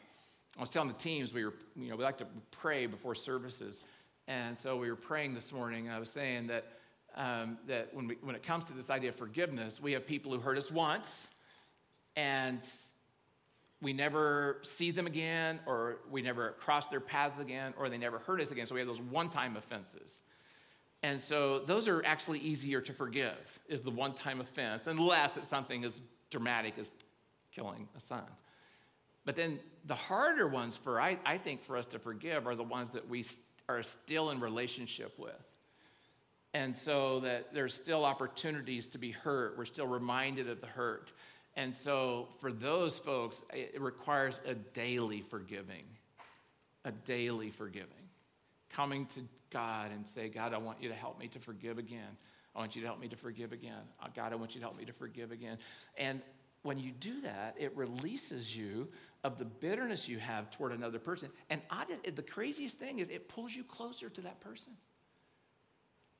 I 0.56 0.60
was 0.60 0.70
telling 0.70 0.86
the 0.86 0.94
teams 0.94 1.32
we 1.32 1.44
were, 1.44 1.54
you 1.74 1.90
know, 1.90 1.96
we 1.96 2.04
like 2.04 2.18
to 2.18 2.26
pray 2.52 2.86
before 2.86 3.16
services. 3.16 3.80
And 4.28 4.56
so 4.62 4.76
we 4.76 4.88
were 4.88 4.94
praying 4.94 5.34
this 5.34 5.50
morning, 5.50 5.88
and 5.88 5.96
I 5.96 5.98
was 5.98 6.08
saying 6.08 6.46
that, 6.46 6.64
um, 7.16 7.58
that 7.66 7.92
when, 7.92 8.06
we, 8.06 8.18
when 8.22 8.36
it 8.36 8.44
comes 8.44 8.64
to 8.66 8.72
this 8.72 8.88
idea 8.88 9.10
of 9.10 9.16
forgiveness, 9.16 9.80
we 9.82 9.90
have 9.90 10.06
people 10.06 10.32
who 10.32 10.38
hurt 10.38 10.58
us 10.58 10.70
once, 10.70 11.08
and 12.14 12.60
we 13.82 13.92
never 13.92 14.60
see 14.62 14.92
them 14.92 15.08
again, 15.08 15.58
or 15.66 15.96
we 16.08 16.22
never 16.22 16.52
cross 16.60 16.86
their 16.86 17.00
paths 17.00 17.40
again, 17.40 17.74
or 17.76 17.88
they 17.88 17.98
never 17.98 18.20
hurt 18.20 18.40
us 18.40 18.52
again. 18.52 18.68
So 18.68 18.76
we 18.76 18.80
have 18.80 18.86
those 18.86 19.00
one 19.00 19.28
time 19.28 19.56
offenses. 19.56 20.20
And 21.04 21.20
so 21.20 21.58
those 21.58 21.86
are 21.86 22.02
actually 22.06 22.38
easier 22.38 22.80
to 22.80 22.94
forgive, 22.94 23.36
is 23.68 23.82
the 23.82 23.90
one 23.90 24.14
time 24.14 24.40
offense, 24.40 24.86
unless 24.86 25.36
it's 25.36 25.50
something 25.50 25.84
as 25.84 25.92
dramatic 26.30 26.78
as 26.78 26.90
killing 27.54 27.86
a 27.94 28.00
son. 28.00 28.24
But 29.26 29.36
then 29.36 29.60
the 29.84 29.94
harder 29.94 30.48
ones 30.48 30.78
for, 30.82 30.98
I, 30.98 31.18
I 31.26 31.36
think, 31.36 31.62
for 31.62 31.76
us 31.76 31.84
to 31.88 31.98
forgive 31.98 32.46
are 32.46 32.56
the 32.56 32.62
ones 32.78 32.90
that 32.92 33.06
we 33.06 33.26
are 33.68 33.82
still 33.82 34.30
in 34.30 34.40
relationship 34.40 35.12
with. 35.18 35.44
And 36.54 36.74
so 36.74 37.20
that 37.20 37.52
there's 37.52 37.74
still 37.74 38.06
opportunities 38.06 38.86
to 38.86 38.98
be 38.98 39.10
hurt. 39.10 39.58
We're 39.58 39.66
still 39.66 39.86
reminded 39.86 40.48
of 40.48 40.62
the 40.62 40.68
hurt. 40.68 41.12
And 41.54 41.76
so 41.76 42.28
for 42.40 42.50
those 42.50 42.98
folks, 42.98 43.36
it 43.52 43.78
requires 43.78 44.40
a 44.46 44.54
daily 44.54 45.20
forgiving, 45.20 45.84
a 46.86 46.92
daily 46.92 47.50
forgiving. 47.50 48.08
coming 48.74 49.06
to 49.06 49.20
God 49.54 49.92
and 49.92 50.06
say, 50.06 50.28
God, 50.28 50.52
I 50.52 50.58
want 50.58 50.82
you 50.82 50.88
to 50.90 50.94
help 50.94 51.18
me 51.18 51.28
to 51.28 51.38
forgive 51.38 51.78
again. 51.78 52.18
I 52.54 52.58
want 52.58 52.74
you 52.74 52.82
to 52.82 52.86
help 52.86 53.00
me 53.00 53.08
to 53.08 53.16
forgive 53.16 53.52
again. 53.52 53.82
Uh, 54.02 54.08
God, 54.14 54.32
I 54.32 54.36
want 54.36 54.54
you 54.54 54.60
to 54.60 54.66
help 54.66 54.76
me 54.76 54.84
to 54.84 54.92
forgive 54.92 55.32
again. 55.32 55.58
And 55.96 56.20
when 56.62 56.78
you 56.78 56.90
do 56.90 57.20
that, 57.22 57.54
it 57.58 57.74
releases 57.76 58.54
you 58.54 58.88
of 59.22 59.38
the 59.38 59.44
bitterness 59.44 60.08
you 60.08 60.18
have 60.18 60.50
toward 60.50 60.72
another 60.72 60.98
person. 60.98 61.30
And 61.50 61.62
I, 61.70 61.84
the 62.14 62.22
craziest 62.22 62.78
thing 62.78 62.98
is 62.98 63.08
it 63.08 63.28
pulls 63.28 63.52
you 63.52 63.64
closer 63.64 64.08
to 64.08 64.20
that 64.22 64.40
person. 64.40 64.72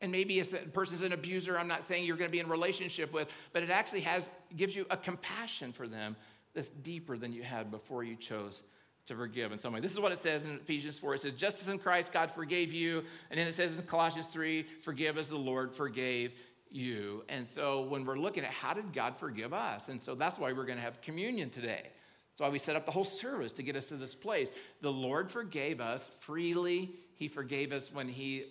And 0.00 0.12
maybe 0.12 0.38
if 0.38 0.50
that 0.52 0.72
person's 0.72 1.02
an 1.02 1.12
abuser, 1.12 1.58
I'm 1.58 1.68
not 1.68 1.86
saying 1.88 2.04
you're 2.04 2.16
going 2.16 2.28
to 2.30 2.32
be 2.32 2.40
in 2.40 2.48
relationship 2.48 3.12
with, 3.12 3.28
but 3.52 3.62
it 3.62 3.70
actually 3.70 4.02
has 4.02 4.22
gives 4.56 4.76
you 4.76 4.86
a 4.90 4.96
compassion 4.96 5.72
for 5.72 5.88
them 5.88 6.16
that's 6.54 6.68
deeper 6.82 7.16
than 7.16 7.32
you 7.32 7.42
had 7.42 7.70
before 7.70 8.04
you 8.04 8.16
chose 8.16 8.62
to 9.06 9.14
forgive 9.14 9.52
in 9.52 9.58
some 9.58 9.72
way. 9.72 9.80
This 9.80 9.92
is 9.92 10.00
what 10.00 10.12
it 10.12 10.20
says 10.20 10.44
in 10.44 10.52
Ephesians 10.56 10.98
4. 10.98 11.16
It 11.16 11.22
says, 11.22 11.32
just 11.36 11.60
as 11.60 11.68
in 11.68 11.78
Christ 11.78 12.12
God 12.12 12.30
forgave 12.30 12.72
you. 12.72 13.02
And 13.30 13.38
then 13.38 13.46
it 13.46 13.54
says 13.54 13.72
in 13.72 13.82
Colossians 13.82 14.26
3, 14.32 14.66
forgive 14.82 15.18
as 15.18 15.26
the 15.26 15.36
Lord 15.36 15.74
forgave 15.74 16.32
you. 16.70 17.22
And 17.28 17.46
so 17.48 17.82
when 17.82 18.04
we're 18.04 18.18
looking 18.18 18.44
at 18.44 18.50
how 18.50 18.74
did 18.74 18.92
God 18.92 19.16
forgive 19.18 19.52
us? 19.52 19.88
And 19.88 20.00
so 20.00 20.14
that's 20.14 20.38
why 20.38 20.52
we're 20.52 20.64
going 20.64 20.78
to 20.78 20.84
have 20.84 21.00
communion 21.02 21.50
today. 21.50 21.82
That's 21.84 22.40
why 22.40 22.48
we 22.48 22.58
set 22.58 22.74
up 22.74 22.84
the 22.84 22.92
whole 22.92 23.04
service 23.04 23.52
to 23.52 23.62
get 23.62 23.76
us 23.76 23.86
to 23.86 23.96
this 23.96 24.14
place. 24.14 24.48
The 24.80 24.90
Lord 24.90 25.30
forgave 25.30 25.80
us 25.80 26.02
freely. 26.20 26.96
He 27.14 27.28
forgave 27.28 27.72
us 27.72 27.90
when 27.92 28.08
He 28.08 28.46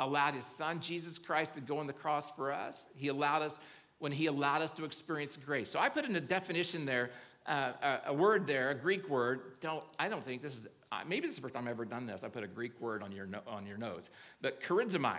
allowed 0.00 0.34
His 0.34 0.44
Son, 0.58 0.80
Jesus 0.80 1.16
Christ, 1.16 1.54
to 1.54 1.60
go 1.60 1.78
on 1.78 1.86
the 1.86 1.94
cross 1.94 2.26
for 2.36 2.52
us. 2.52 2.84
He 2.94 3.08
allowed 3.08 3.40
us 3.40 3.54
when 4.00 4.12
He 4.12 4.26
allowed 4.26 4.60
us 4.60 4.70
to 4.72 4.84
experience 4.84 5.38
grace. 5.46 5.70
So 5.70 5.78
I 5.78 5.88
put 5.88 6.04
in 6.04 6.14
a 6.16 6.20
definition 6.20 6.84
there 6.84 7.10
uh, 7.46 7.98
a, 8.06 8.14
word 8.14 8.46
there, 8.46 8.70
a 8.70 8.74
Greek 8.74 9.08
word. 9.08 9.60
Don't 9.60 9.84
I 9.98 10.08
don't 10.08 10.24
think 10.24 10.42
this 10.42 10.54
is 10.54 10.66
uh, 10.90 11.00
maybe 11.06 11.26
this 11.26 11.30
is 11.30 11.36
the 11.36 11.42
first 11.42 11.54
time 11.54 11.64
I've 11.64 11.72
ever 11.72 11.84
done 11.84 12.06
this. 12.06 12.22
I 12.22 12.28
put 12.28 12.44
a 12.44 12.48
Greek 12.48 12.80
word 12.80 13.02
on 13.02 13.12
your 13.12 13.28
on 13.46 13.66
your 13.66 13.78
notes, 13.78 14.10
but 14.40 14.62
charizomai. 14.62 15.18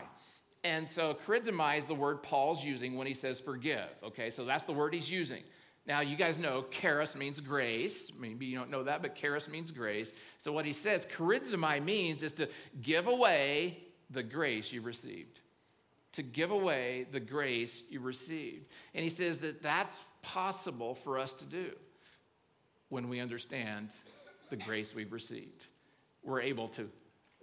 And 0.63 0.87
so 0.87 1.17
charizomai 1.25 1.79
is 1.79 1.85
the 1.85 1.95
word 1.95 2.23
Paul's 2.23 2.63
using 2.63 2.95
when 2.95 3.07
he 3.07 3.13
says 3.13 3.39
forgive. 3.39 3.89
Okay, 4.03 4.29
so 4.29 4.45
that's 4.45 4.63
the 4.63 4.71
word 4.71 4.93
he's 4.93 5.09
using. 5.09 5.43
Now, 5.85 5.99
you 5.99 6.15
guys 6.15 6.37
know 6.37 6.65
charis 6.71 7.13
means 7.13 7.41
grace. 7.41 8.09
Maybe 8.17 8.45
you 8.45 8.57
don't 8.57 8.69
know 8.69 8.83
that, 8.83 9.01
but 9.01 9.15
charis 9.15 9.49
means 9.49 9.69
grace. 9.69 10.13
So, 10.41 10.53
what 10.53 10.65
he 10.65 10.71
says, 10.71 11.05
charizomai 11.17 11.83
means 11.83 12.23
is 12.23 12.31
to 12.33 12.47
give 12.81 13.07
away 13.07 13.79
the 14.09 14.23
grace 14.23 14.71
you 14.71 14.81
received. 14.81 15.41
To 16.13 16.23
give 16.23 16.51
away 16.51 17.07
the 17.11 17.19
grace 17.19 17.83
you 17.89 17.99
received. 17.99 18.67
And 18.93 19.03
he 19.03 19.09
says 19.09 19.39
that 19.39 19.61
that's 19.61 19.95
possible 20.21 20.95
for 20.95 21.19
us 21.19 21.33
to 21.33 21.43
do 21.43 21.71
when 22.93 23.09
we 23.09 23.19
understand 23.19 23.89
the 24.51 24.55
grace 24.55 24.93
we've 24.93 25.11
received. 25.11 25.65
We're 26.23 26.41
able 26.41 26.67
to 26.69 26.87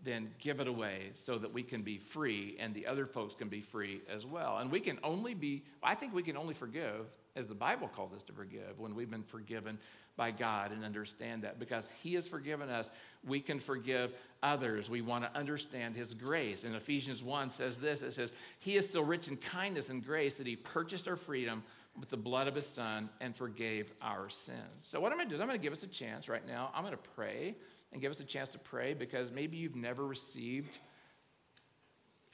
then 0.03 0.31
give 0.39 0.61
it 0.61 0.69
away 0.69 1.11
so 1.27 1.39
that 1.39 1.53
we 1.53 1.65
can 1.65 1.83
be 1.83 1.99
free 1.99 2.57
and 2.61 2.73
the 2.73 2.87
other 2.87 3.05
folks 3.05 3.35
can 3.35 3.49
be 3.49 3.61
free 3.61 4.01
as 4.09 4.25
well. 4.25 4.59
And 4.59 4.71
we 4.71 4.79
can 4.79 5.01
only 5.03 5.35
be, 5.35 5.65
I 5.83 5.97
think 5.97 6.15
we 6.15 6.23
can 6.23 6.37
only 6.37 6.55
forgive 6.55 7.05
as 7.35 7.49
the 7.49 7.55
Bible 7.55 7.89
calls 7.89 8.13
us 8.13 8.23
to 8.25 8.33
forgive 8.33 8.79
when 8.79 8.95
we've 8.95 9.11
been 9.11 9.25
forgiven 9.25 9.77
by 10.17 10.31
God 10.31 10.71
and 10.71 10.85
understand 10.85 11.43
that 11.43 11.59
because 11.59 11.91
He 12.01 12.15
has 12.15 12.29
forgiven 12.29 12.71
us, 12.71 12.89
we 13.27 13.41
can 13.41 13.59
forgive 13.59 14.13
others. 14.45 14.89
We 14.89 15.03
want 15.03 15.25
to 15.25 15.39
understand 15.39 15.97
His 15.97 16.15
grace. 16.15 16.63
And 16.63 16.77
Ephesians 16.77 17.25
1 17.25 17.51
says 17.51 17.77
this 17.77 18.03
it 18.03 18.13
says, 18.13 18.33
He 18.61 18.77
is 18.77 18.89
so 18.89 19.01
rich 19.01 19.27
in 19.27 19.37
kindness 19.37 19.89
and 19.89 20.05
grace 20.05 20.37
that 20.37 20.47
He 20.47 20.55
purchased 20.55 21.09
our 21.09 21.17
freedom 21.17 21.65
with 21.99 22.09
the 22.09 22.17
blood 22.17 22.47
of 22.49 22.55
his 22.55 22.67
son 22.67 23.11
and 23.21 23.35
forgave 23.35 23.91
our 24.01 24.29
sins. 24.29 24.59
So, 24.81 25.01
what 25.01 25.13
I'm 25.13 25.19
going 25.19 25.29
to 25.29 25.31
do 25.31 25.35
is 25.37 25.41
I'm 25.41 25.49
going 25.49 25.59
to 25.59 25.63
give 25.63 25.73
us 25.73 25.83
a 25.83 25.89
chance 25.89 26.29
right 26.29 26.47
now. 26.47 26.71
I'm 26.75 26.83
going 26.83 26.97
to 26.97 27.11
pray 27.15 27.57
and 27.93 28.01
give 28.01 28.13
us 28.13 28.21
a 28.21 28.25
chance 28.25 28.49
to 28.51 28.59
pray 28.59 28.95
because 28.95 29.31
maybe 29.31 29.57
you've 29.57 29.77
never 29.77 30.07
received 30.07 30.79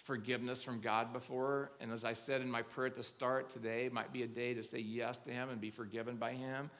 forgiveness 0.04 0.62
from 0.62 0.80
God 0.80 1.12
before. 1.12 1.72
And 1.80 1.90
as 1.90 2.04
I 2.04 2.12
said 2.12 2.40
in 2.40 2.50
my 2.50 2.62
prayer 2.62 2.86
at 2.86 2.96
the 2.96 3.02
start, 3.02 3.52
today 3.52 3.88
might 3.92 4.12
be 4.12 4.22
a 4.22 4.26
day 4.26 4.54
to 4.54 4.62
say 4.62 4.78
yes 4.78 5.18
to 5.26 5.30
him 5.30 5.48
and 5.48 5.60
be 5.60 5.70
forgiven 5.70 6.16
by 6.16 6.32
him. 6.32 6.70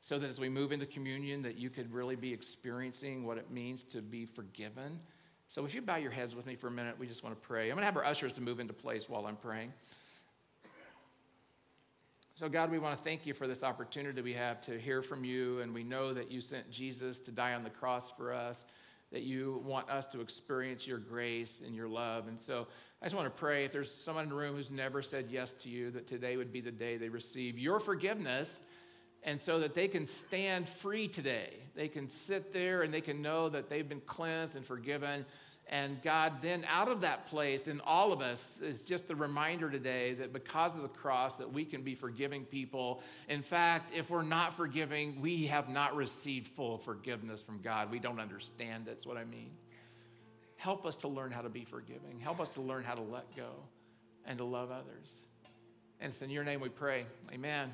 So 0.00 0.18
that 0.18 0.30
as 0.30 0.40
we 0.40 0.48
move 0.48 0.72
into 0.72 0.86
communion, 0.86 1.42
that 1.42 1.56
you 1.56 1.70
could 1.70 1.92
really 1.92 2.16
be 2.16 2.32
experiencing 2.32 3.24
what 3.24 3.36
it 3.36 3.50
means 3.50 3.84
to 3.84 4.00
be 4.00 4.24
forgiven. 4.24 4.98
So 5.46 5.64
if 5.64 5.74
you 5.74 5.82
bow 5.82 5.96
your 5.96 6.10
heads 6.10 6.34
with 6.34 6.46
me 6.46 6.56
for 6.56 6.68
a 6.68 6.70
minute, 6.70 6.96
we 6.98 7.06
just 7.06 7.22
want 7.22 7.40
to 7.40 7.46
pray. 7.46 7.64
I'm 7.64 7.76
going 7.76 7.82
to 7.82 7.84
have 7.84 7.96
our 7.96 8.04
ushers 8.04 8.32
to 8.32 8.40
move 8.40 8.60
into 8.60 8.72
place 8.72 9.08
while 9.08 9.26
I'm 9.26 9.36
praying. 9.36 9.72
So, 12.40 12.48
God, 12.48 12.70
we 12.70 12.78
want 12.78 12.96
to 12.96 13.04
thank 13.04 13.26
you 13.26 13.34
for 13.34 13.46
this 13.46 13.62
opportunity 13.62 14.22
we 14.22 14.32
have 14.32 14.62
to 14.62 14.78
hear 14.78 15.02
from 15.02 15.26
you. 15.26 15.60
And 15.60 15.74
we 15.74 15.84
know 15.84 16.14
that 16.14 16.30
you 16.30 16.40
sent 16.40 16.70
Jesus 16.70 17.18
to 17.18 17.30
die 17.30 17.52
on 17.52 17.62
the 17.62 17.68
cross 17.68 18.04
for 18.16 18.32
us, 18.32 18.64
that 19.12 19.24
you 19.24 19.62
want 19.62 19.90
us 19.90 20.06
to 20.06 20.22
experience 20.22 20.86
your 20.86 20.96
grace 20.96 21.60
and 21.62 21.74
your 21.74 21.86
love. 21.86 22.28
And 22.28 22.40
so, 22.40 22.66
I 23.02 23.04
just 23.04 23.14
want 23.14 23.26
to 23.26 23.38
pray 23.38 23.66
if 23.66 23.72
there's 23.72 23.92
someone 23.94 24.24
in 24.24 24.30
the 24.30 24.36
room 24.36 24.56
who's 24.56 24.70
never 24.70 25.02
said 25.02 25.26
yes 25.30 25.52
to 25.64 25.68
you, 25.68 25.90
that 25.90 26.08
today 26.08 26.38
would 26.38 26.50
be 26.50 26.62
the 26.62 26.70
day 26.70 26.96
they 26.96 27.10
receive 27.10 27.58
your 27.58 27.78
forgiveness. 27.78 28.48
And 29.22 29.38
so 29.38 29.58
that 29.58 29.74
they 29.74 29.86
can 29.86 30.06
stand 30.06 30.66
free 30.66 31.08
today. 31.08 31.52
They 31.76 31.88
can 31.88 32.08
sit 32.08 32.54
there 32.54 32.80
and 32.80 32.94
they 32.94 33.02
can 33.02 33.20
know 33.20 33.50
that 33.50 33.68
they've 33.68 33.86
been 33.86 34.00
cleansed 34.06 34.56
and 34.56 34.64
forgiven 34.64 35.26
and 35.72 36.02
God, 36.02 36.42
then 36.42 36.64
out 36.68 36.88
of 36.88 37.00
that 37.02 37.28
place, 37.28 37.68
in 37.68 37.80
all 37.82 38.12
of 38.12 38.20
us, 38.20 38.42
is 38.60 38.82
just 38.82 39.06
the 39.06 39.14
reminder 39.14 39.70
today 39.70 40.14
that 40.14 40.32
because 40.32 40.74
of 40.74 40.82
the 40.82 40.88
cross, 40.88 41.36
that 41.36 41.50
we 41.50 41.64
can 41.64 41.82
be 41.82 41.94
forgiving 41.94 42.44
people. 42.44 43.02
In 43.28 43.40
fact, 43.40 43.94
if 43.94 44.10
we're 44.10 44.24
not 44.24 44.56
forgiving, 44.56 45.20
we 45.20 45.46
have 45.46 45.68
not 45.68 45.94
received 45.94 46.48
full 46.48 46.78
forgiveness 46.78 47.40
from 47.40 47.60
God. 47.62 47.88
We 47.88 48.00
don't 48.00 48.18
understand. 48.18 48.84
That's 48.84 49.06
what 49.06 49.16
I 49.16 49.24
mean. 49.24 49.52
Help 50.56 50.84
us 50.84 50.96
to 50.96 51.08
learn 51.08 51.30
how 51.30 51.40
to 51.40 51.48
be 51.48 51.64
forgiving. 51.64 52.18
Help 52.18 52.40
us 52.40 52.48
to 52.50 52.60
learn 52.60 52.82
how 52.82 52.94
to 52.94 53.02
let 53.02 53.34
go 53.36 53.50
and 54.26 54.38
to 54.38 54.44
love 54.44 54.72
others. 54.72 55.08
And 56.00 56.12
it's 56.12 56.20
in 56.20 56.30
your 56.30 56.42
name 56.42 56.60
we 56.60 56.68
pray. 56.68 57.06
Amen. 57.32 57.72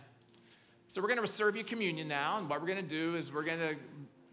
So 0.88 1.01
we're 1.01 1.09
going 1.09 1.26
to 1.26 1.32
serve 1.32 1.57
you 1.57 1.64
communion 1.64 2.09
now. 2.09 2.36
And 2.36 2.49
what 2.49 2.61
we're 2.61 2.68
going 2.68 2.86
to 2.86 2.94
do 2.94 3.16
is 3.16 3.32
we're 3.32 3.42
going 3.42 3.59
to 3.59 3.74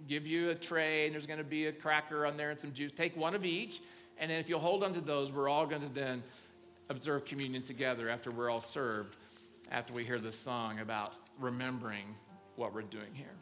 give 0.07 0.25
you 0.25 0.49
a 0.49 0.55
tray, 0.55 1.05
and 1.05 1.13
there's 1.13 1.25
going 1.25 1.39
to 1.39 1.43
be 1.43 1.67
a 1.67 1.71
cracker 1.71 2.25
on 2.25 2.37
there 2.37 2.49
and 2.49 2.59
some 2.59 2.73
juice. 2.73 2.91
Take 2.91 3.15
one 3.15 3.35
of 3.35 3.45
each, 3.45 3.81
and 4.17 4.29
then 4.29 4.39
if 4.39 4.49
you'll 4.49 4.59
hold 4.59 4.83
on 4.83 4.93
to 4.93 5.01
those, 5.01 5.31
we're 5.31 5.49
all 5.49 5.65
going 5.65 5.81
to 5.81 5.93
then 5.93 6.23
observe 6.89 7.25
communion 7.25 7.63
together 7.63 8.09
after 8.09 8.31
we're 8.31 8.49
all 8.49 8.61
served, 8.61 9.15
after 9.71 9.93
we 9.93 10.03
hear 10.03 10.19
this 10.19 10.37
song 10.37 10.79
about 10.79 11.13
remembering 11.39 12.15
what 12.55 12.73
we're 12.73 12.81
doing 12.81 13.13
here. 13.13 13.35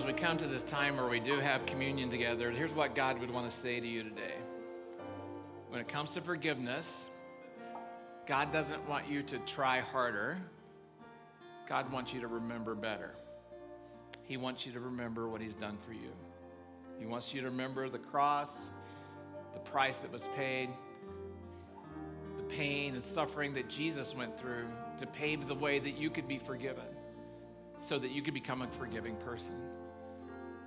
As 0.00 0.06
we 0.06 0.12
come 0.14 0.38
to 0.38 0.46
this 0.46 0.62
time 0.62 0.96
where 0.96 1.08
we 1.08 1.20
do 1.20 1.38
have 1.40 1.66
communion 1.66 2.08
together, 2.08 2.50
here's 2.50 2.72
what 2.72 2.94
God 2.94 3.18
would 3.18 3.30
want 3.30 3.50
to 3.50 3.60
say 3.60 3.80
to 3.80 3.86
you 3.86 4.02
today. 4.02 4.32
When 5.68 5.78
it 5.78 5.88
comes 5.88 6.12
to 6.12 6.22
forgiveness, 6.22 6.88
God 8.26 8.50
doesn't 8.50 8.88
want 8.88 9.06
you 9.08 9.22
to 9.24 9.38
try 9.40 9.80
harder. 9.80 10.38
God 11.68 11.92
wants 11.92 12.14
you 12.14 12.20
to 12.22 12.28
remember 12.28 12.74
better. 12.74 13.10
He 14.22 14.38
wants 14.38 14.64
you 14.64 14.72
to 14.72 14.80
remember 14.80 15.28
what 15.28 15.42
He's 15.42 15.54
done 15.54 15.76
for 15.86 15.92
you. 15.92 16.12
He 16.98 17.04
wants 17.04 17.34
you 17.34 17.42
to 17.42 17.50
remember 17.50 17.90
the 17.90 17.98
cross, 17.98 18.48
the 19.52 19.60
price 19.60 19.96
that 20.00 20.10
was 20.10 20.22
paid, 20.34 20.70
the 22.38 22.44
pain 22.44 22.94
and 22.94 23.04
suffering 23.04 23.52
that 23.52 23.68
Jesus 23.68 24.14
went 24.14 24.40
through 24.40 24.64
to 24.98 25.06
pave 25.06 25.46
the 25.46 25.54
way 25.54 25.78
that 25.78 25.98
you 25.98 26.08
could 26.08 26.26
be 26.26 26.38
forgiven 26.38 26.86
so 27.82 27.98
that 27.98 28.12
you 28.12 28.22
could 28.22 28.34
become 28.34 28.62
a 28.62 28.68
forgiving 28.78 29.16
person. 29.16 29.52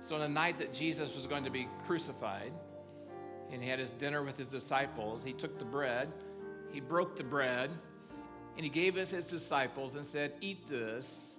So, 0.04 0.16
on 0.16 0.20
the 0.20 0.28
night 0.28 0.58
that 0.58 0.74
Jesus 0.74 1.14
was 1.14 1.26
going 1.26 1.44
to 1.44 1.50
be 1.50 1.66
crucified, 1.86 2.52
and 3.50 3.62
he 3.62 3.68
had 3.68 3.78
his 3.78 3.90
dinner 3.90 4.22
with 4.22 4.36
his 4.36 4.48
disciples, 4.48 5.22
he 5.24 5.32
took 5.32 5.58
the 5.58 5.64
bread, 5.64 6.12
he 6.72 6.80
broke 6.80 7.16
the 7.16 7.24
bread, 7.24 7.70
and 8.56 8.64
he 8.64 8.70
gave 8.70 8.96
it 8.96 9.08
to 9.10 9.16
his 9.16 9.26
disciples 9.26 9.94
and 9.94 10.06
said, 10.06 10.32
Eat 10.40 10.68
this. 10.68 11.38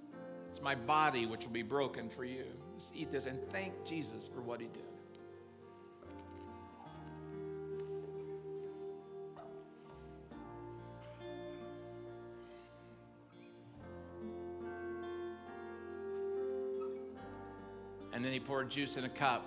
It's 0.51 0.61
my 0.61 0.76
body 0.76 1.26
which 1.26 1.43
will 1.43 1.51
be 1.51 1.63
broken 1.63 2.09
for 2.09 2.24
you. 2.24 2.45
Just 2.78 2.91
eat 2.95 3.11
this 3.11 3.26
and 3.26 3.39
thank 3.51 3.74
Jesus 3.86 4.30
for 4.34 4.41
what 4.41 4.59
he 4.59 4.68
did. 4.68 4.94
Then 18.26 18.34
he 18.34 18.39
poured 18.39 18.69
juice 18.69 18.97
in 18.97 19.03
a 19.03 19.09
cup 19.09 19.45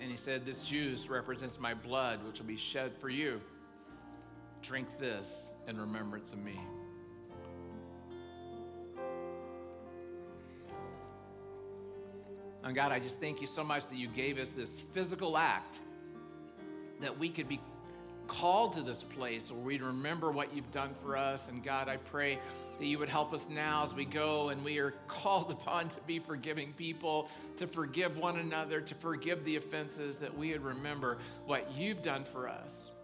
and 0.00 0.10
he 0.10 0.16
said, 0.16 0.46
This 0.46 0.62
juice 0.62 1.08
represents 1.08 1.58
my 1.58 1.74
blood, 1.74 2.24
which 2.24 2.38
will 2.38 2.46
be 2.46 2.56
shed 2.56 2.92
for 3.00 3.08
you. 3.08 3.40
Drink 4.62 4.86
this 4.98 5.32
in 5.66 5.78
remembrance 5.78 6.32
of 6.32 6.38
me. 6.38 6.58
And 12.62 12.74
God, 12.74 12.92
I 12.92 13.00
just 13.00 13.18
thank 13.18 13.40
you 13.40 13.46
so 13.46 13.64
much 13.64 13.88
that 13.88 13.96
you 13.96 14.06
gave 14.06 14.38
us 14.38 14.50
this 14.56 14.68
physical 14.92 15.36
act 15.36 15.78
that 17.00 17.18
we 17.18 17.30
could 17.30 17.48
be 17.48 17.60
called 18.28 18.74
to 18.74 18.82
this 18.82 19.02
place 19.02 19.50
where 19.50 19.60
we'd 19.60 19.82
remember 19.82 20.30
what 20.30 20.54
you've 20.54 20.70
done 20.70 20.94
for 21.02 21.16
us. 21.16 21.48
And 21.48 21.64
God, 21.64 21.88
I 21.88 21.96
pray 21.96 22.38
that 22.80 22.86
you 22.86 22.98
would 22.98 23.10
help 23.10 23.34
us 23.34 23.42
now 23.50 23.84
as 23.84 23.92
we 23.92 24.06
go 24.06 24.48
and 24.48 24.64
we 24.64 24.78
are 24.78 24.94
called 25.06 25.50
upon 25.50 25.90
to 25.90 26.00
be 26.06 26.18
forgiving 26.18 26.72
people, 26.72 27.28
to 27.58 27.66
forgive 27.66 28.16
one 28.16 28.38
another, 28.38 28.80
to 28.80 28.94
forgive 28.94 29.44
the 29.44 29.56
offenses, 29.56 30.16
that 30.16 30.36
we 30.36 30.52
would 30.52 30.64
remember 30.64 31.18
what 31.44 31.70
you've 31.72 32.02
done 32.02 32.24
for 32.32 32.48
us. 32.48 32.94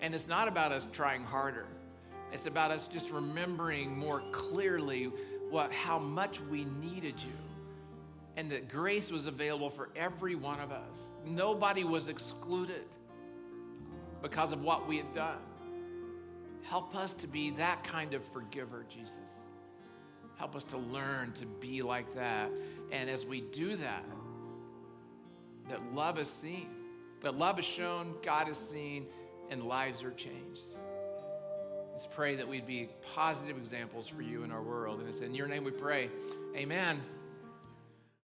And 0.00 0.14
it's 0.16 0.26
not 0.26 0.48
about 0.48 0.72
us 0.72 0.86
trying 0.92 1.22
harder. 1.22 1.68
It's 2.32 2.46
about 2.46 2.72
us 2.72 2.88
just 2.92 3.10
remembering 3.10 3.96
more 3.96 4.20
clearly 4.32 5.12
what 5.48 5.72
how 5.72 6.00
much 6.00 6.40
we 6.40 6.64
needed 6.64 7.14
you 7.20 7.32
and 8.36 8.50
that 8.50 8.68
grace 8.68 9.12
was 9.12 9.26
available 9.26 9.70
for 9.70 9.90
every 9.94 10.34
one 10.34 10.58
of 10.58 10.72
us. 10.72 10.96
Nobody 11.24 11.84
was 11.84 12.08
excluded 12.08 12.82
because 14.22 14.50
of 14.50 14.60
what 14.60 14.88
we 14.88 14.96
had 14.96 15.14
done. 15.14 15.38
Help 16.68 16.94
us 16.94 17.12
to 17.14 17.26
be 17.26 17.50
that 17.50 17.84
kind 17.84 18.14
of 18.14 18.22
forgiver, 18.32 18.84
Jesus. 18.88 19.14
Help 20.36 20.56
us 20.56 20.64
to 20.64 20.78
learn 20.78 21.32
to 21.40 21.46
be 21.46 21.82
like 21.82 22.14
that. 22.14 22.50
And 22.90 23.08
as 23.08 23.24
we 23.24 23.40
do 23.40 23.76
that, 23.76 24.04
that 25.68 25.94
love 25.94 26.18
is 26.18 26.28
seen, 26.40 26.68
that 27.22 27.36
love 27.36 27.58
is 27.58 27.64
shown, 27.64 28.14
God 28.24 28.48
is 28.48 28.58
seen, 28.70 29.06
and 29.50 29.64
lives 29.64 30.02
are 30.02 30.10
changed. 30.10 30.62
Let's 31.92 32.08
pray 32.12 32.34
that 32.36 32.48
we'd 32.48 32.66
be 32.66 32.88
positive 33.14 33.56
examples 33.56 34.08
for 34.08 34.22
you 34.22 34.42
in 34.42 34.50
our 34.50 34.62
world. 34.62 35.00
And 35.00 35.08
it's 35.08 35.20
in 35.20 35.34
your 35.34 35.46
name 35.46 35.64
we 35.64 35.70
pray. 35.70 36.10
Amen. 36.56 37.00